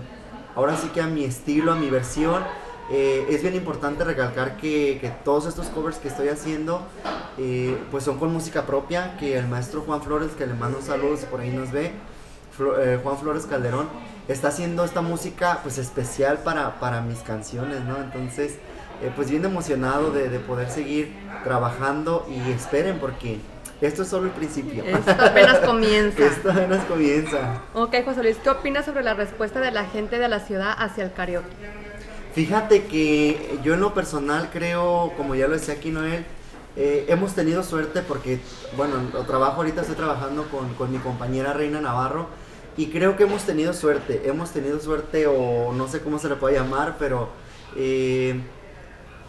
ahora 0.55 0.77
sí 0.77 0.89
que 0.89 1.01
a 1.01 1.07
mi 1.07 1.25
estilo, 1.25 1.73
a 1.73 1.77
mi 1.77 1.91
versión. 1.91 2.43
Eh, 2.93 3.27
es 3.29 3.43
bien 3.43 3.55
importante 3.55 4.03
recalcar 4.03 4.57
que, 4.57 4.99
que 5.01 5.11
todos 5.25 5.47
estos 5.47 5.69
covers 5.69 5.99
que 5.99 6.09
estoy 6.09 6.27
haciendo 6.27 6.83
eh, 7.39 7.79
pues 7.91 8.03
son 8.03 8.19
con 8.19 8.33
música 8.33 8.67
propia, 8.67 9.17
que 9.17 9.39
el 9.39 9.47
maestro 9.47 9.83
Juan 9.83 10.03
Flores, 10.03 10.33
que 10.33 10.45
le 10.47 10.55
mando 10.55 10.79
un 10.79 10.85
saludo 10.85 11.17
si 11.17 11.27
por 11.27 11.41
ahí 11.41 11.51
nos 11.51 11.71
ve, 11.71 11.93
Flo- 12.61 12.79
eh, 12.79 13.01
Juan 13.03 13.17
Flores 13.19 13.47
Calderón, 13.47 13.89
está 14.29 14.49
haciendo 14.49 14.85
esta 14.85 15.01
música 15.01 15.61
pues 15.63 15.79
especial 15.79 16.39
para, 16.45 16.79
para 16.79 17.01
mis 17.01 17.21
canciones, 17.21 17.81
¿no? 17.85 17.97
Entonces, 17.97 18.59
eh, 19.03 19.11
pues 19.17 19.31
bien 19.31 19.45
emocionado 19.47 20.11
de, 20.11 20.29
de 20.29 20.39
poder 20.41 20.71
seguir 20.71 21.11
trabajando 21.43 22.27
y 22.29 22.51
esperen 22.53 22.99
porque 22.99 23.39
esto 23.81 24.03
es 24.03 24.09
solo 24.09 24.27
el 24.27 24.33
principio. 24.33 24.85
Esto 24.85 25.11
apenas 25.19 25.59
comienza. 25.67 26.23
Esto 26.27 26.51
apenas 26.53 26.85
comienza. 26.85 27.63
Ok, 27.73 27.95
José 28.05 28.23
Luis, 28.23 28.37
¿qué 28.45 28.51
opinas 28.51 28.85
sobre 28.85 29.03
la 29.03 29.15
respuesta 29.15 29.59
de 29.61 29.71
la 29.71 29.87
gente 29.87 30.19
de 30.19 30.29
la 30.29 30.41
ciudad 30.41 30.75
hacia 30.79 31.03
el 31.05 31.13
karaoke? 31.15 31.49
Fíjate 32.35 32.85
que 32.85 33.59
yo 33.65 33.75
en 33.75 33.81
lo 33.81 33.95
personal 33.95 34.51
creo, 34.53 35.13
como 35.17 35.35
ya 35.35 35.49
lo 35.49 35.55
decía 35.55 35.75
aquí 35.75 35.91
Noel, 35.91 36.25
eh, 36.77 37.07
hemos 37.09 37.35
tenido 37.35 37.63
suerte 37.65 38.03
porque, 38.03 38.39
bueno, 38.77 38.95
lo 39.13 39.23
trabajo 39.25 39.57
ahorita, 39.57 39.81
estoy 39.81 39.97
trabajando 39.97 40.45
con, 40.49 40.75
con 40.75 40.93
mi 40.93 40.99
compañera 40.99 41.53
Reina 41.55 41.81
Navarro 41.81 42.29
y 42.81 42.87
creo 42.87 43.14
que 43.14 43.24
hemos 43.24 43.43
tenido 43.43 43.74
suerte, 43.74 44.22
hemos 44.24 44.53
tenido 44.53 44.81
suerte 44.81 45.26
o 45.26 45.74
no 45.74 45.87
sé 45.87 46.01
cómo 46.01 46.18
se 46.18 46.31
le 46.31 46.37
puede 46.37 46.55
llamar, 46.57 46.97
pero 46.99 47.28
eh, 47.76 48.41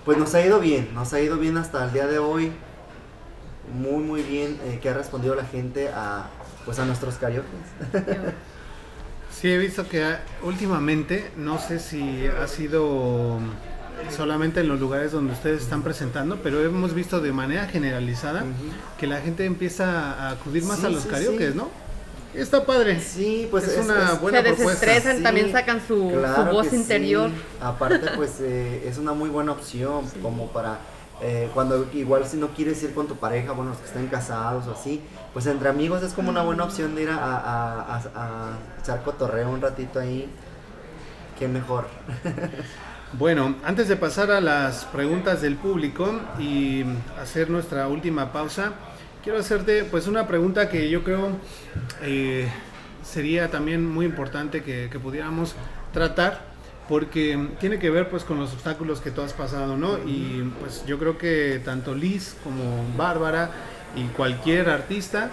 pues 0.05 0.17
nos 0.17 0.33
ha 0.35 0.45
ido 0.45 0.61
bien, 0.61 0.93
nos 0.93 1.11
ha 1.11 1.19
ido 1.19 1.37
bien 1.37 1.57
hasta 1.57 1.83
el 1.83 1.91
día 1.91 2.07
de 2.07 2.17
hoy, 2.17 2.53
muy 3.73 4.01
muy 4.03 4.21
bien 4.23 4.57
eh, 4.63 4.79
que 4.81 4.87
ha 4.87 4.93
respondido 4.93 5.35
la 5.35 5.43
gente 5.43 5.89
a, 5.89 6.29
pues 6.63 6.79
a 6.79 6.85
nuestros 6.85 7.15
karaoke. 7.15 7.47
Sí, 9.29 9.49
he 9.49 9.57
visto 9.57 9.87
que 9.87 10.15
últimamente, 10.43 11.31
no 11.35 11.57
sé 11.59 11.79
si 11.79 12.27
ha 12.27 12.47
sido 12.47 13.39
solamente 14.15 14.59
en 14.61 14.67
los 14.67 14.79
lugares 14.79 15.11
donde 15.11 15.33
ustedes 15.33 15.61
están 15.63 15.83
presentando, 15.83 16.39
pero 16.43 16.63
hemos 16.63 16.93
visto 16.93 17.19
de 17.19 17.31
manera 17.33 17.65
generalizada 17.67 18.43
que 18.97 19.07
la 19.07 19.19
gente 19.19 19.45
empieza 19.45 20.13
a 20.13 20.31
acudir 20.31 20.63
más 20.63 20.79
Sí, 20.79 20.85
a 20.85 20.89
los 20.89 21.03
sí, 21.03 21.09
karaoke, 21.09 21.51
sí. 21.51 21.57
¿no? 21.57 21.69
Está 22.33 22.65
padre. 22.65 22.99
Sí, 22.99 23.47
pues 23.51 23.67
es, 23.67 23.83
una 23.85 24.13
buena 24.13 24.39
Se 24.39 24.43
propuesta. 24.45 24.85
desestresan, 24.85 25.17
Sí, 25.17 25.23
también 25.23 25.51
sacan 25.51 25.81
su, 25.85 26.09
su 26.35 26.45
voz 26.51 26.71
interior. 26.73 27.29
sí. 27.29 27.35
Aparte, 27.61 28.11
pues 28.15 28.39
eh, 28.39 28.85
es 28.87 28.97
una 28.97 29.13
muy 29.13 29.29
buena 29.29 29.51
opción 29.51 30.05
como 30.21 30.47
para 30.51 30.77
eh, 31.21 31.49
cuando 31.53 31.87
igual 31.93 32.25
si 32.25 32.37
no 32.37 32.47
quieres 32.49 32.81
ir 32.83 32.93
con 32.95 33.07
tu 33.07 33.15
pareja, 33.17 33.51
bueno, 33.51 33.71
los 33.71 33.79
que 33.79 33.85
estén 33.85 34.07
casados 34.07 34.65
o 34.67 34.71
así, 34.71 35.01
pues 35.33 35.45
entre 35.45 35.69
amigos 35.69 36.01
es 36.03 36.13
como 36.13 36.29
una 36.29 36.41
buena 36.41 36.63
opción 36.63 36.95
de 36.95 37.03
ir 37.03 37.09
a, 37.09 37.17
a- 37.17 37.81
a- 37.97 38.01
a 38.15 38.49
echar 38.81 39.03
cotorreo 39.03 39.49
un 39.49 39.61
ratito 39.61 39.99
ahí. 39.99 40.29
Qué 41.37 41.47
mejor. 41.47 41.85
Bueno, 43.13 43.55
antes 43.65 43.89
de 43.89 43.97
pasar 43.97 44.31
a 44.31 44.39
las 44.39 44.85
preguntas 44.85 45.41
del 45.41 45.57
público 45.57 46.09
y 46.39 46.85
hacer 47.21 47.49
nuestra 47.49 47.89
última 47.89 48.31
pausa, 48.31 48.71
quiero 49.23 49.39
hacerte 49.39 49.83
pues 49.83 50.07
una 50.07 50.27
pregunta 50.27 50.69
que 50.69 50.89
yo 50.89 51.03
creo 51.03 51.29
eh, 52.01 52.47
sería 53.03 53.49
también 53.49 53.85
muy 53.85 54.05
importante 54.05 54.63
que, 54.63 54.89
que 54.91 54.99
pudiéramos 54.99 55.55
tratar 55.93 56.51
porque 56.89 57.49
tiene 57.59 57.79
que 57.79 57.89
ver 57.89 58.09
pues 58.09 58.23
con 58.23 58.39
los 58.39 58.51
obstáculos 58.53 58.99
que 58.99 59.11
tú 59.11 59.21
has 59.21 59.31
pasado, 59.31 59.77
¿no? 59.77 59.97
Y 59.99 60.51
pues 60.59 60.83
yo 60.85 60.99
creo 60.99 61.17
que 61.17 61.61
tanto 61.63 61.95
Liz 61.95 62.35
como 62.43 62.85
Bárbara 62.97 63.51
y 63.95 64.03
cualquier 64.07 64.69
artista 64.69 65.29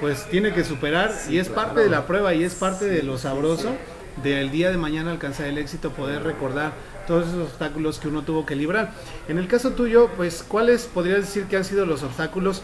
pues 0.00 0.26
tiene 0.30 0.52
que 0.54 0.64
superar 0.64 1.12
Sí, 1.12 1.34
y 1.34 1.38
es 1.38 1.48
claro. 1.48 1.68
parte 1.68 1.80
de 1.82 1.90
la 1.90 2.06
prueba 2.06 2.32
y 2.34 2.44
es 2.44 2.54
parte 2.54 2.86
de 2.86 3.02
lo 3.02 3.18
sabroso 3.18 3.68
sí. 3.68 4.22
del 4.22 4.50
día 4.50 4.70
de 4.70 4.78
mañana 4.78 5.10
alcanzar 5.10 5.46
el 5.46 5.58
éxito, 5.58 5.90
poder 5.90 6.22
recordar 6.22 6.72
todos 7.06 7.28
esos 7.28 7.48
obstáculos 7.48 7.98
que 7.98 8.08
uno 8.08 8.22
tuvo 8.22 8.46
que 8.46 8.56
librar. 8.56 8.92
En 9.28 9.38
el 9.38 9.48
caso 9.48 9.72
tuyo, 9.72 10.08
pues, 10.16 10.42
¿cuáles 10.46 10.86
podrías 10.86 11.20
decir 11.20 11.44
que 11.44 11.56
han 11.56 11.64
sido 11.64 11.84
los 11.84 12.02
obstáculos 12.02 12.62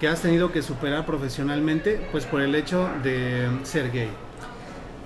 que 0.00 0.08
has 0.08 0.20
tenido 0.20 0.52
que 0.52 0.62
superar 0.62 1.06
profesionalmente, 1.06 2.06
pues 2.12 2.26
por 2.26 2.42
el 2.42 2.54
hecho 2.54 2.88
de 3.02 3.48
ser 3.64 3.90
gay? 3.90 4.10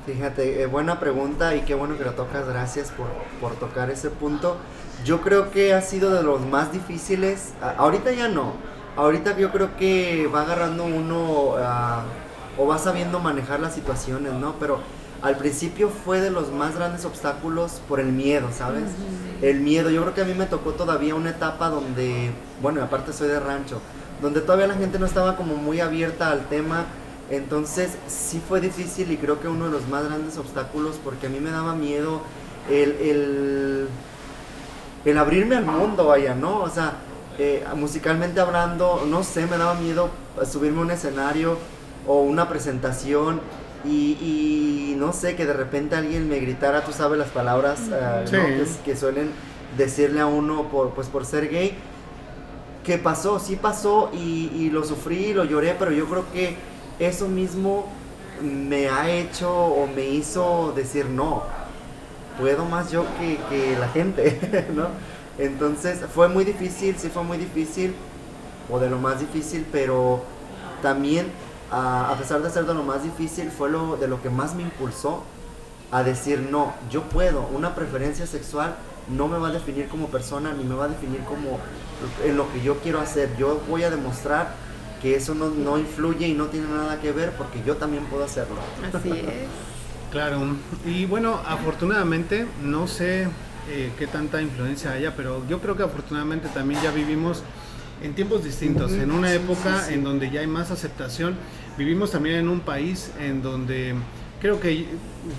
Fíjate, 0.07 0.63
eh, 0.63 0.67
buena 0.67 0.99
pregunta 0.99 1.55
y 1.55 1.61
qué 1.61 1.75
bueno 1.75 1.97
que 1.97 2.05
lo 2.05 2.13
tocas, 2.13 2.49
gracias 2.49 2.91
por, 2.91 3.07
por 3.41 3.55
tocar 3.59 3.91
ese 3.91 4.11
punto. 4.11 4.57
Yo 5.05 5.21
creo 5.21 5.51
que 5.51 5.75
ha 5.75 5.83
sido 5.83 6.13
de 6.13 6.23
los 6.23 6.41
más 6.47 6.73
difíciles, 6.73 7.53
a- 7.63 7.71
ahorita 7.73 8.11
ya 8.13 8.29
no, 8.29 8.55
ahorita 8.97 9.37
yo 9.37 9.53
creo 9.53 9.77
que 9.77 10.27
va 10.35 10.43
agarrando 10.43 10.85
uno 10.85 11.55
ah, 11.59 12.03
o 12.59 12.67
va 12.67 12.79
sabiendo 12.79 13.21
manejar 13.21 13.61
las 13.61 13.75
situaciones, 13.75 14.33
¿no? 14.33 14.55
Pero 14.59 14.81
al 15.23 15.37
principio 15.37 15.91
fue 15.91 16.21
de 16.21 16.31
los 16.31 16.51
más 16.51 16.75
grandes 16.75 17.05
obstáculos 17.05 17.81
por 17.89 18.01
el 18.01 18.07
miedo, 18.11 18.49
¿sabes? 18.53 18.85
El 19.43 19.61
miedo, 19.61 19.91
yo 19.91 20.03
creo 20.03 20.15
que 20.15 20.23
a 20.23 20.25
mí 20.25 20.35
me 20.35 20.47
tocó 20.47 20.73
todavía 20.73 21.15
una 21.15 21.31
etapa 21.31 21.69
donde, 21.69 22.31
bueno, 22.61 22.83
aparte 22.83 23.13
soy 23.13 23.29
de 23.29 23.39
rancho, 23.39 23.81
donde 24.21 24.41
todavía 24.41 24.67
la 24.67 24.75
gente 24.75 24.99
no 24.99 25.07
estaba 25.07 25.37
como 25.37 25.57
muy 25.57 25.81
abierta 25.81 26.31
al 26.31 26.49
tema. 26.49 26.85
Entonces 27.31 27.93
sí 28.09 28.43
fue 28.47 28.61
difícil 28.61 29.13
y 29.13 29.17
creo 29.17 29.41
que 29.41 29.47
uno 29.49 29.67
de 29.67 29.71
los 29.71 29.87
más 29.89 30.05
grandes 30.05 30.37
obstáculos 30.37 30.99
porque 31.03 31.29
a 31.29 31.31
mí 31.31 31.39
me 31.39 31.51
daba 31.51 31.75
miedo 31.77 32.23
el, 32.69 32.91
el, 33.01 33.89
el 35.05 35.19
abrirme 35.19 35.57
al 35.57 35.65
mundo, 35.65 36.07
vaya, 36.07 36.35
¿no? 36.35 36.59
O 36.61 36.69
sea, 36.69 36.95
eh, 37.39 37.65
musicalmente 37.77 38.41
hablando, 38.41 39.07
no 39.09 39.23
sé, 39.23 39.47
me 39.47 39.57
daba 39.59 39.75
miedo 39.75 40.11
subirme 40.45 40.81
a 40.81 40.83
un 40.83 40.91
escenario 40.91 41.57
o 42.07 42.21
una 42.23 42.49
presentación 42.49 43.41
y, 43.85 44.19
y 44.21 44.95
no 44.99 45.13
sé, 45.13 45.37
que 45.37 45.47
de 45.47 45.53
repente 45.53 45.95
alguien 45.95 46.29
me 46.29 46.39
gritara, 46.41 46.85
tú 46.85 46.93
sabes 46.93 47.19
las 47.19 47.29
palabras 47.31 47.79
Sí. 47.79 47.91
¿no? 47.91 48.27
que, 48.27 48.67
que 48.85 48.97
suelen 48.97 49.31
decirle 49.79 50.21
a 50.21 50.27
uno 50.27 50.65
por, 50.65 50.91
pues, 50.91 51.07
por 51.09 51.25
ser 51.25 51.49
gay. 51.49 51.79
Que 52.85 52.99
pasó, 52.99 53.39
sí 53.39 53.57
pasó 53.57 54.11
y, 54.13 54.51
y 54.55 54.71
lo 54.71 54.85
sufrí, 54.85 55.35
lo 55.35 55.45
lloré, 55.45 55.77
pero 55.79 55.93
yo 55.93 56.07
creo 56.07 56.25
que 56.33 56.57
eso 56.99 57.29
mismo 57.29 57.87
me 58.43 58.89
ha 58.89 59.11
hecho 59.11 59.53
o 59.53 59.87
me 59.87 60.07
hizo 60.07 60.73
decir 60.75 61.07
no, 61.07 61.43
puedo 62.39 62.65
más 62.65 62.91
yo 62.91 63.05
que, 63.19 63.39
que 63.49 63.79
la 63.79 63.89
gente, 63.89 64.69
¿no? 64.75 64.89
Entonces 65.39 66.01
fue 66.15 66.29
muy 66.29 66.45
difícil, 66.45 66.97
sí 66.99 67.09
fue 67.09 67.23
muy 67.23 67.39
difícil, 67.39 67.95
o 68.71 68.79
de 68.79 68.89
lo 68.89 68.99
más 68.99 69.21
difícil, 69.21 69.67
pero 69.71 70.23
también 70.83 71.27
a, 71.71 72.11
a 72.11 72.17
pesar 72.17 72.43
de 72.43 72.51
ser 72.51 72.65
de 72.67 72.75
lo 72.75 72.83
más 72.83 73.03
difícil, 73.03 73.51
fue 73.51 73.71
lo 73.71 73.97
de 73.97 74.09
lo 74.09 74.23
que 74.23 74.31
más 74.31 74.55
me 74.55 74.63
impulsó 74.63 75.23
a 75.91 76.03
decir 76.03 76.47
no, 76.51 76.73
yo 76.91 77.03
puedo, 77.03 77.49
una 77.55 77.75
preferencia 77.75 78.27
sexual 78.27 78.77
no 79.17 79.29
me 79.29 79.39
va 79.39 79.49
a 79.49 79.53
definir 79.53 79.89
como 79.89 80.09
persona 80.09 80.53
ni 80.53 80.65
me 80.65 80.75
va 80.75 80.85
a 80.85 80.89
definir 80.89 81.21
como 81.21 81.59
en 82.25 82.37
lo 82.37 82.51
que 82.53 82.63
yo 82.63 82.79
quiero 82.79 83.01
hacer, 83.01 83.37
yo 83.39 83.61
voy 83.69 83.83
a 83.83 83.91
demostrar 83.91 84.55
que 85.03 85.17
eso 85.17 85.35
no, 85.35 85.49
no 85.49 85.79
influye 85.79 86.29
y 86.29 86.35
no 86.35 86.47
tiene 86.47 86.69
nada 86.69 87.01
que 87.01 87.13
ver 87.13 87.33
porque 87.33 87.63
yo 87.65 87.77
también 87.77 88.05
puedo 88.05 88.25
hacerlo. 88.25 88.57
Así 88.93 89.11
es. 89.11 89.49
Claro, 90.11 90.41
y 90.85 91.07
bueno, 91.07 91.41
afortunadamente, 91.47 92.47
no 92.63 92.89
sé 92.89 93.29
eh, 93.69 93.93
qué 93.97 94.07
tanta 94.09 94.43
influencia 94.43 94.93
haya, 94.93 95.15
pero 95.15 95.47
yo 95.49 95.61
creo 95.61 95.77
que 95.77 95.85
afortunadamente 95.85 96.49
también 96.49 96.83
ya 96.83 96.91
vivimos 96.91 97.45
en 98.03 98.15
tiempos 98.15 98.43
distintos, 98.43 98.93
en 98.93 99.13
una 99.13 99.29
sí, 99.29 99.37
época 99.37 99.81
sí, 99.81 99.89
sí. 99.89 99.95
en 99.95 100.05
donde 100.05 100.31
ya 100.31 100.41
hay 100.41 100.47
más 100.47 100.71
aceptación, 100.71 101.37
vivimos 101.79 102.11
también 102.11 102.37
en 102.37 102.49
un 102.49 102.61
país 102.61 103.13
en 103.21 103.43
donde 103.43 103.95
creo 104.41 104.59
que 104.59 104.87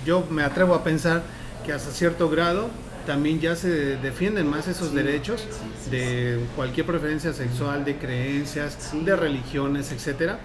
yo 0.06 0.24
me 0.30 0.42
atrevo 0.42 0.74
a 0.74 0.82
pensar 0.82 1.22
que 1.66 1.72
hasta 1.72 1.90
cierto 1.90 2.30
grado 2.30 2.70
también 3.06 3.40
ya 3.40 3.56
se 3.56 3.96
defienden 3.96 4.48
más 4.48 4.68
esos 4.68 4.90
Sí, 4.90 4.94
derechos 4.96 5.46
sí, 5.84 5.90
de 5.90 6.40
cualquier 6.56 6.86
preferencia 6.86 7.32
sexual, 7.32 7.84
de 7.84 7.96
creencias, 7.96 8.92
de 9.04 9.16
religiones, 9.16 9.92
etcétera. 9.92 10.38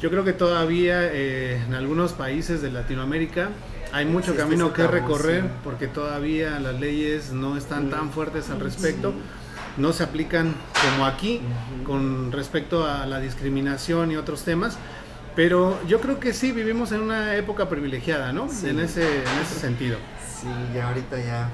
Yo 0.00 0.10
creo 0.10 0.24
que 0.24 0.32
todavía 0.32 1.04
eh, 1.04 1.62
en 1.64 1.74
algunos 1.74 2.12
países 2.12 2.60
de 2.60 2.72
Latinoamérica 2.72 3.50
hay 3.92 4.04
mucho 4.04 4.34
camino 4.34 4.66
ese 4.66 4.74
que 4.74 4.86
recorrer 4.88 5.44
porque 5.62 5.86
todavía 5.86 6.58
las 6.58 6.80
leyes 6.80 7.32
no 7.32 7.56
están 7.56 7.90
tan 7.90 8.10
fuertes 8.10 8.50
al 8.50 8.58
respecto, 8.58 9.12
no 9.76 9.92
se 9.92 10.02
aplican 10.02 10.54
como 10.82 11.06
aquí 11.06 11.40
con 11.84 12.32
respecto 12.32 12.86
a 12.86 13.06
la 13.06 13.20
discriminación 13.20 14.10
y 14.10 14.16
otros 14.16 14.42
temas. 14.42 14.76
Pero 15.36 15.78
yo 15.86 16.00
creo 16.00 16.20
que 16.20 16.34
sí 16.34 16.52
vivimos 16.52 16.92
en 16.92 17.00
una 17.00 17.36
época 17.36 17.68
privilegiada, 17.68 18.32
¿no? 18.32 18.48
Sí. 18.50 18.68
En, 18.68 18.80
ese, 18.80 19.02
en 19.02 19.38
ese 19.42 19.58
sentido. 19.58 19.96
Sí, 20.40 20.48
ya 20.74 20.88
ahorita 20.88 21.18
ya 21.18 21.48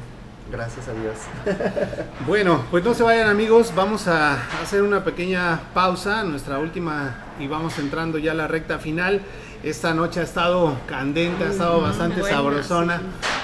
Gracias 0.51 0.89
a 0.89 0.93
Dios. 0.93 1.17
Bueno, 2.27 2.63
pues 2.71 2.85
no 2.85 2.93
se 2.95 3.03
vayan 3.03 3.29
amigos, 3.29 3.73
vamos 3.75 4.07
a 4.07 4.35
hacer 4.63 4.83
una 4.83 5.03
pequeña 5.05 5.61
pausa, 5.73 6.25
nuestra 6.25 6.59
última, 6.59 7.17
y 7.39 7.47
vamos 7.47 7.79
entrando 7.79 8.19
ya 8.19 8.33
a 8.33 8.35
la 8.35 8.47
recta 8.49 8.79
final. 8.79 9.23
Esta 9.63 9.95
noche 9.95 10.21
ha 10.21 10.25
estado 10.25 10.77
candente, 10.87 11.45
ha 11.45 11.49
estado 11.51 11.81
bastante 11.81 12.23
sabrosona, 12.23 13.01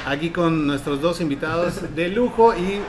aquí 0.06 0.30
con 0.30 0.66
nuestros 0.66 1.00
dos 1.00 1.20
invitados 1.22 1.94
de 1.94 2.08
lujo 2.08 2.54
y 2.54 2.80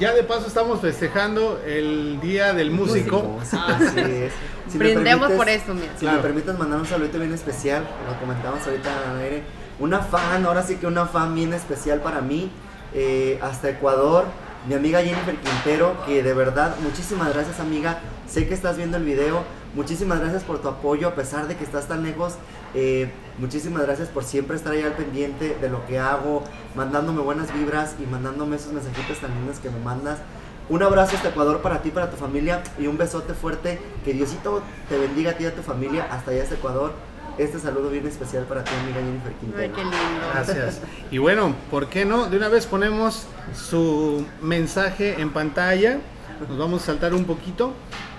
ya 0.00 0.12
de 0.12 0.24
paso 0.24 0.46
estamos 0.48 0.80
festejando 0.80 1.60
el 1.66 2.20
Día 2.20 2.52
del 2.52 2.70
Músico. 2.72 3.38
Sí, 3.44 3.56
así 3.56 4.00
es. 4.00 4.32
Si 4.68 4.76
Brindemos 4.78 5.28
permites- 5.30 5.36
por 5.36 5.48
eso, 5.48 5.74
mira. 5.74 5.92
Si 5.94 6.00
Claro. 6.00 6.16
me 6.18 6.22
permites 6.24 6.58
mandar 6.58 6.80
un 6.80 6.86
saludito 6.86 7.18
bien 7.18 7.32
especial, 7.32 7.84
lo 8.10 8.18
comentamos 8.18 8.66
ahorita 8.66 8.90
al 9.10 9.20
aire. 9.20 9.42
Una 9.78 10.00
fan, 10.00 10.44
ahora 10.46 10.62
sí 10.62 10.76
que 10.76 10.86
una 10.86 11.06
fan 11.06 11.34
bien 11.34 11.52
especial 11.54 12.00
para 12.00 12.20
mí, 12.20 12.50
eh, 12.94 13.38
hasta 13.42 13.70
Ecuador, 13.70 14.24
mi 14.68 14.74
amiga 14.74 15.02
Jennifer 15.02 15.36
Quintero, 15.36 15.94
que 16.06 16.22
de 16.22 16.32
verdad, 16.32 16.76
muchísimas 16.80 17.34
gracias 17.34 17.60
amiga, 17.60 17.98
sé 18.28 18.48
que 18.48 18.54
estás 18.54 18.76
viendo 18.76 18.96
el 18.96 19.04
video, 19.04 19.42
muchísimas 19.74 20.20
gracias 20.20 20.42
por 20.42 20.60
tu 20.60 20.68
apoyo 20.68 21.08
a 21.08 21.14
pesar 21.14 21.48
de 21.48 21.56
que 21.56 21.64
estás 21.64 21.88
tan 21.88 22.02
lejos, 22.02 22.34
eh, 22.74 23.10
muchísimas 23.38 23.82
gracias 23.82 24.08
por 24.08 24.24
siempre 24.24 24.56
estar 24.56 24.72
ahí 24.72 24.82
al 24.82 24.94
pendiente 24.94 25.56
de 25.60 25.68
lo 25.68 25.84
que 25.86 25.98
hago, 25.98 26.44
mandándome 26.74 27.20
buenas 27.20 27.52
vibras 27.52 27.94
y 28.02 28.06
mandándome 28.06 28.56
esos 28.56 28.72
mensajitos 28.72 29.18
tan 29.18 29.34
lindos 29.34 29.58
que 29.58 29.70
me 29.70 29.78
mandas. 29.80 30.18
Un 30.70 30.82
abrazo 30.82 31.16
hasta 31.16 31.28
Ecuador 31.28 31.60
para 31.60 31.82
ti, 31.82 31.90
para 31.90 32.10
tu 32.10 32.16
familia 32.16 32.62
y 32.78 32.86
un 32.86 32.96
besote 32.96 33.34
fuerte. 33.34 33.78
Que 34.02 34.14
Diosito 34.14 34.62
te 34.88 34.96
bendiga 34.96 35.32
a 35.32 35.34
ti 35.34 35.44
y 35.44 35.46
a 35.46 35.54
tu 35.54 35.60
familia 35.60 36.08
hasta 36.10 36.30
allá 36.30 36.42
hasta 36.42 36.54
Ecuador. 36.54 36.92
Este 37.36 37.58
saludo 37.58 37.90
bien 37.90 38.06
especial 38.06 38.44
para 38.44 38.62
ti, 38.62 38.70
amiga 38.82 39.00
Jennifer 39.00 39.32
Ay, 39.32 39.36
Quintero. 39.40 39.74
qué 39.74 39.82
lindo. 39.82 39.96
Gracias. 40.32 40.80
Y 41.10 41.18
bueno, 41.18 41.54
¿por 41.70 41.88
qué 41.88 42.04
no? 42.04 42.26
De 42.28 42.36
una 42.36 42.48
vez 42.48 42.66
ponemos 42.66 43.26
su 43.54 44.24
mensaje 44.40 45.20
en 45.20 45.30
pantalla. 45.30 45.98
Nos 46.48 46.58
vamos 46.58 46.82
a 46.82 46.86
saltar 46.86 47.14
un 47.14 47.24
poquito. 47.24 47.72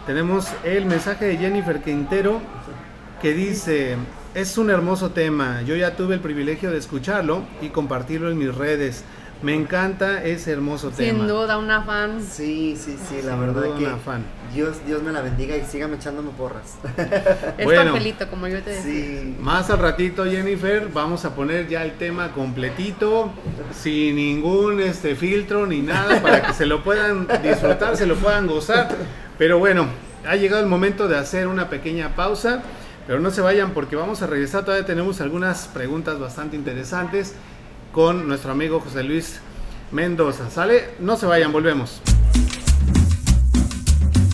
Tenemos 0.06 0.48
el 0.64 0.86
mensaje 0.86 1.26
de 1.26 1.38
Jennifer 1.38 1.82
Quintero 1.82 2.42
que 3.22 3.34
dice, 3.34 3.96
es 4.34 4.58
un 4.58 4.70
hermoso 4.70 5.12
tema. 5.12 5.62
Yo 5.64 5.76
ya 5.76 5.96
tuve 5.96 6.16
el 6.16 6.22
privilegio 6.22 6.72
de 6.72 6.78
escucharlo 6.78 7.44
y 7.62 7.70
compartirlo 7.70 8.30
en 8.30 8.38
mis 8.38 8.54
redes. 8.54 9.04
Me 9.42 9.54
encanta 9.54 10.24
ese 10.24 10.52
hermoso 10.54 10.90
tema. 10.90 11.18
Sin 11.20 11.28
duda, 11.28 11.58
una 11.58 11.84
fan. 11.84 12.20
Sí, 12.22 12.76
sí, 12.80 12.98
sí, 13.08 13.22
la 13.24 13.32
Sin 13.34 13.40
verdad 13.42 13.64
duda 13.66 13.78
que 13.78 13.86
una 13.86 13.98
fan. 13.98 14.24
Dios, 14.54 14.78
Dios 14.88 15.04
me 15.04 15.12
la 15.12 15.22
bendiga 15.22 15.56
y 15.58 15.64
sígame 15.66 15.98
echándome 15.98 16.32
porras. 16.38 16.76
Es 17.58 17.66
Bueno. 17.66 17.84
tu 17.84 17.88
angelito, 17.98 18.28
como 18.30 18.48
yo 18.48 18.62
te 18.64 18.72
decía. 18.72 18.84
Sí. 19.22 19.36
Más 19.40 19.70
al 19.70 19.80
ratito, 19.80 20.26
Jennifer, 20.26 20.88
vamos 20.94 21.26
a 21.26 21.36
poner 21.36 21.68
ya 21.68 21.84
el 21.84 21.94
tema 21.98 22.32
completito, 22.32 23.30
sin 23.74 24.16
ningún 24.16 24.80
este 24.80 25.16
filtro 25.16 25.68
ni 25.68 25.82
nada, 25.82 26.22
para 26.22 26.42
que 26.42 26.54
se 26.54 26.66
lo 26.66 26.84
puedan 26.84 27.28
disfrutar, 27.44 27.98
se 27.98 28.08
lo 28.08 28.16
puedan 28.16 28.48
gozar. 28.48 28.90
Pero 29.38 29.60
bueno, 29.60 29.86
ha 30.28 30.36
llegado 30.38 30.64
el 30.64 30.70
momento 30.70 31.08
de 31.08 31.18
hacer 31.18 31.48
una 31.48 31.70
pequeña 31.70 32.16
pausa, 32.16 32.64
pero 33.06 33.20
no 33.20 33.30
se 33.30 33.42
vayan 33.42 33.72
porque 33.72 33.96
vamos 33.96 34.22
a 34.22 34.28
regresar. 34.28 34.64
Todavía 34.64 34.86
tenemos 34.86 35.22
algunas 35.22 35.68
preguntas 35.68 36.18
bastante 36.20 36.56
interesantes 36.56 37.36
con 37.96 38.28
nuestro 38.28 38.52
amigo 38.52 38.82
José 38.82 39.04
Luis 39.04 39.40
Mendoza. 39.92 40.50
¿Sale? 40.54 40.96
No 41.00 41.16
se 41.16 41.26
vayan, 41.26 41.54
volvemos. 41.54 42.02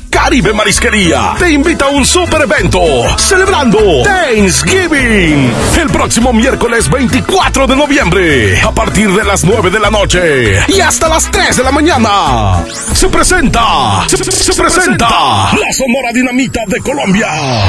Caribe 0.09 0.51
Marisquería 0.51 1.35
te 1.37 1.51
invita 1.51 1.85
a 1.85 1.89
un 1.89 2.03
super 2.05 2.41
evento 2.41 2.79
celebrando 3.17 3.79
Thanksgiving 4.03 5.53
el 5.79 5.89
próximo 5.91 6.33
miércoles 6.33 6.89
24 6.89 7.67
de 7.67 7.75
noviembre 7.75 8.61
a 8.61 8.71
partir 8.71 9.11
de 9.13 9.23
las 9.23 9.43
9 9.43 9.69
de 9.69 9.79
la 9.79 9.91
noche 9.91 10.59
y 10.67 10.79
hasta 10.79 11.07
las 11.07 11.29
3 11.29 11.57
de 11.57 11.63
la 11.63 11.71
mañana. 11.71 12.63
Se 12.93 13.09
presenta, 13.09 14.05
se, 14.07 14.17
se 14.17 14.53
presenta 14.53 15.07
la 15.07 15.73
Sonora 15.73 16.11
Dinamita 16.13 16.61
de 16.67 16.79
Colombia. 16.81 17.27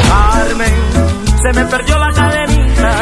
Carmen, 0.09 0.75
se 1.43 1.53
me 1.59 1.65
perdió 1.67 1.99
la 1.99 2.13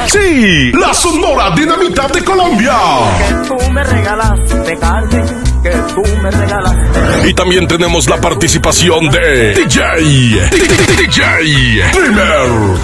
Sí, 0.09 0.73
la 0.73 0.93
Sonora 0.93 1.51
Dinamita 1.55 2.07
de 2.09 2.23
Colombia. 2.25 2.77
que 3.19 3.49
tú 3.49 3.71
me 3.73 3.83
regalaste, 3.85 4.77
Carmen, 4.79 5.27
que 5.63 5.71
tú 5.71 6.03
me 6.23 6.31
regalaste. 6.31 7.29
Y 7.29 7.35
también 7.35 7.67
tenemos 7.67 8.09
la 8.09 8.21
participación 8.21 9.09
de 9.11 9.55
DJ, 9.55 10.51
DJ 10.97 11.91
Dreamer. 11.93 12.81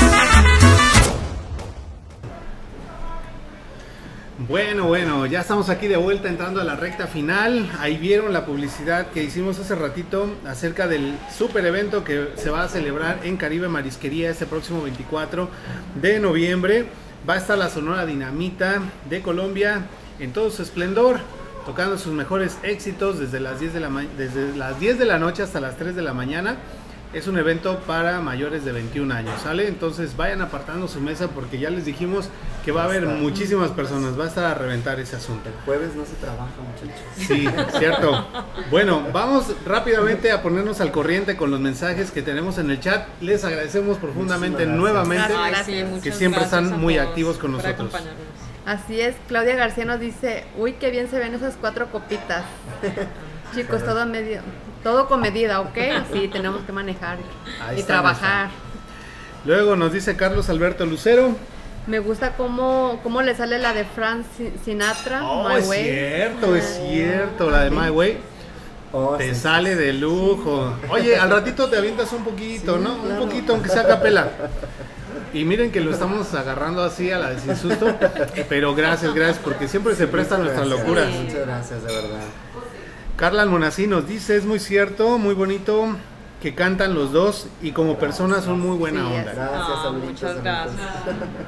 Bueno, 4.52 4.84
bueno, 4.84 5.24
ya 5.24 5.40
estamos 5.40 5.70
aquí 5.70 5.88
de 5.88 5.96
vuelta 5.96 6.28
entrando 6.28 6.60
a 6.60 6.64
la 6.64 6.76
recta 6.76 7.06
final. 7.06 7.72
Ahí 7.80 7.96
vieron 7.96 8.34
la 8.34 8.44
publicidad 8.44 9.06
que 9.06 9.24
hicimos 9.24 9.58
hace 9.58 9.74
ratito 9.74 10.28
acerca 10.46 10.86
del 10.86 11.18
super 11.34 11.64
evento 11.64 12.04
que 12.04 12.32
se 12.36 12.50
va 12.50 12.62
a 12.62 12.68
celebrar 12.68 13.20
en 13.22 13.38
Caribe 13.38 13.68
Marisquería 13.68 14.28
este 14.28 14.44
próximo 14.44 14.82
24 14.82 15.48
de 16.02 16.20
noviembre. 16.20 16.84
Va 17.26 17.32
a 17.32 17.36
estar 17.38 17.56
la 17.56 17.70
Sonora 17.70 18.04
Dinamita 18.04 18.82
de 19.08 19.22
Colombia 19.22 19.86
en 20.18 20.34
todo 20.34 20.50
su 20.50 20.60
esplendor, 20.60 21.20
tocando 21.64 21.96
sus 21.96 22.12
mejores 22.12 22.58
éxitos 22.62 23.18
desde 23.20 23.40
las 23.40 23.58
10 23.58 23.72
de 23.72 23.80
la, 23.80 23.88
desde 24.18 24.54
las 24.54 24.78
10 24.78 24.98
de 24.98 25.06
la 25.06 25.18
noche 25.18 25.42
hasta 25.42 25.60
las 25.60 25.78
3 25.78 25.96
de 25.96 26.02
la 26.02 26.12
mañana. 26.12 26.58
Es 27.12 27.26
un 27.26 27.36
evento 27.36 27.78
para 27.86 28.20
mayores 28.20 28.64
de 28.64 28.72
21 28.72 29.12
años, 29.12 29.34
¿sale? 29.42 29.68
Entonces 29.68 30.16
vayan 30.16 30.40
apartando 30.40 30.88
su 30.88 31.00
mesa 31.00 31.28
porque 31.28 31.58
ya 31.58 31.68
les 31.68 31.84
dijimos 31.84 32.30
que 32.64 32.72
va 32.72 32.82
a 32.82 32.84
haber 32.86 33.06
muchísimas 33.06 33.70
personas, 33.70 34.18
va 34.18 34.24
a 34.24 34.28
estar 34.28 34.44
a 34.44 34.54
reventar 34.54 34.98
ese 34.98 35.16
asunto. 35.16 35.50
El 35.50 35.54
jueves 35.64 35.94
no 35.94 36.06
se 36.06 36.14
trabaja, 36.14 36.52
muchachos. 36.56 37.02
Sí, 37.16 37.46
cierto. 37.78 38.26
Bueno, 38.70 39.06
vamos 39.12 39.54
rápidamente 39.66 40.32
a 40.32 40.42
ponernos 40.42 40.80
al 40.80 40.90
corriente 40.90 41.36
con 41.36 41.50
los 41.50 41.60
mensajes 41.60 42.10
que 42.10 42.22
tenemos 42.22 42.56
en 42.56 42.70
el 42.70 42.80
chat. 42.80 43.06
Les 43.20 43.44
agradecemos 43.44 43.98
profundamente 43.98 44.64
nuevamente. 44.64 45.32
gracias. 45.32 46.02
Que 46.02 46.12
siempre 46.12 46.40
gracias 46.40 46.62
están 46.62 46.80
muy 46.80 46.96
activos 46.96 47.36
con 47.36 47.52
nosotros. 47.52 47.92
Así 48.64 49.00
es, 49.00 49.16
Claudia 49.26 49.56
García 49.56 49.84
nos 49.84 49.98
dice, 49.98 50.44
uy, 50.56 50.74
qué 50.74 50.90
bien 50.90 51.10
se 51.10 51.18
ven 51.18 51.34
esas 51.34 51.56
cuatro 51.60 51.90
copitas. 51.90 52.44
Chicos, 53.54 53.84
todo 53.84 54.06
medio, 54.06 54.40
todo 54.82 55.08
con 55.08 55.20
medida, 55.20 55.60
¿ok? 55.60 55.78
Así 56.02 56.28
tenemos 56.28 56.62
que 56.64 56.72
manejar 56.72 57.18
Ahí 57.66 57.80
y 57.80 57.82
trabajar. 57.82 58.50
Luego 59.44 59.76
nos 59.76 59.92
dice 59.92 60.16
Carlos 60.16 60.48
Alberto 60.48 60.86
Lucero. 60.86 61.36
Me 61.86 61.98
gusta 61.98 62.36
cómo, 62.36 63.00
cómo 63.02 63.22
le 63.22 63.34
sale 63.34 63.58
la 63.58 63.72
de 63.72 63.84
Frank 63.84 64.24
Sin- 64.36 64.52
Sinatra, 64.64 65.24
Oh, 65.26 65.48
My 65.48 65.56
es 65.56 65.68
Way. 65.68 65.82
cierto, 65.84 66.54
es 66.56 66.80
cierto, 66.88 67.50
la 67.50 67.64
de 67.64 67.70
My 67.70 67.88
Way. 67.90 68.18
Oh, 68.92 69.16
Te 69.16 69.34
sí. 69.34 69.40
sale 69.40 69.74
de 69.74 69.92
lujo. 69.94 70.74
Oye, 70.90 71.16
al 71.16 71.30
ratito 71.30 71.68
te 71.68 71.78
avientas 71.78 72.12
un 72.12 72.22
poquito, 72.24 72.76
Sí, 72.76 72.84
¿no? 72.84 72.94
Un 72.94 73.18
poquito, 73.18 73.54
aunque 73.54 73.68
sea 73.70 73.82
a 73.82 73.86
capela. 73.88 74.28
Y 75.34 75.44
miren 75.44 75.72
que 75.72 75.80
lo 75.80 75.90
estamos 75.90 76.32
agarrando 76.34 76.84
así 76.84 77.10
a 77.10 77.18
la 77.18 77.30
de 77.30 77.40
sin 77.40 77.56
susto. 77.56 77.86
Pero 78.50 78.74
gracias, 78.74 79.14
gracias, 79.14 79.38
porque 79.42 79.66
siempre 79.66 79.94
se 79.96 80.06
presta 80.06 80.36
nuestra 80.36 80.64
Gracias, 80.64 80.78
locura. 80.80 81.04
Muchas 81.06 81.46
gracias, 81.46 81.82
de 81.82 81.92
verdad. 81.94 82.20
Carla 83.22 83.42
Almonací 83.42 83.86
nos 83.86 84.08
dice, 84.08 84.36
es 84.36 84.44
muy 84.44 84.58
cierto, 84.58 85.16
muy 85.16 85.32
bonito 85.32 85.94
que 86.42 86.56
cantan 86.56 86.92
los 86.92 87.12
dos 87.12 87.46
y 87.62 87.70
como 87.70 87.96
personas 87.96 88.44
son 88.44 88.58
muy 88.58 88.76
buena 88.76 89.02
Sí, 89.02 89.14
onda. 89.14 89.32
Gracias, 89.32 89.82
saluditos, 89.84 90.10
muchas 90.10 90.42
gracias. 90.42 90.80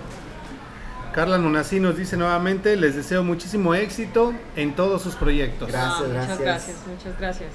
Carla 1.12 1.34
Almonací 1.34 1.80
nos 1.80 1.96
dice 1.96 2.16
nuevamente, 2.16 2.76
les 2.76 2.94
deseo 2.94 3.24
muchísimo 3.24 3.74
éxito 3.74 4.34
en 4.54 4.76
todos 4.76 5.02
sus 5.02 5.16
proyectos. 5.16 5.66
Gracias, 5.66 6.08
gracias. 6.10 6.28
Muchas 6.28 6.38
gracias, 6.38 6.76
muchas 6.86 7.18
gracias. 7.18 7.50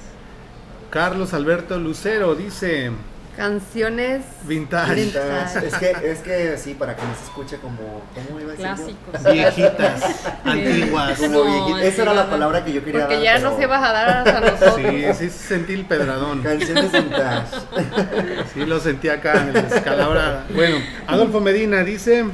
Carlos 0.90 1.34
Alberto 1.34 1.80
Lucero 1.80 2.36
dice, 2.36 2.92
Canciones 3.40 4.22
vintage, 4.44 4.96
Vintage. 4.96 5.66
Es 5.66 5.76
que, 5.76 6.12
es 6.12 6.20
que 6.20 6.58
sí, 6.58 6.74
para 6.74 6.94
que 6.94 7.04
nos 7.06 7.24
escuche 7.24 7.56
como, 7.58 8.02
¿cómo 8.14 8.38
iba 8.38 8.52
a 8.52 8.56
decir? 8.58 8.98
Clásicos. 9.16 9.34
viejitas, 9.34 10.26
antiguas. 10.44 11.18
Como 11.20 11.46
No, 11.46 11.66
viejita. 11.68 11.84
Esa 11.86 12.02
era 12.02 12.14
la 12.16 12.30
palabra 12.30 12.66
que 12.66 12.74
yo 12.74 12.84
quería 12.84 13.08
porque 13.08 13.16
dar. 13.16 13.24
ya 13.24 13.36
pero 13.38 13.50
no 13.52 13.58
se 13.58 13.66
vas 13.66 13.90
a 13.90 13.94
dar 13.94 14.28
a 14.28 14.40
nosotros. 14.42 14.76
Sí, 14.76 15.30
sí 15.30 15.30
sentí 15.30 15.74
el 15.74 15.86
pedradón. 15.86 16.44
Canciones 16.44 16.92
vintage. 16.92 17.58
Sí 18.54 18.66
lo 18.66 18.78
sentí 18.82 19.08
acá 19.08 19.42
en 19.42 19.54
la 19.54 19.60
escalabrada. 19.62 20.46
Bueno, 20.54 20.76
Adolfo 21.08 21.40
Medina 21.40 21.86
dice, 21.86 22.26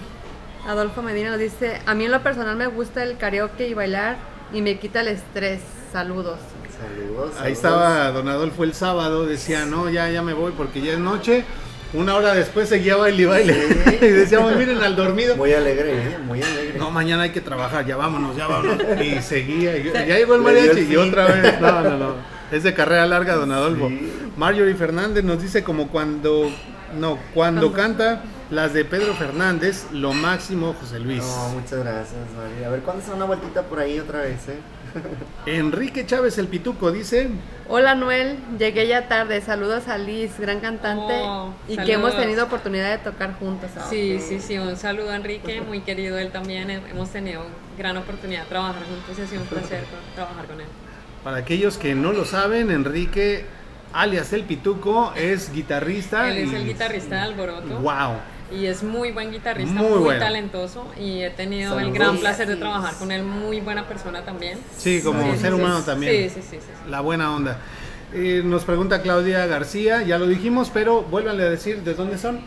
Adolfo 0.67 1.03
Medina 1.03 1.29
nos 1.29 1.39
dice, 1.39 1.81
a 1.85 1.93
mí 1.93 2.05
en 2.05 2.11
lo 2.11 2.23
personal 2.23 2.55
me 2.55 2.65
gusta 2.65 3.03
el 3.03 3.17
karaoke 3.17 3.67
y 3.67 3.75
bailar 3.75 4.15
y 4.51 4.63
me 4.63 4.79
quita 4.79 5.01
el 5.01 5.09
estrés. 5.09 5.61
Saludos. 5.93 6.39
Saludos. 6.87 7.31
Ahí 7.41 7.55
saludos. 7.55 7.81
estaba 7.83 8.11
Don 8.11 8.27
Adolfo 8.29 8.63
el 8.63 8.73
sábado, 8.73 9.25
decía, 9.25 9.65
no, 9.65 9.89
ya, 9.89 10.09
ya 10.09 10.21
me 10.21 10.33
voy 10.33 10.53
porque 10.55 10.81
ya 10.81 10.93
es 10.93 10.99
noche. 10.99 11.43
Una 11.93 12.15
hora 12.15 12.33
después 12.33 12.67
seguía 12.67 12.97
baile 12.97 13.23
y 13.23 13.25
baile. 13.25 13.53
Sí. 13.53 13.97
y 14.01 14.07
decíamos, 14.07 14.55
miren 14.57 14.83
al 14.83 14.95
dormido. 14.95 15.35
Muy 15.37 15.53
alegre, 15.53 15.93
¿eh? 15.93 16.17
Muy 16.25 16.41
alegre. 16.41 16.77
No, 16.77 16.91
mañana 16.91 17.23
hay 17.23 17.29
que 17.31 17.41
trabajar, 17.41 17.85
ya 17.85 17.95
vámonos, 17.95 18.35
ya 18.35 18.47
vámonos. 18.47 18.77
Y 19.01 19.21
seguía, 19.21 19.77
y- 19.77 19.91
ya 19.93 20.03
llegó 20.17 20.35
el 20.35 20.41
mariachi 20.41 20.81
y 20.91 20.95
otra 20.97 21.25
vez. 21.27 21.61
No, 21.61 21.81
no, 21.81 21.97
no. 21.97 22.15
Es 22.51 22.63
de 22.63 22.73
carrera 22.73 23.05
larga, 23.05 23.35
don 23.35 23.51
Adolfo. 23.51 23.87
Sí. 23.87 24.11
Marjorie 24.35 24.75
Fernández 24.75 25.23
nos 25.23 25.41
dice 25.41 25.63
como 25.63 25.87
cuando, 25.87 26.51
no, 26.99 27.17
cuando 27.33 27.71
Cuando. 27.71 27.71
canta 27.73 28.23
las 28.51 28.73
de 28.73 28.83
Pedro 28.85 29.13
Fernández, 29.15 29.85
lo 29.91 30.11
máximo 30.13 30.75
José 30.79 30.99
Luis. 30.99 31.23
No, 31.23 31.49
muchas 31.49 31.79
gracias, 31.79 32.13
María. 32.37 32.67
A 32.67 32.71
ver, 32.71 32.81
¿cuándo 32.81 33.03
se 33.03 33.09
da 33.11 33.15
una 33.15 33.25
vueltita 33.25 33.61
por 33.63 33.79
ahí 33.79 33.99
otra 33.99 34.21
vez, 34.21 34.47
eh? 34.49 34.57
Enrique 35.45 36.05
Chávez 36.05 36.37
el 36.37 36.47
Pituco 36.47 36.91
dice, 36.91 37.29
Hola 37.67 37.95
Noel, 37.95 38.37
llegué 38.57 38.87
ya 38.87 39.07
tarde. 39.07 39.41
Saludos 39.41 39.87
a 39.87 39.97
Liz, 39.97 40.39
gran 40.39 40.59
cantante 40.59 41.13
Oh, 41.21 41.53
y 41.67 41.77
que 41.77 41.93
hemos 41.93 42.15
tenido 42.17 42.45
oportunidad 42.45 42.91
de 42.91 42.97
tocar 42.99 43.37
juntos. 43.37 43.69
Sí, 43.89 44.19
sí, 44.19 44.39
sí, 44.39 44.57
un 44.57 44.75
saludo 44.77 45.11
a 45.11 45.15
Enrique, 45.15 45.61
muy 45.61 45.81
querido 45.81 46.17
él 46.17 46.31
también. 46.31 46.69
Hemos 46.69 47.09
tenido 47.09 47.43
gran 47.77 47.97
oportunidad 47.97 48.43
de 48.43 48.49
trabajar 48.49 48.83
juntos 48.83 49.17
y 49.17 49.21
ha 49.21 49.27
sido 49.27 49.41
un 49.41 49.47
placer 49.47 49.83
trabajar 50.15 50.45
con 50.45 50.61
él. 50.61 50.67
para 51.23 51.37
aquellos 51.37 51.77
que 51.77 51.95
no 51.95 52.11
lo 52.13 52.23
saben, 52.25 52.69
Enrique, 52.69 53.45
alias 53.93 54.31
el 54.33 54.43
Pituco, 54.43 55.11
es 55.15 55.51
guitarrista. 55.51 56.29
Él 56.31 56.37
es 56.37 56.51
y- 56.51 56.55
el 56.55 56.65
guitarrista 56.65 57.15
de 57.15 57.21
Alboroto 57.21 57.79
Wow. 57.79 58.17
Y 58.51 58.65
es 58.65 58.83
muy 58.83 59.11
buen 59.11 59.31
guitarrista, 59.31 59.73
Muy 59.73 59.89
muy, 59.89 59.99
bueno. 59.99 60.19
talentoso 60.19 60.85
y 60.99 61.21
he 61.21 61.29
tenido 61.31 61.73
el 61.79 61.85
Saludos. 61.85 61.93
gran 61.99 62.17
placer 62.17 62.47
de 62.47 62.55
trabajar 62.57 62.93
con 62.95 63.11
él, 63.11 63.23
muy 63.23 63.59
buena 63.61 63.87
persona 63.87 64.21
también. 64.23 64.59
Sí, 64.77 65.01
como 65.03 65.21
Sí, 65.23 65.29
sí, 65.33 65.37
ser 65.39 65.53
sí, 65.53 65.59
humano 65.59 65.79
sí. 65.79 65.85
también. 65.85 66.29
Sí, 66.29 66.35
sí, 66.35 66.41
sí, 66.41 66.57
sí, 66.57 66.61
sí. 66.61 66.89
La 66.89 67.01
buena 67.01 67.35
onda. 67.35 67.57
Eh, 68.13 68.41
nos 68.45 68.63
pregunta 68.63 69.01
Claudia 69.01 69.45
García, 69.47 70.03
ya 70.03 70.17
lo 70.19 70.27
dijimos, 70.27 70.69
pero 70.73 71.01
vuélvanle 71.03 71.43
a 71.43 71.49
decir 71.49 71.81
de 71.83 71.93
dónde 71.95 72.17
son. 72.17 72.39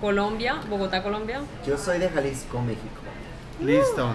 Colombia, 0.00 0.56
Bogotá, 0.68 1.02
Colombia. 1.02 1.40
Yo 1.66 1.78
soy 1.78 1.98
de 1.98 2.08
Jalisco, 2.10 2.60
México. 2.60 2.84
Listo. 3.60 4.14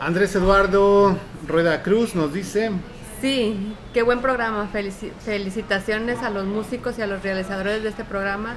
Andrés 0.00 0.34
Eduardo 0.34 1.16
Rueda 1.46 1.82
Cruz 1.82 2.14
nos 2.14 2.32
dice, 2.34 2.70
Sí, 3.20 3.74
qué 3.94 4.02
buen 4.02 4.20
programa. 4.20 4.68
Felici- 4.74 5.12
felicitaciones 5.24 6.18
a 6.22 6.28
los 6.30 6.44
músicos 6.44 6.98
y 6.98 7.02
a 7.02 7.06
los 7.06 7.22
realizadores 7.22 7.82
de 7.82 7.88
este 7.88 8.04
programa. 8.04 8.56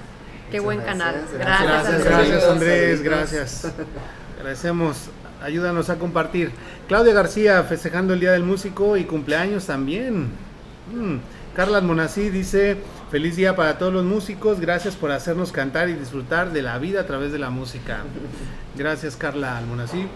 Qué 0.52 0.60
buen 0.60 0.80
gracias, 0.80 0.98
canal. 0.98 1.16
gracias. 1.34 1.68
Gracias, 1.70 2.04
gracias, 2.04 2.44
Andrés. 2.44 3.02
gracias. 3.04 3.74
Agradecemos, 4.40 5.10
ayúdanos 5.42 5.90
a 5.90 5.98
compartir. 5.98 6.52
Claudia 6.88 7.14
García 7.14 7.64
festejando 7.64 8.14
el 8.14 8.20
Día 8.20 8.32
del 8.32 8.44
Músico 8.44 8.98
y 8.98 9.04
cumpleaños 9.04 9.66
también. 9.66 10.30
Mm. 10.94 11.18
Carla 11.56 11.80
Almonací 11.80 12.30
dice, 12.30 12.78
feliz 13.12 13.36
día 13.36 13.56
para 13.56 13.78
todos 13.78 13.92
los 13.92 14.06
músicos, 14.06 14.60
gracias 14.60 14.96
por 14.96 15.12
hacernos 15.12 15.52
cantar 15.52 15.90
y 15.90 15.94
disfrutar 15.94 16.52
de 16.54 16.62
la 16.62 16.78
vida 16.78 17.02
a 17.02 17.06
través 17.06 17.32
de 17.32 17.40
la 17.40 17.50
música. 17.50 18.04
Gracias 18.78 19.16
Carla 19.16 19.58
Almonací. 19.58 20.08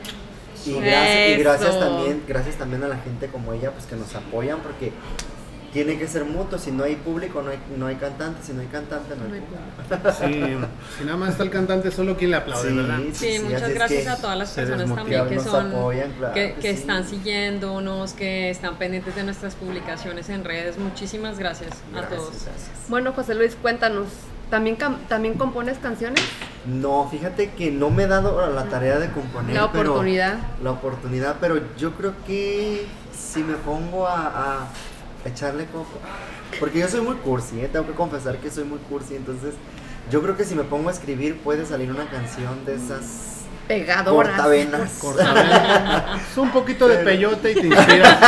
Y 0.66 0.80
gracias, 0.80 1.40
y 1.40 1.44
gracias 1.44 1.80
también, 1.80 2.24
gracias 2.26 2.56
también 2.56 2.84
a 2.84 2.88
la 2.88 2.98
gente 2.98 3.28
como 3.28 3.52
ella, 3.52 3.72
pues 3.72 3.86
que 3.86 3.98
nos 3.98 4.16
apoyan, 4.16 4.60
porque 4.60 4.94
tiene 5.74 5.98
que 5.98 6.08
ser 6.08 6.24
mutuo. 6.24 6.58
Si 6.60 6.72
no 6.72 6.84
hay 6.84 6.96
público, 6.96 7.42
no 7.42 7.50
hay, 7.50 7.58
no 7.78 7.88
hay 7.88 7.96
cantante. 7.96 8.44
Si 8.46 8.54
no 8.54 8.62
hay 8.62 8.68
cantante, 8.68 9.16
no 9.16 9.34
hay 9.34 9.42
público. 9.42 10.12
Sí, 10.20 10.68
si 11.00 11.04
nada 11.04 11.18
más 11.18 11.32
está 11.32 11.44
el 11.44 11.50
cantante, 11.50 11.92
solo 11.92 12.16
quien 12.16 12.32
le 12.32 12.38
aplaude, 12.38 12.72
¿verdad? 12.74 13.00
Sí, 13.14 13.36
así 13.36 13.44
muchas 13.44 13.74
gracias 13.74 14.08
a 14.08 14.18
todas 14.22 14.38
las 14.38 14.52
personas 14.52 14.94
también 14.96 15.28
que 15.28 15.40
son 15.40 15.68
apoyan, 15.72 16.12
claro 16.14 16.34
que, 16.34 16.54
que 16.54 16.60
que 16.62 16.74
sí. 16.74 16.80
están 16.82 17.06
siguiéndonos, 17.08 18.14
que 18.14 18.50
están 18.50 18.76
pendientes 18.76 19.16
de 19.16 19.24
nuestras 19.24 19.56
publicaciones 19.56 20.30
en 20.30 20.44
redes. 20.44 20.78
Muchísimas 20.78 21.40
gracias, 21.40 21.72
a 21.96 22.02
todos. 22.08 22.30
gracias. 22.30 22.70
Bueno, 22.88 23.12
José 23.14 23.34
Luis, 23.36 23.56
cuéntanos. 23.62 24.08
¿También, 24.50 24.78
¿También 25.10 25.34
compones 25.34 25.80
canciones? 25.80 26.22
No, 26.68 27.08
fíjate 27.10 27.50
que 27.52 27.72
no 27.72 27.90
me 27.90 28.04
he 28.04 28.08
dado 28.08 28.48
la 28.54 28.66
tarea 28.66 29.00
de 29.00 29.10
componer. 29.10 29.56
La 29.56 29.72
pero- 29.72 29.92
oportunidad. 29.94 30.38
la 30.64 30.72
oportunidad, 30.72 31.38
pero 31.42 31.60
yo 31.78 31.94
creo 31.94 32.14
que 32.28 32.86
si 33.18 33.42
me 33.44 33.56
pongo 33.56 34.08
a, 34.08 34.28
a 34.28 34.68
echarle 35.26 35.66
coco. 35.66 36.00
Porque 36.60 36.80
yo 36.80 36.88
soy 36.88 37.02
muy 37.02 37.16
cursi, 37.16 37.62
¿eh? 37.62 37.70
tengo 37.72 37.88
que 37.88 37.94
confesar 37.94 38.38
que 38.38 38.50
soy 38.52 38.64
muy 38.64 38.80
cursi. 38.80 39.16
Entonces, 39.16 39.54
yo 40.12 40.22
creo 40.22 40.38
que 40.38 40.44
si 40.46 40.56
me 40.56 40.64
pongo 40.64 40.90
a 40.90 40.92
escribir, 40.92 41.38
puede 41.38 41.66
salir 41.66 41.90
una 41.92 42.10
canción 42.10 42.66
de 42.66 42.76
esas 42.76 43.34
Pegadoras. 43.68 44.32
cortavenas. 44.34 44.92
Corta, 45.00 46.18
Es 46.32 46.38
un 46.38 46.52
poquito 46.52 46.88
de 46.88 46.98
peyote 46.98 47.52
y 47.52 47.56
te 47.56 47.68
inspiras. 47.68 48.18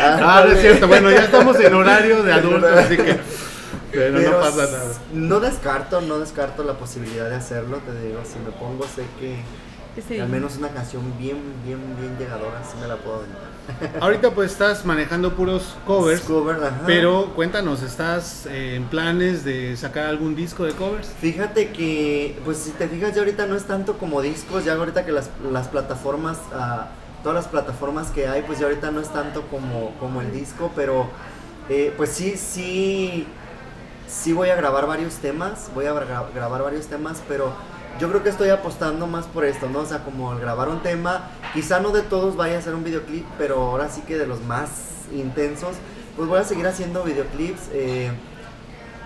Ah, 0.00 0.44
no 0.44 0.52
es 0.52 0.60
cierto. 0.60 0.86
Bueno, 0.88 1.10
ya 1.10 1.24
estamos 1.24 1.58
en 1.58 1.72
horario 1.72 2.22
de 2.22 2.32
adultos, 2.32 2.70
así 2.70 2.96
que. 2.96 3.18
Pero, 3.90 4.20
no 4.20 4.40
pasa 4.40 4.56
nada. 4.70 4.92
No 5.12 5.40
descarto, 5.40 6.00
no 6.02 6.18
descarto 6.18 6.62
la 6.62 6.74
posibilidad 6.74 7.28
de 7.28 7.36
hacerlo. 7.36 7.78
Te 7.78 8.06
digo, 8.06 8.20
si 8.24 8.38
me 8.38 8.50
pongo, 8.50 8.84
sé 8.84 9.06
que 9.18 9.36
Sí. 10.06 10.20
al 10.20 10.28
menos 10.28 10.56
una 10.56 10.68
canción 10.68 11.02
bien, 11.18 11.38
bien, 11.64 11.80
bien 11.98 12.16
llegadora, 12.18 12.62
sí 12.64 12.76
me 12.80 12.86
la 12.86 12.96
puedo 12.96 13.16
aventar. 13.16 13.48
Ahorita 14.00 14.30
pues 14.30 14.52
estás 14.52 14.84
manejando 14.86 15.34
puros 15.34 15.76
covers. 15.86 16.20
Cover, 16.22 16.56
ajá. 16.56 16.82
Pero 16.86 17.32
cuéntanos, 17.34 17.82
¿estás 17.82 18.46
eh, 18.46 18.76
en 18.76 18.84
planes 18.84 19.44
de 19.44 19.76
sacar 19.76 20.06
algún 20.06 20.36
disco 20.36 20.64
de 20.64 20.72
covers? 20.72 21.08
Fíjate 21.20 21.72
que, 21.72 22.38
pues 22.44 22.58
si 22.58 22.70
te 22.70 22.88
fijas, 22.88 23.12
ya 23.14 23.20
ahorita 23.22 23.46
no 23.46 23.56
es 23.56 23.64
tanto 23.64 23.98
como 23.98 24.22
discos, 24.22 24.64
ya 24.64 24.74
ahorita 24.74 25.04
que 25.04 25.12
las, 25.12 25.30
las 25.50 25.68
plataformas, 25.68 26.38
ah, 26.54 26.88
todas 27.22 27.34
las 27.34 27.48
plataformas 27.48 28.10
que 28.12 28.28
hay, 28.28 28.42
pues 28.42 28.58
ya 28.60 28.66
ahorita 28.66 28.90
no 28.92 29.00
es 29.00 29.08
tanto 29.12 29.42
como, 29.48 29.94
como 29.98 30.20
el 30.22 30.30
disco, 30.32 30.70
pero 30.76 31.08
eh, 31.68 31.92
pues 31.96 32.10
sí, 32.10 32.36
sí, 32.36 33.26
sí 34.08 34.32
voy 34.32 34.48
a 34.50 34.54
grabar 34.54 34.86
varios 34.86 35.14
temas, 35.16 35.70
voy 35.74 35.86
a 35.86 35.92
gra- 35.92 36.32
grabar 36.34 36.62
varios 36.62 36.86
temas, 36.86 37.20
pero 37.28 37.52
yo 37.98 38.08
creo 38.08 38.22
que 38.22 38.28
estoy 38.30 38.50
apostando 38.50 39.06
más 39.06 39.26
por 39.26 39.44
esto, 39.44 39.68
¿no? 39.68 39.80
O 39.80 39.86
sea, 39.86 40.04
como 40.04 40.32
el 40.32 40.40
grabar 40.40 40.68
un 40.68 40.82
tema, 40.82 41.30
quizá 41.52 41.80
no 41.80 41.90
de 41.90 42.02
todos 42.02 42.36
vaya 42.36 42.58
a 42.58 42.62
ser 42.62 42.74
un 42.74 42.84
videoclip, 42.84 43.26
pero 43.38 43.56
ahora 43.60 43.88
sí 43.88 44.02
que 44.02 44.16
de 44.16 44.26
los 44.26 44.40
más 44.42 44.70
intensos, 45.12 45.76
pues 46.16 46.28
voy 46.28 46.38
a 46.40 46.44
seguir 46.44 46.66
haciendo 46.66 47.02
videoclips. 47.04 47.68
eh, 47.72 48.12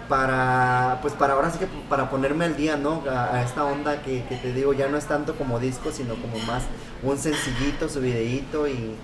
para 0.09 0.99
pues 1.01 1.15
para 1.15 1.35
ahora 1.35 1.51
sí 1.51 1.59
que 1.59 1.67
para 1.89 2.11
ponerme 2.11 2.45
al 2.45 2.57
día 2.57 2.77
no 2.77 3.05
a, 3.09 3.37
a 3.37 3.43
esta 3.43 3.65
onda 3.65 4.03
que, 4.03 4.25
que 4.27 4.37
te 4.37 4.53
digo 4.53 4.73
ya 4.75 4.89
no 4.89 4.97
es 4.99 5.07
tanto 5.07 5.37
como 5.37 5.59
disco 5.61 5.93
sino 5.93 6.17
como 6.17 6.39
más 6.41 6.65
un 7.03 7.19
sencillito 7.19 7.89
su 7.89 8.01
videíto 8.01 8.67
y, 8.69 8.97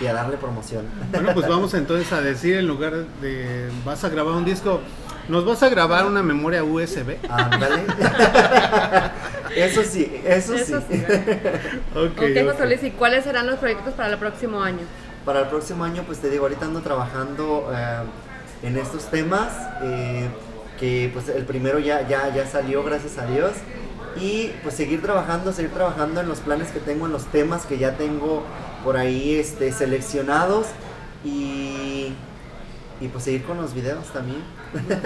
y 0.00 0.06
a 0.06 0.12
darle 0.12 0.36
promoción 0.36 0.86
Bueno, 1.12 1.32
pues 1.34 1.46
vamos 1.46 1.74
entonces 1.74 2.12
a 2.12 2.20
decir 2.20 2.56
en 2.56 2.66
lugar 2.66 2.92
de 3.20 3.70
vas 3.84 4.04
a 4.04 4.08
grabar 4.08 4.34
un 4.34 4.44
disco, 4.44 4.80
nos 5.28 5.44
vas 5.44 5.62
a 5.62 5.68
grabar 5.68 6.06
una 6.06 6.22
memoria 6.22 6.64
USB. 6.64 7.16
ándale 7.28 7.82
eso 9.56 9.82
sí 9.84 10.20
eso, 10.24 10.54
Eso 10.54 10.80
sí, 10.80 10.96
sí. 10.96 11.04
Ok, 11.94 12.12
ok, 12.16 12.22
ok. 12.22 12.52
José 12.52 12.66
Luis, 12.66 12.82
¿y 12.82 12.90
cuáles 12.90 13.24
serán 13.24 13.46
los 13.46 13.58
proyectos 13.58 13.94
para 13.94 14.10
el 14.10 14.18
próximo 14.18 14.62
año? 14.62 14.80
para 15.24 15.40
el 15.40 15.46
próximo 15.48 15.84
año 15.84 16.02
pues 16.06 16.18
te 16.18 16.28
digo 16.28 16.42
ahorita 16.44 16.66
ando 16.66 16.80
trabajando 16.80 17.72
eh, 17.74 18.02
en 18.62 18.76
estos 18.76 19.06
temas 19.06 19.52
eh, 19.82 20.28
que 20.78 21.10
pues 21.12 21.28
el 21.28 21.44
primero 21.44 21.78
ya 21.78 22.06
ya 22.06 22.28
ya 22.34 22.46
salió 22.46 22.84
gracias 22.84 23.16
a 23.18 23.26
Dios 23.26 23.52
y 24.20 24.48
pues 24.62 24.74
seguir 24.74 25.00
trabajando 25.00 25.52
seguir 25.52 25.72
trabajando 25.72 26.20
en 26.20 26.28
los 26.28 26.40
planes 26.40 26.68
que 26.72 26.80
tengo 26.80 27.06
en 27.06 27.12
los 27.12 27.24
temas 27.26 27.64
que 27.64 27.78
ya 27.78 27.96
tengo 27.96 28.42
por 28.84 28.96
ahí 28.98 29.36
este 29.36 29.72
seleccionados 29.72 30.66
y 31.24 32.12
y 33.00 33.08
pues 33.08 33.24
seguir 33.24 33.44
con 33.44 33.56
los 33.58 33.74
videos 33.74 34.06
también. 34.12 34.42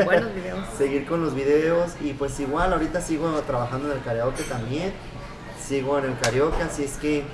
Buenos 0.05 0.35
videos. 0.35 0.59
seguir 0.79 1.07
con 1.07 1.21
los 1.25 1.35
videos 1.35 1.93
y 2.03 2.13
pues 2.13 2.39
igual 2.41 2.73
ahorita 2.73 3.01
sigo 3.01 3.31
trabajando 3.47 3.91
en 3.91 3.99
el 3.99 4.05
karaoke 4.05 4.43
también. 4.45 4.93
Sigo 5.61 5.99
en 5.99 6.07
el 6.07 6.19
karaoke 6.19 6.63
así 6.63 6.85
es 6.85 6.97
que 6.99 7.25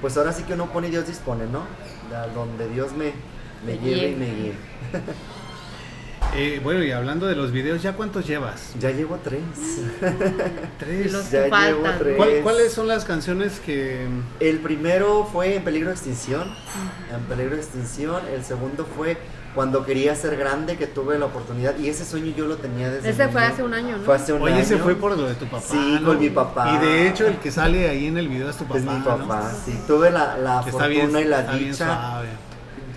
pues 0.00 0.16
ahora 0.16 0.32
sí 0.32 0.42
que 0.44 0.54
uno 0.54 0.66
pone 0.72 0.88
y 0.88 0.90
Dios 0.90 1.06
dispone 1.06 1.44
no 1.46 1.64
Da- 2.10 2.26
donde 2.28 2.68
Dios 2.68 2.92
me, 2.92 3.12
me 3.66 3.74
Me 3.74 3.78
lleve 3.78 4.08
y 4.10 4.14
me 4.16 4.26
guíe. 4.26 4.52
Eh, 6.34 6.60
bueno, 6.64 6.82
y 6.82 6.90
hablando 6.92 7.26
de 7.26 7.36
los 7.36 7.52
videos, 7.52 7.82
¿ya 7.82 7.92
cuántos 7.92 8.26
llevas? 8.26 8.72
ya 8.80 8.90
llevo 8.90 9.18
tres. 9.22 9.42
Tres. 10.78 11.12
Los 11.12 11.30
ya 11.30 11.46
llevo 11.48 11.82
tres. 11.98 12.16
¿Cuál- 12.16 12.40
¿Cuáles 12.42 12.72
son 12.72 12.88
las 12.88 13.04
canciones 13.04 13.60
que... 13.60 14.06
el 14.40 14.58
primero 14.60 15.28
fue 15.30 15.56
en 15.56 15.64
peligro 15.64 15.88
de 15.88 15.94
extinción. 15.94 16.50
En 17.12 17.20
peligro 17.24 17.56
de 17.56 17.60
extinción. 17.60 18.22
El 18.32 18.42
segundo 18.44 18.86
fue 18.96 19.18
cuando 19.54 19.84
quería 19.84 20.14
ser 20.16 20.36
grande 20.36 20.76
que 20.76 20.86
tuve 20.86 21.18
la 21.18 21.26
oportunidad 21.26 21.76
y 21.78 21.88
ese 21.88 22.04
sueño 22.06 22.32
yo 22.36 22.46
lo 22.46 22.56
tenía 22.56 22.90
desde 22.90 23.10
Ese 23.10 23.28
fue 23.28 23.44
hace 23.44 23.62
un 23.62 23.74
año, 23.74 23.98
¿no? 23.98 24.04
fue 24.04 24.14
hace 24.16 24.32
un 24.32 24.40
Oye, 24.42 24.60
ese 24.60 24.74
año. 24.74 24.84
fue 24.84 24.94
por 24.94 25.16
lo 25.16 25.28
de 25.28 25.34
tu 25.34 25.44
papá. 25.46 25.62
Sí, 25.68 25.98
¿no? 26.00 26.06
con 26.06 26.18
mi 26.18 26.30
papá. 26.30 26.72
Y 26.74 26.86
de 26.86 27.08
hecho, 27.08 27.26
el 27.26 27.36
que 27.36 27.50
sale 27.50 27.88
ahí 27.88 28.06
en 28.06 28.16
el 28.16 28.28
video 28.28 28.48
es 28.48 28.56
tu 28.56 28.64
papá. 28.64 28.78
es 28.78 28.84
mi 28.84 28.92
¿no? 28.98 29.04
papá 29.04 29.52
sí 29.64 29.78
tuve 29.86 30.10
la, 30.10 30.38
la 30.38 30.62
fortuna 30.62 30.86
bien, 30.86 31.10
y 31.18 31.24
la 31.24 31.40
está 31.40 31.52
bien 31.52 31.70
dicha 31.72 31.84
suave. 31.86 32.28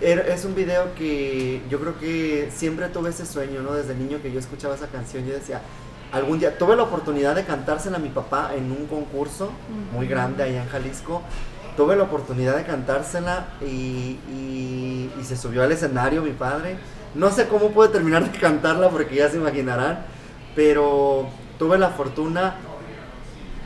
Era- 0.01 0.21
Es 0.33 0.45
un 0.45 0.55
video 0.55 0.93
que 0.95 1.61
yo 1.69 1.79
creo 1.79 1.97
que 1.99 2.49
siempre 2.55 2.87
tuve 2.89 3.09
ese 3.09 3.25
sueño, 3.25 3.61
¿no? 3.61 3.73
Desde 3.73 3.95
niño 3.95 4.19
que 4.21 4.31
yo 4.31 4.39
escuchaba 4.39 4.75
esa 4.75 4.87
canción, 4.87 5.25
yo 5.25 5.33
decía, 5.33 5.61
algún 6.11 6.39
día 6.39 6.57
tuve 6.57 6.75
la 6.75 6.83
oportunidad 6.83 7.35
de 7.35 7.43
cantársela 7.43 7.97
a 7.97 7.99
mi 7.99 8.09
papá 8.09 8.51
en 8.55 8.71
un 8.71 8.85
concurso 8.87 9.51
muy 9.93 10.07
grande 10.07 10.43
allá 10.43 10.63
en 10.63 10.69
Jalisco 10.69 11.21
tuve 11.75 11.95
la 11.95 12.03
oportunidad 12.03 12.55
de 12.55 12.63
cantársela 12.63 13.47
y, 13.61 14.19
y- 14.31 15.11
se 15.23 15.35
subió 15.35 15.63
al 15.63 15.71
escenario 15.71 16.21
mi 16.21 16.31
padre. 16.33 16.77
No 17.15 17.31
sé 17.31 17.47
cómo 17.47 17.71
pude 17.71 17.87
terminar 17.89 18.31
de 18.31 18.37
cantarla 18.37 18.89
porque 18.89 19.15
ya 19.15 19.27
se 19.29 19.37
imaginarán, 19.37 20.05
pero 20.55 21.27
tuve 21.57 21.79
la 21.79 21.89
fortuna 21.89 22.57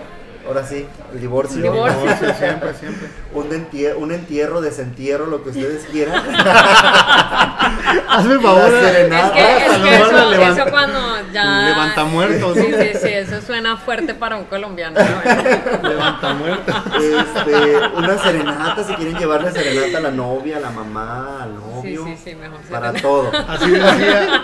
ahora 0.47 0.65
sí, 0.65 0.87
el 1.13 1.21
divorcio. 1.21 1.61
Divorcio. 1.61 2.01
Divorcio, 2.01 2.35
siempre, 2.39 2.73
siempre. 2.75 3.09
Un, 3.35 3.49
un 4.03 4.13
entierro, 4.13 4.61
desentierro, 4.61 5.27
lo 5.27 5.43
que 5.43 5.51
ustedes 5.51 5.87
quieran. 5.87 6.23
Hazme 8.09 8.39
favor. 8.41 8.73
Es 8.75 9.31
que, 9.31 9.57
es 9.67 9.79
lo 9.79 9.85
que 9.85 9.95
eso, 9.97 10.31
levantar- 10.31 10.59
eso 10.62 10.71
cuando 10.71 10.99
ya... 11.33 11.45
Levanta 11.69 12.05
muertos, 12.05 12.57
Sí, 12.57 12.62
sí, 12.73 12.89
sí, 13.01 13.09
eso 13.09 13.41
suena 13.43 13.77
fuerte 13.77 14.15
para 14.15 14.37
un 14.37 14.45
colombiano. 14.45 14.99
¿no? 15.01 15.89
Levanta 15.89 16.35
muerto. 16.35 16.73
Este, 16.97 17.79
una 17.97 18.19
serenata, 18.19 18.85
si 18.85 18.95
quieren 18.95 19.17
llevarle 19.19 19.53
serenata 19.53 19.99
a 19.99 20.01
la 20.03 20.11
novia, 20.11 20.57
a 20.59 20.61
la 20.61 20.71
mamá, 20.71 21.43
al 21.43 21.51
Sí, 21.83 21.95
novio. 21.95 22.05
sí, 22.07 22.31
sí, 22.31 22.35
mejor. 22.37 22.61
Para 22.71 22.93
serenata. 22.93 23.01
todo. 23.03 23.31
Así 23.49 23.71
decía, 23.71 24.43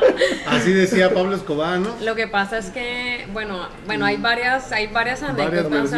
así 0.48 0.72
decía 0.72 1.14
Pablo 1.14 1.36
Escobar, 1.36 1.78
¿no? 1.78 1.90
Lo 2.02 2.14
que 2.14 2.26
pasa 2.28 2.58
es 2.58 2.70
que, 2.70 3.26
bueno, 3.32 3.68
bueno, 3.86 4.04
hay 4.06 4.16
varias, 4.16 4.72
hay 4.72 4.86
varias 4.88 5.20
Varias 5.22 5.66
anécdotas. 5.66 5.92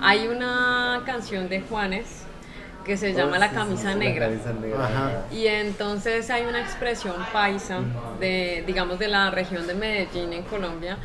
hay 0.00 0.26
una 0.28 1.02
canción 1.06 1.48
de 1.48 1.60
Juanes 1.60 2.06
que 2.84 2.96
se 2.96 3.12
llama 3.12 3.36
Oh, 3.36 3.40
La 3.40 3.48
sí, 3.48 3.54
camisa 3.54 3.76
sí, 3.76 3.82
sí, 3.82 3.86
la 3.88 3.94
negra. 3.94 4.26
camisa 4.28 4.52
negra. 4.52 4.84
Ajá. 4.86 5.10
Y 5.30 5.46
entonces 5.46 6.28
hay 6.30 6.44
una 6.44 6.60
expresión 6.60 7.14
paisa 7.32 7.80
de, 8.20 8.64
digamos, 8.66 8.98
de 8.98 9.08
la 9.08 9.30
región 9.30 9.66
de 9.66 9.74
Medellín 9.74 10.32
en 10.32 10.42
Colombia 10.44 10.98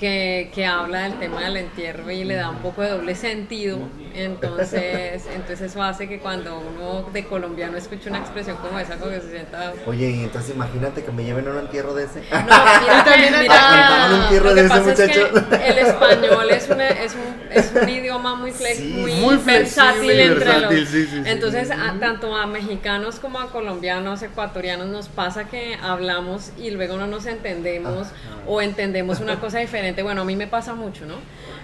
que, 0.00 0.50
que 0.54 0.64
habla 0.64 1.00
del 1.02 1.18
tema 1.18 1.42
del 1.42 1.58
entierro 1.58 2.10
y 2.10 2.24
le 2.24 2.34
da 2.34 2.48
un 2.48 2.56
poco 2.56 2.80
de 2.80 2.88
doble 2.88 3.14
sentido. 3.14 3.78
Entonces, 4.14 5.24
entonces 5.34 5.60
eso 5.60 5.82
hace 5.82 6.08
que 6.08 6.18
cuando 6.18 6.58
uno 6.58 7.08
de 7.12 7.24
colombiano 7.26 7.76
escucha 7.76 8.08
una 8.08 8.18
expresión 8.18 8.56
como 8.56 8.78
esa, 8.78 8.96
como 8.96 9.10
que 9.12 9.20
se 9.20 9.30
sienta 9.30 9.72
Oye, 9.86 10.10
y 10.10 10.24
entonces 10.24 10.54
imagínate 10.54 11.04
que 11.04 11.12
me 11.12 11.22
lleven 11.22 11.46
a 11.48 11.50
un 11.50 11.58
entierro 11.58 11.94
de 11.94 12.04
ese. 12.04 12.20
No, 12.30 12.40
mira, 12.40 13.04
mira, 13.42 14.06
un 14.10 14.22
entierro 14.22 14.48
de 14.48 14.54
que 14.54 14.60
ese 14.60 14.68
pasa 14.68 14.92
es 14.92 15.00
que 15.00 15.24
muchacho. 15.24 15.56
el 15.64 15.78
español 15.78 16.50
es, 16.50 16.68
una- 16.70 16.88
es, 16.88 17.14
un, 17.14 17.52
es 17.52 17.72
un 17.82 17.88
idioma 17.88 18.34
muy, 18.34 18.52
flex- 18.52 18.76
Sí, 18.76 18.94
muy, 18.96 19.12
muy 19.12 19.36
versátil 19.36 20.00
flexible, 20.00 20.24
entre 20.26 20.44
versátil, 20.46 20.80
los. 20.80 20.88
sí, 20.88 21.06
sí, 21.06 21.08
sí. 21.12 21.22
Entonces, 21.26 21.70
a- 21.70 21.94
tanto 22.00 22.34
a 22.34 22.46
mexicanos 22.46 23.20
como 23.20 23.38
a 23.38 23.50
colombianos, 23.52 24.22
ecuatorianos, 24.22 24.86
nos 24.88 25.08
pasa 25.08 25.44
que 25.44 25.76
hablamos 25.82 26.52
y 26.58 26.70
luego 26.70 26.96
no 26.96 27.06
nos 27.06 27.26
entendemos 27.26 28.08
o 28.46 28.62
entendemos 28.62 29.20
una 29.20 29.38
cosa 29.38 29.58
diferente. 29.58 29.89
Bueno, 30.02 30.22
a 30.22 30.24
mí 30.24 30.36
me 30.36 30.46
pasa 30.46 30.74
mucho, 30.74 31.04
¿no? 31.06 31.14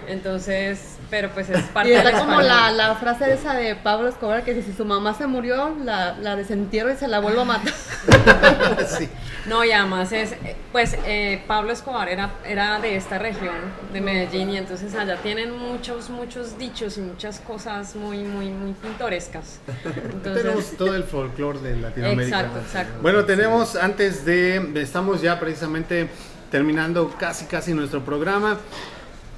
Entonces, 0.07 0.97
pero 1.09 1.29
pues 1.31 1.49
es 1.49 1.61
parte 1.73 1.89
Y 1.89 1.93
del 1.93 2.05
está 2.07 2.19
como 2.19 2.41
la, 2.41 2.71
la 2.71 2.95
frase 2.95 3.33
esa 3.33 3.53
de 3.53 3.75
Pablo 3.75 4.07
Escobar 4.07 4.43
que 4.43 4.53
dice, 4.53 4.71
si 4.71 4.77
su 4.77 4.85
mamá 4.85 5.13
se 5.13 5.27
murió, 5.27 5.75
la, 5.83 6.13
la 6.19 6.35
desentierro 6.35 6.91
y 6.91 6.95
se 6.95 7.07
la 7.07 7.19
vuelvo 7.19 7.41
a 7.41 7.45
matar. 7.45 7.73
Sí. 8.87 9.09
No, 9.47 9.63
y 9.63 9.71
además 9.71 10.11
es, 10.11 10.33
pues 10.71 10.95
eh, 11.05 11.41
Pablo 11.47 11.71
Escobar 11.71 12.09
era, 12.09 12.31
era 12.45 12.79
de 12.79 12.95
esta 12.95 13.17
región, 13.17 13.55
de 13.93 14.01
Medellín, 14.01 14.49
y 14.49 14.57
entonces 14.57 14.93
allá 14.95 15.15
tienen 15.17 15.57
muchos, 15.57 16.09
muchos 16.09 16.57
dichos 16.57 16.97
y 16.97 17.01
muchas 17.01 17.39
cosas 17.39 17.95
muy, 17.95 18.19
muy, 18.19 18.49
muy 18.49 18.73
pintorescas. 18.73 19.59
Tenemos 19.83 20.43
Entonces, 20.43 20.77
todo 20.77 20.95
el 20.95 21.03
folclore 21.03 21.59
de 21.59 21.75
Latinoamérica. 21.77 22.39
exacto, 22.39 22.59
exacto. 22.59 22.93
Bueno, 23.01 23.25
tenemos 23.25 23.75
antes 23.75 24.25
de, 24.25 24.59
de- 24.59 24.81
estamos 24.81 25.21
ya 25.21 25.39
precisamente 25.39 26.09
terminando 26.51 27.13
casi 27.19 27.45
casi 27.45 27.73
nuestro 27.73 28.03
programa. 28.03 28.57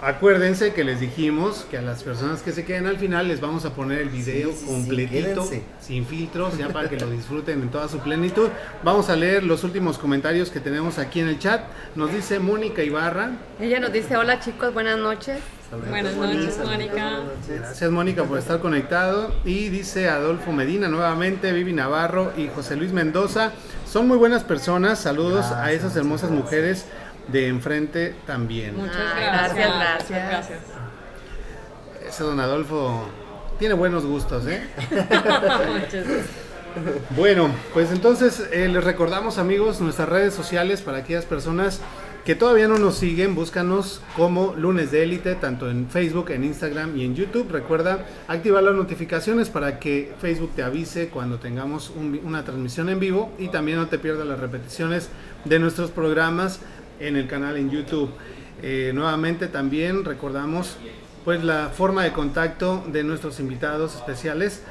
Acuérdense 0.02 0.72
que 0.72 0.86
les 0.86 1.02
dijimos 1.02 1.66
que 1.70 1.78
a 1.78 1.82
las 1.82 2.04
personas 2.04 2.42
que 2.42 2.54
se 2.54 2.64
queden 2.64 2.88
al 2.88 2.98
final 2.98 3.28
les 3.28 3.42
vamos 3.42 3.66
a 3.66 3.74
poner 3.74 4.00
el 4.00 4.08
video 4.08 4.52
Sí, 4.52 4.56
sí, 4.56 4.66
sí, 4.66 4.72
completito, 4.72 5.50
sin 5.82 6.06
filtros, 6.06 6.58
ya 6.58 6.70
para 6.70 6.88
que 6.88 6.96
lo 6.96 7.10
disfruten 7.10 7.62
en 7.62 7.70
toda 7.70 7.90
su 7.90 8.00
plenitud. 8.00 8.48
Vamos 8.82 9.10
a 9.10 9.18
leer 9.18 9.44
los 9.44 9.66
últimos 9.66 9.98
comentarios 9.98 10.52
que 10.52 10.62
tenemos 10.62 11.00
aquí 11.00 11.20
en 11.20 11.28
el 11.28 11.38
chat. 11.38 11.64
Nos 11.96 12.14
dice 12.14 12.40
Mónica 12.40 12.82
Ibarra. 12.82 13.32
Ella 13.60 13.82
nos 13.82 13.92
dice, 13.92 14.16
hola 14.16 14.40
chicos, 14.40 14.74
buenas 14.74 14.98
noches. 14.98 15.40
Saludos, 15.70 15.90
Buenas 15.90 16.16
noches, 16.16 16.58
Mónica. 16.64 17.20
Gracias 17.48 17.92
Mónica 17.92 18.24
por 18.24 18.40
estar 18.40 18.62
conectado. 18.62 19.36
Y 19.44 19.68
dice 19.68 20.08
Adolfo 20.08 20.54
Medina 20.54 20.88
nuevamente, 20.88 21.52
Vivi 21.52 21.74
Navarro 21.74 22.32
y 22.38 22.48
José 22.48 22.78
Luis 22.78 22.94
Mendoza. 22.94 23.52
Son 23.90 24.08
muy 24.08 24.18
buenas 24.18 24.44
personas. 24.44 25.00
Saludos 25.00 25.48
a 25.48 25.72
esas 25.72 25.96
hermosas 25.96 26.30
mujeres 26.30 26.86
de 27.28 27.48
enfrente 27.48 28.16
también. 28.28 28.78
Muchas 28.78 28.96
gracias. 28.96 29.56
gracias, 29.56 29.68
gracias. 29.68 30.30
gracias. 30.30 30.60
Ese 32.08 32.24
don 32.24 32.40
Adolfo 32.40 33.10
tiene 33.58 33.74
buenos 33.74 34.06
gustos, 34.06 34.46
¿eh? 34.46 34.62
Muchas 34.92 35.92
gracias. 35.92 36.26
Bueno, 37.16 37.50
pues 37.74 37.92
entonces 37.92 38.48
eh, 38.52 38.68
les 38.68 38.84
recordamos 38.84 39.40
amigos 39.40 39.82
nuestras 39.82 40.08
redes 40.08 40.36
sociales 40.36 40.84
para 40.84 41.00
aquellas 41.00 41.26
personas 41.26 41.82
que 42.26 42.36
todavía 42.36 42.68
no 42.68 42.78
nos 42.78 42.96
siguen, 42.96 43.34
búscanos 43.34 44.02
como 44.16 44.54
Lunes 44.56 44.92
de 44.92 45.04
Élite, 45.04 45.36
tanto 45.36 45.70
en 45.70 45.90
Facebook, 45.90 46.32
en 46.32 46.44
Instagram 46.44 46.98
y 46.98 47.06
en 47.06 47.16
YouTube. 47.16 47.52
Recuerda 47.52 48.06
activar 48.28 48.64
las 48.64 48.76
notificaciones 48.76 49.50
para 49.50 49.80
que 49.80 50.14
Facebook 50.20 50.52
te 50.56 50.64
avise 50.64 51.10
cuando 51.10 51.40
tengamos 51.40 51.92
una 52.24 52.44
transmisión 52.44 52.90
en 52.90 53.00
vivo 53.00 53.32
y 53.40 53.48
también 53.48 53.78
no 53.78 53.88
te 53.88 54.00
pierdas 54.00 54.28
las 54.28 54.40
repeticiones 54.40 55.10
de 55.46 55.60
nuestros 55.60 55.92
programas 55.92 56.60
en 57.00 57.16
el 57.16 57.28
canal 57.28 57.58
en 57.58 57.70
YouTube. 57.70 58.12
Eh, 58.62 58.92
nuevamente 58.94 59.48
también 59.48 60.04
recordamos 60.04 60.76
pues 61.24 61.44
la 61.44 61.70
forma 61.70 62.04
de 62.04 62.12
contacto 62.12 62.84
de 62.92 63.04
nuestros 63.04 63.40
invitados 63.40 63.96
especiales. 63.96 64.64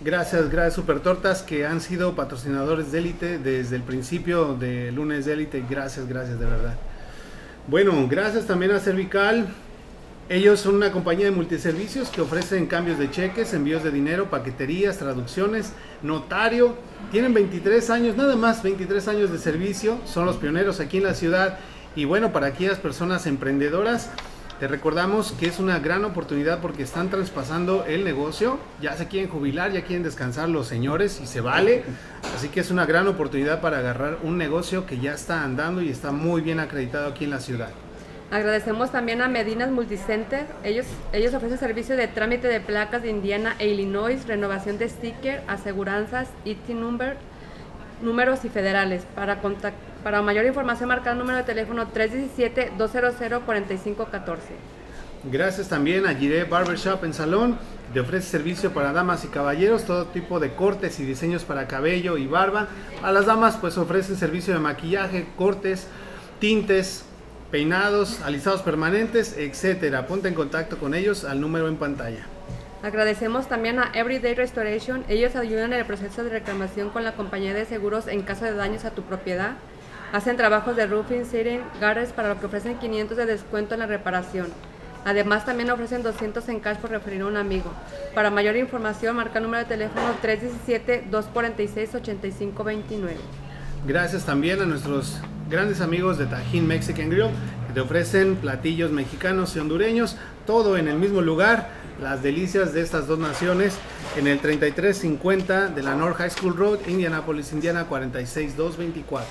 Gracias, 0.02 0.50
gracias 0.50 0.76
Super 0.76 1.02
Tortas 1.02 1.44
que 1.44 1.66
han 1.66 1.82
sido 1.82 2.16
patrocinadores 2.16 2.94
de 2.94 3.00
élite 3.00 3.38
desde 3.38 3.76
el 3.76 3.82
principio 3.84 4.56
de 4.56 4.94
lunes 4.94 5.26
de 5.26 5.34
élite. 5.34 5.66
Gracias, 5.70 6.08
gracias 6.08 6.40
de 6.40 6.46
verdad. 6.46 6.76
Bueno, 7.68 8.08
gracias 8.10 8.46
también 8.46 8.72
a 8.72 8.80
Cervical. 8.80 9.48
Ellos 10.30 10.60
son 10.60 10.76
una 10.76 10.92
compañía 10.92 11.26
de 11.26 11.32
multiservicios 11.32 12.10
que 12.10 12.22
ofrecen 12.22 12.68
cambios 12.68 13.00
de 13.00 13.10
cheques, 13.10 13.52
envíos 13.56 13.84
de 13.84 13.90
dinero, 13.90 14.30
paqueterías, 14.30 15.00
traducciones, 15.00 15.74
notario. 16.04 16.76
Tienen 17.12 17.34
23 17.34 17.90
años, 17.90 18.16
nada 18.16 18.36
más 18.36 18.62
23 18.62 19.08
años 19.08 19.32
de 19.32 19.40
servicio. 19.40 19.98
Son 20.06 20.28
los 20.28 20.38
pioneros 20.38 20.80
aquí 20.80 20.98
en 20.98 21.06
la 21.06 21.16
ciudad. 21.16 21.58
Y 21.96 22.06
bueno, 22.06 22.32
para 22.32 22.46
aquellas 22.46 22.78
personas 22.78 23.26
emprendedoras, 23.26 24.12
te 24.60 24.68
recordamos 24.68 25.32
que 25.32 25.48
es 25.48 25.58
una 25.58 25.80
gran 25.80 26.06
oportunidad 26.06 26.62
porque 26.62 26.84
están 26.84 27.10
traspasando 27.10 27.86
el 27.86 28.04
negocio. 28.04 28.60
Ya 28.84 28.96
se 28.96 29.08
quieren 29.08 29.32
jubilar, 29.32 29.72
ya 29.72 29.82
quieren 29.82 30.04
descansar 30.04 30.48
los 30.48 30.68
señores 30.68 31.20
y 31.24 31.26
se 31.26 31.42
vale. 31.42 31.86
Así 32.36 32.50
que 32.50 32.60
es 32.60 32.70
una 32.70 32.86
gran 32.86 33.08
oportunidad 33.08 33.62
para 33.62 33.80
agarrar 33.80 34.20
un 34.22 34.38
negocio 34.38 34.86
que 34.86 35.00
ya 35.00 35.16
está 35.16 35.44
andando 35.44 35.82
y 35.82 35.90
está 35.90 36.12
muy 36.12 36.42
bien 36.42 36.60
acreditado 36.60 37.08
aquí 37.08 37.24
en 37.24 37.32
la 37.32 37.40
ciudad. 37.40 37.72
Agradecemos 38.32 38.92
también 38.92 39.22
a 39.22 39.28
Medinas 39.28 39.72
Multicenter. 39.72 40.46
Ellos, 40.64 40.86
ellos 41.14 41.34
ofrecen 41.34 41.58
servicio 41.58 41.98
de 41.98 42.08
trámite 42.08 42.48
de 42.48 42.60
placas 42.62 43.02
de 43.02 43.10
Indiana 43.10 43.56
e 43.58 43.70
Illinois, 43.70 44.28
renovación 44.28 44.78
de 44.78 44.88
sticker, 44.88 45.42
aseguranzas, 45.48 46.28
IT 46.46 46.70
number, 46.70 47.18
números 48.04 48.46
y 48.46 48.50
federales. 48.50 49.02
Para, 49.16 49.42
contac- 49.42 49.74
para 50.04 50.22
mayor 50.22 50.46
información, 50.46 50.90
marcar 50.90 51.14
el 51.14 51.20
número 51.20 51.38
de 51.40 51.44
teléfono 51.44 51.88
317-200-4514. 51.92 54.38
Gracias 55.32 55.68
también 55.68 56.06
a 56.06 56.14
Giré 56.14 56.44
Barbershop 56.46 57.04
en 57.04 57.14
Salón, 57.14 57.58
te 57.94 58.00
ofrece 58.00 58.30
servicio 58.30 58.72
para 58.72 58.94
damas 58.94 59.26
y 59.26 59.28
caballeros, 59.28 59.84
todo 59.84 60.06
tipo 60.06 60.40
de 60.40 60.54
cortes 60.54 60.98
y 61.02 61.04
diseños 61.04 61.44
para 61.44 61.68
cabello 61.68 62.16
y 62.18 62.26
barba. 62.28 62.68
A 63.04 63.12
las 63.12 63.26
damas 63.26 63.58
pues 63.58 63.78
ofrecen 63.78 64.16
servicio 64.16 64.54
de 64.54 64.62
maquillaje, 64.62 65.26
cortes, 65.36 65.88
tintes, 66.40 67.04
peinados, 67.52 68.22
alisados 68.22 68.62
permanentes, 68.62 69.36
etcétera. 69.38 70.08
Ponte 70.08 70.28
en 70.28 70.36
contacto 70.36 70.78
con 70.78 70.94
ellos 70.94 71.24
al 71.24 71.42
número 71.42 71.68
en 71.68 71.78
pantalla. 71.78 72.26
Agradecemos 72.82 73.50
también 73.50 73.80
a 73.80 73.92
Everyday 73.94 74.36
Restoration. 74.36 75.04
Ellos 75.10 75.36
ayudan 75.36 75.74
en 75.74 75.80
el 75.80 75.86
proceso 75.86 76.24
de 76.24 76.30
reclamación 76.30 76.90
con 76.90 77.04
la 77.04 77.14
compañía 77.14 77.54
de 77.54 77.66
seguros 77.66 78.08
en 78.08 78.22
caso 78.22 78.46
de 78.46 78.54
daños 78.54 78.86
a 78.86 78.92
tu 78.92 79.02
propiedad. 79.02 79.56
Hacen 80.14 80.38
trabajos 80.38 80.76
de 80.76 80.88
roofing, 80.88 81.26
siding, 81.26 81.60
gutters 81.76 82.14
para 82.14 82.30
lo 82.30 82.40
que 82.40 82.46
ofrecen 82.46 82.80
500 82.80 83.18
de 83.18 83.26
descuento 83.26 83.74
en 83.74 83.82
la 83.82 83.86
reparación. 83.86 84.48
Además 85.06 85.46
también 85.46 85.70
ofrecen 85.70 86.04
200 86.04 86.48
en 86.50 86.60
cash 86.60 86.78
por 86.78 86.90
referir 86.90 87.22
a 87.22 87.28
un 87.28 87.38
amigo. 87.38 87.72
Para 88.16 88.32
mayor 88.32 88.56
información 88.56 89.16
marca 89.16 89.40
el 89.40 89.44
número 89.44 89.64
de 89.64 89.70
teléfono 89.70 90.16
317-246-8529. 91.12 93.12
Gracias 93.86 94.26
también 94.26 94.62
a 94.62 94.66
nuestros 94.66 95.20
grandes 95.50 95.82
amigos 95.82 96.18
de 96.18 96.28
Tajín 96.28 96.68
Mexican 96.68 97.10
Grill, 97.10 97.32
que 97.68 97.74
te 97.74 97.82
ofrecen 97.82 98.36
platillos 98.36 98.92
mexicanos 98.92 99.56
y 99.56 99.60
hondureños, 99.60 100.16
todo 100.46 100.78
en 100.78 100.88
el 100.88 100.98
mismo 100.98 101.22
lugar, 101.22 101.70
las 102.02 102.22
delicias 102.22 102.74
de 102.74 102.82
estas 102.82 103.08
dos 103.08 103.18
naciones, 103.18 103.74
en 104.16 104.28
el 104.28 104.40
3350 104.40 105.70
de 105.70 105.84
la 105.84 105.96
North 105.96 106.18
High 106.18 106.30
School 106.30 106.56
Road, 106.56 106.80
Indianapolis, 106.88 107.52
Indiana 107.52 107.86
46224. 107.86 109.28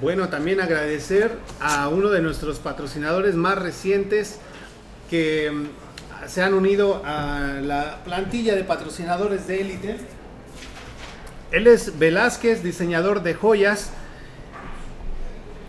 Bueno, 0.00 0.28
también 0.28 0.60
agradecer 0.60 1.38
a 1.60 1.88
uno 1.88 2.08
de 2.10 2.20
nuestros 2.20 2.58
patrocinadores 2.58 3.34
más 3.34 3.58
recientes 3.58 4.38
que 5.10 5.50
mm, 5.50 6.28
se 6.28 6.42
han 6.42 6.54
unido 6.54 7.02
a 7.04 7.60
la 7.62 8.02
plantilla 8.04 8.54
de 8.54 8.64
patrocinadores 8.64 9.46
de 9.46 9.60
élite. 9.60 9.96
Él 11.50 11.66
es 11.66 11.98
Velázquez, 11.98 12.62
diseñador 12.62 13.22
de 13.22 13.34
joyas. 13.34 13.92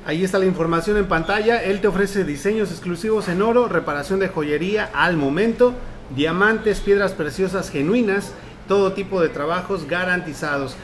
Ahí 0.09 0.23
está 0.23 0.39
la 0.39 0.47
información 0.47 0.97
en 0.97 1.05
pantalla. 1.05 1.63
Él 1.63 1.81
te 1.81 1.87
ofrece 1.87 2.23
diseños 2.23 2.71
exclusivos 2.71 3.27
en 3.27 3.43
oro, 3.43 3.67
reparación 3.67 4.19
de 4.19 4.27
joyería 4.27 4.89
al 4.91 5.17
momento, 5.17 5.75
diamantes, 6.15 6.79
piedras 6.79 7.11
preciosas 7.11 7.69
genuinas, 7.69 8.33
todo 8.67 8.93
tipo 8.93 9.21
de 9.21 9.29
trabajos 9.29 9.87
garantizados. 9.87 10.75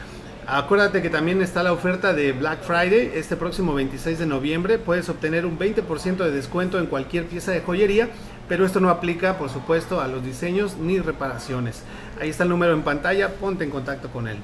Acuérdate 0.46 1.02
que 1.02 1.10
también 1.10 1.42
está 1.42 1.64
la 1.64 1.72
oferta 1.72 2.12
de 2.12 2.30
Black 2.30 2.62
Friday 2.62 3.10
este 3.16 3.34
próximo 3.34 3.74
26 3.74 4.20
de 4.20 4.26
noviembre. 4.26 4.78
Puedes 4.78 5.08
obtener 5.08 5.44
un 5.44 5.58
20% 5.58 6.18
de 6.18 6.30
descuento 6.30 6.78
en 6.78 6.86
cualquier 6.86 7.24
pieza 7.24 7.50
de 7.50 7.62
joyería, 7.62 8.10
pero 8.48 8.64
esto 8.64 8.78
no 8.78 8.90
aplica, 8.90 9.38
por 9.38 9.50
supuesto, 9.50 10.00
a 10.00 10.06
los 10.06 10.24
diseños 10.24 10.76
ni 10.76 11.00
reparaciones. 11.00 11.82
Ahí 12.20 12.28
está 12.28 12.44
el 12.44 12.50
número 12.50 12.74
en 12.74 12.82
pantalla, 12.82 13.34
ponte 13.34 13.64
en 13.64 13.70
contacto 13.70 14.08
con 14.08 14.28
él. 14.28 14.36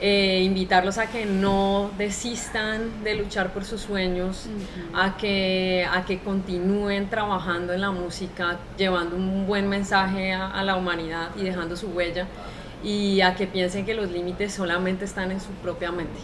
eh, 0.00 0.42
invitarlos 0.42 0.98
a 0.98 1.06
que 1.06 1.24
no 1.24 1.90
desistan 1.96 3.04
de 3.04 3.14
luchar 3.14 3.52
por 3.52 3.64
sus 3.64 3.80
sueños, 3.80 4.46
a, 4.92 5.16
que, 5.16 5.86
a 5.90 6.04
que 6.04 6.18
continúen 6.18 7.08
trabajando 7.08 7.72
en 7.72 7.80
la 7.80 7.90
música, 7.90 8.58
llevando 8.76 9.16
un 9.16 9.46
buen 9.46 9.68
mensaje 9.68 10.32
a, 10.32 10.48
a 10.48 10.62
la 10.64 10.76
humanidad 10.76 11.30
y 11.36 11.42
dejando 11.42 11.76
su 11.76 11.88
huella, 11.88 12.26
y 12.82 13.22
a 13.22 13.34
que 13.34 13.46
piensen 13.46 13.86
que 13.86 13.94
los 13.94 14.10
límites 14.10 14.52
solamente 14.52 15.06
están 15.06 15.30
en 15.30 15.40
su 15.40 15.50
propia 15.62 15.90
mente. 15.90 16.20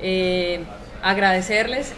Eh, 0.00 0.64
agradecerles, 1.02 1.92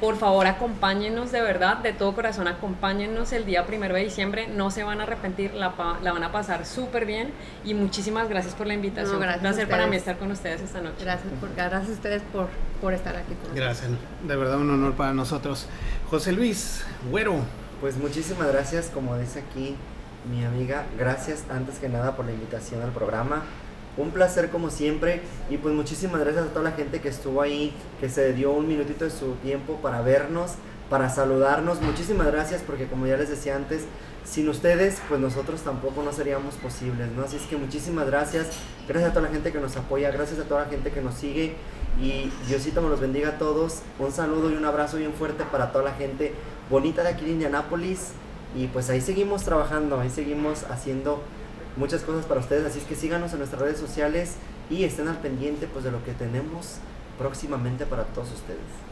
por 0.00 0.16
favor 0.16 0.46
acompáñennos 0.46 1.30
de 1.32 1.40
verdad, 1.40 1.78
de 1.78 1.92
todo 1.92 2.14
corazón, 2.14 2.48
acompáñennos 2.48 3.32
el 3.32 3.44
día 3.46 3.66
primero 3.66 3.94
de 3.94 4.02
diciembre, 4.04 4.48
no 4.48 4.70
se 4.70 4.82
van 4.84 5.00
a 5.00 5.04
arrepentir, 5.04 5.54
la, 5.54 5.72
pa- 5.76 5.98
la 6.02 6.12
van 6.12 6.24
a 6.24 6.32
pasar 6.32 6.66
súper 6.66 7.06
bien 7.06 7.30
y 7.64 7.74
muchísimas 7.74 8.28
gracias 8.28 8.54
por 8.54 8.66
la 8.66 8.74
invitación. 8.74 9.14
No, 9.14 9.20
gracias 9.20 9.42
Un 9.44 9.48
placer 9.50 9.68
para 9.68 9.82
mí 9.86 9.96
ustedes. 9.96 10.00
estar 10.02 10.18
con 10.18 10.30
ustedes 10.32 10.60
esta 10.62 10.80
noche. 10.80 10.96
Gracias, 11.04 11.32
por, 11.40 11.54
gracias 11.54 11.88
a 11.88 11.92
ustedes 11.92 12.22
por, 12.32 12.48
por 12.80 12.92
estar 12.92 13.14
aquí. 13.16 13.26
con 13.34 13.36
nosotros. 13.36 13.56
Gracias, 13.56 13.90
de 14.26 14.36
verdad 14.36 14.56
un 14.58 14.70
honor 14.70 14.94
para 14.94 15.12
nosotros. 15.14 15.66
José 16.08 16.32
Luis, 16.32 16.84
güero. 17.10 17.36
Pues 17.80 17.96
muchísimas 17.96 18.48
gracias, 18.48 18.90
como 18.92 19.16
dice 19.16 19.38
aquí 19.48 19.74
mi 20.30 20.44
amiga, 20.44 20.84
gracias 20.98 21.44
antes 21.50 21.78
que 21.78 21.88
nada 21.88 22.14
por 22.14 22.26
la 22.26 22.32
invitación 22.32 22.82
al 22.82 22.90
programa. 22.90 23.42
Un 24.00 24.10
placer 24.10 24.50
como 24.50 24.70
siempre 24.70 25.20
y 25.50 25.58
pues 25.58 25.74
muchísimas 25.74 26.20
gracias 26.20 26.46
a 26.46 26.48
toda 26.48 26.70
la 26.70 26.72
gente 26.72 27.00
que 27.00 27.08
estuvo 27.08 27.42
ahí, 27.42 27.72
que 28.00 28.08
se 28.08 28.32
dio 28.32 28.52
un 28.52 28.66
minutito 28.66 29.04
de 29.04 29.10
su 29.10 29.32
tiempo 29.42 29.76
para 29.82 30.00
vernos, 30.02 30.52
para 30.88 31.10
saludarnos. 31.10 31.80
Muchísimas 31.80 32.26
gracias 32.26 32.62
porque 32.62 32.86
como 32.86 33.06
ya 33.06 33.16
les 33.16 33.28
decía 33.28 33.56
antes, 33.56 33.84
sin 34.24 34.48
ustedes 34.48 35.00
pues 35.08 35.20
nosotros 35.20 35.60
tampoco 35.60 36.02
no 36.02 36.12
seríamos 36.12 36.54
posibles, 36.54 37.08
¿no? 37.16 37.24
Así 37.24 37.36
es 37.36 37.42
que 37.42 37.56
muchísimas 37.56 38.06
gracias. 38.06 38.48
Gracias 38.88 39.10
a 39.10 39.14
toda 39.14 39.26
la 39.28 39.32
gente 39.32 39.52
que 39.52 39.60
nos 39.60 39.76
apoya, 39.76 40.10
gracias 40.10 40.40
a 40.40 40.44
toda 40.44 40.64
la 40.64 40.68
gente 40.68 40.90
que 40.90 41.00
nos 41.00 41.14
sigue 41.14 41.54
y 42.00 42.32
Diosito 42.48 42.80
me 42.80 42.88
los 42.88 43.00
bendiga 43.00 43.30
a 43.30 43.38
todos. 43.38 43.82
Un 43.98 44.12
saludo 44.12 44.50
y 44.50 44.54
un 44.54 44.64
abrazo 44.64 44.96
bien 44.96 45.12
fuerte 45.12 45.44
para 45.44 45.72
toda 45.72 45.84
la 45.84 45.92
gente 45.92 46.32
bonita 46.70 47.02
de 47.02 47.10
aquí 47.10 47.24
de 47.24 47.32
Indianápolis. 47.32 48.12
Y 48.56 48.66
pues 48.66 48.90
ahí 48.90 49.00
seguimos 49.00 49.44
trabajando, 49.44 50.00
ahí 50.00 50.10
seguimos 50.10 50.64
haciendo 50.70 51.22
muchas 51.76 52.02
cosas 52.02 52.26
para 52.26 52.40
ustedes. 52.40 52.66
Así 52.66 52.78
es 52.78 52.84
que 52.84 52.94
síganos 52.94 53.32
en 53.32 53.38
nuestras 53.38 53.62
redes 53.62 53.78
sociales 53.78 54.34
y 54.68 54.84
estén 54.84 55.08
al 55.08 55.18
pendiente 55.18 55.66
pues 55.66 55.84
de 55.84 55.90
lo 55.90 56.04
que 56.04 56.12
tenemos 56.12 56.76
próximamente 57.18 57.86
para 57.86 58.04
todos 58.04 58.32
ustedes. 58.32 58.89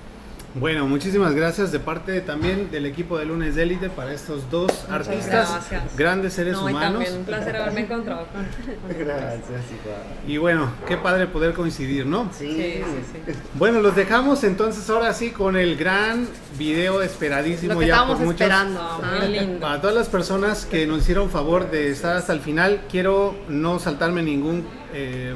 Bueno, 0.54 0.86
muchísimas 0.88 1.34
gracias 1.34 1.70
de 1.72 1.78
parte 1.78 2.20
también 2.22 2.70
del 2.70 2.86
equipo 2.86 3.18
de 3.18 3.26
Lunes 3.26 3.54
de 3.54 3.62
Élite 3.64 3.90
para 3.90 4.12
estos 4.14 4.50
dos 4.50 4.72
Muchas 4.72 4.90
artistas, 4.90 5.50
gracias. 5.50 5.96
grandes 5.96 6.32
seres 6.32 6.54
No, 6.54 6.68
y 6.68 6.72
humanos. 6.72 6.92
también 7.04 7.16
un 7.18 7.24
placer 7.24 7.56
haberme 7.56 7.80
encontrado 7.82 8.26
con, 8.32 8.44
con 8.44 8.98
Gracias, 8.98 9.42
igual. 9.46 9.98
Y 10.26 10.36
bueno, 10.38 10.70
qué 10.88 10.96
padre 10.96 11.26
poder 11.26 11.52
coincidir, 11.52 12.06
¿no? 12.06 12.30
Sí, 12.36 12.48
Sí, 12.48 12.82
sí, 12.82 13.22
sí. 13.26 13.32
Bueno, 13.54 13.80
los 13.80 13.94
dejamos 13.94 14.42
entonces 14.42 14.88
ahora 14.88 15.12
sí 15.12 15.30
con 15.32 15.54
el 15.56 15.76
gran 15.76 16.26
video 16.58 17.02
esperadísimo 17.02 17.74
Lo 17.74 17.80
que 17.80 17.86
ya 17.86 17.92
estábamos 17.94 18.16
por 18.16 18.26
muchos. 18.26 18.40
esperando. 18.40 19.00
Muy 19.20 19.28
lindo. 19.28 19.60
Para 19.60 19.80
todas 19.80 19.94
las 19.94 20.08
personas 20.08 20.64
que 20.64 20.86
nos 20.86 21.00
hicieron 21.02 21.28
favor 21.30 21.70
de 21.70 21.90
estar 21.90 22.16
hasta 22.16 22.32
el 22.32 22.40
final, 22.40 22.80
quiero 22.90 23.36
no 23.48 23.78
saltarme 23.78 24.22
ningún 24.22 24.66
eh, 24.94 25.34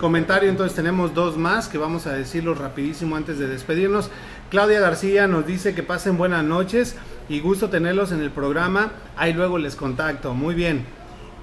comentario, 0.00 0.48
entonces 0.48 0.74
tenemos 0.74 1.12
dos 1.12 1.36
más 1.36 1.68
que 1.68 1.76
vamos 1.76 2.06
a 2.06 2.12
decirlo 2.14 2.54
rapidísimo 2.54 3.14
antes 3.16 3.38
de 3.38 3.46
despedirnos. 3.46 4.10
Claudia 4.54 4.78
García 4.78 5.26
nos 5.26 5.44
dice 5.48 5.74
que 5.74 5.82
pasen 5.82 6.16
buenas 6.16 6.44
noches 6.44 6.94
y 7.28 7.40
gusto 7.40 7.70
tenerlos 7.70 8.12
en 8.12 8.20
el 8.20 8.30
programa, 8.30 8.92
ahí 9.16 9.32
luego 9.32 9.58
les 9.58 9.74
contacto, 9.74 10.32
muy 10.32 10.54
bien. 10.54 10.86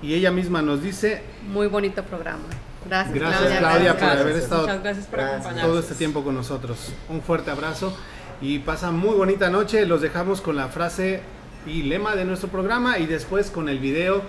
Y 0.02 0.14
ella 0.14 0.32
misma 0.32 0.62
nos 0.62 0.82
dice, 0.82 1.22
Muy 1.52 1.68
bonito 1.68 2.04
programa. 2.04 2.46
Gracias, 2.88 3.14
Gracias, 3.14 3.42
Claudia. 3.42 3.60
Claudia, 3.60 3.92
por 3.92 4.00
gracias. 4.02 4.22
haber 4.22 4.36
estado 4.38 4.62
Muchas 4.62 4.84
gracias 4.84 5.06
por 5.08 5.20
Gracias. 5.20 5.36
acompañarnos. 5.42 5.72
todo 5.74 5.80
este 5.82 5.96
tiempo 5.96 6.24
con 6.24 6.36
nosotros. 6.36 6.94
Un 7.10 7.22
fuerte 7.22 7.52
abrazo 7.52 7.94
y 8.42 8.60
pasa 8.60 8.92
muy 8.92 9.14
bonita 9.16 9.50
noche. 9.50 9.86
Los 9.86 10.00
dejamos 10.00 10.40
con 10.40 10.56
la 10.56 10.70
frase 10.70 11.20
y 11.68 11.84
lema 11.84 12.16
de 12.16 12.24
nuestro 12.24 12.48
programa 12.48 12.98
y 12.98 13.08
después 13.08 13.52
con 13.52 13.68
el 13.68 13.80
video 13.80 14.22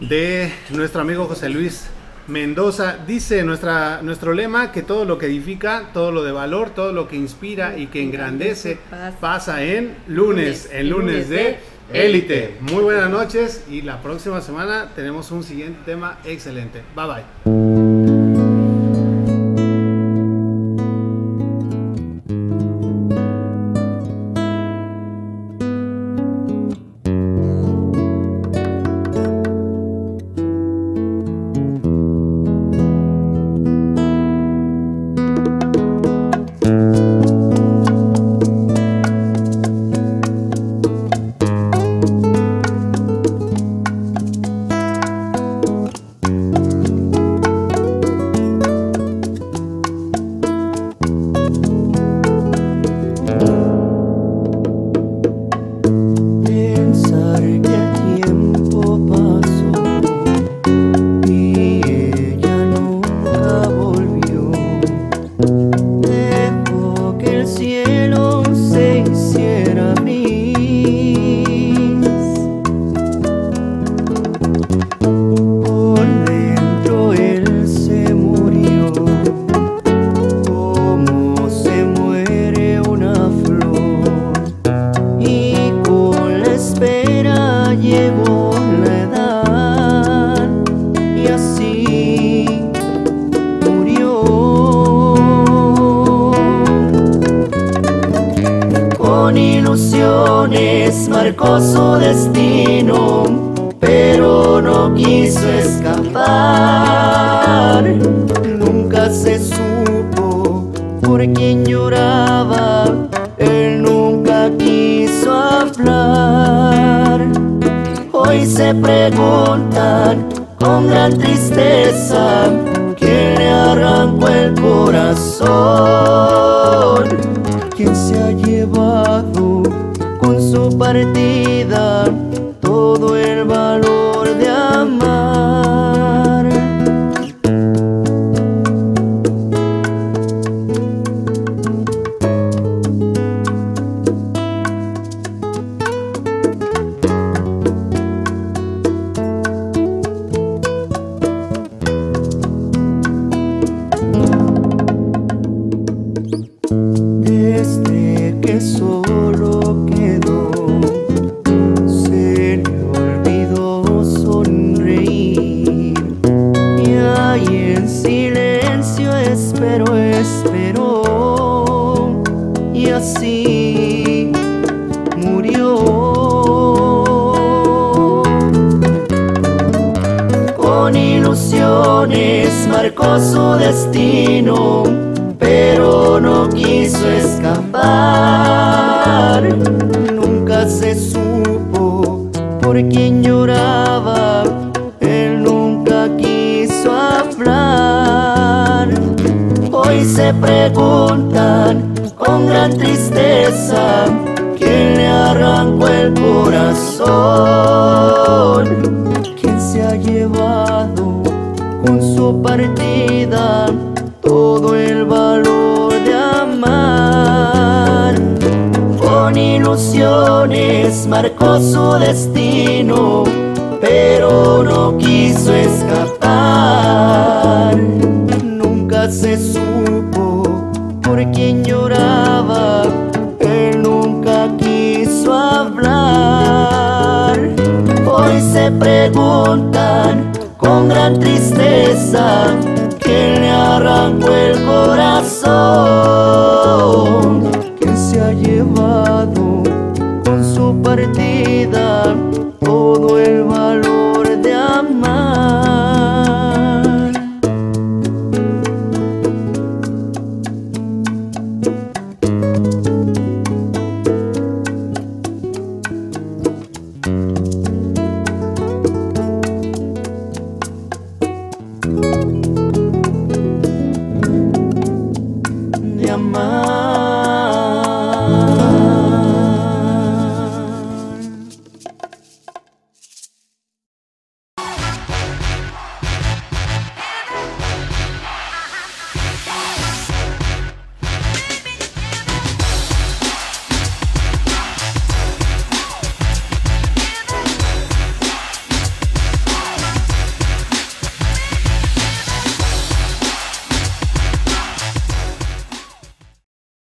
de 0.00 0.50
nuestro 0.70 1.02
amigo 1.02 1.26
José 1.26 1.50
Luis 1.50 1.88
Mendoza. 2.28 2.98
Dice 3.06 3.42
nuestra, 3.44 4.00
nuestro 4.02 4.32
lema 4.32 4.72
que 4.72 4.82
todo 4.82 5.04
lo 5.04 5.18
que 5.18 5.26
edifica, 5.26 5.90
todo 5.92 6.12
lo 6.12 6.22
de 6.22 6.32
valor, 6.32 6.70
todo 6.70 6.92
lo 6.92 7.08
que 7.08 7.16
inspira 7.16 7.78
y 7.78 7.86
que 7.86 8.02
engrandece 8.02 8.78
pasa 9.20 9.62
en 9.62 9.94
lunes, 10.08 10.68
en 10.72 10.90
lunes 10.90 11.28
de 11.28 11.58
élite. 11.92 12.56
Muy 12.60 12.82
buenas 12.82 13.10
noches 13.10 13.64
y 13.70 13.82
la 13.82 14.02
próxima 14.02 14.40
semana 14.40 14.90
tenemos 14.94 15.30
un 15.30 15.44
siguiente 15.44 15.80
tema 15.84 16.18
excelente. 16.24 16.82
Bye 16.94 17.06
bye. 17.06 17.55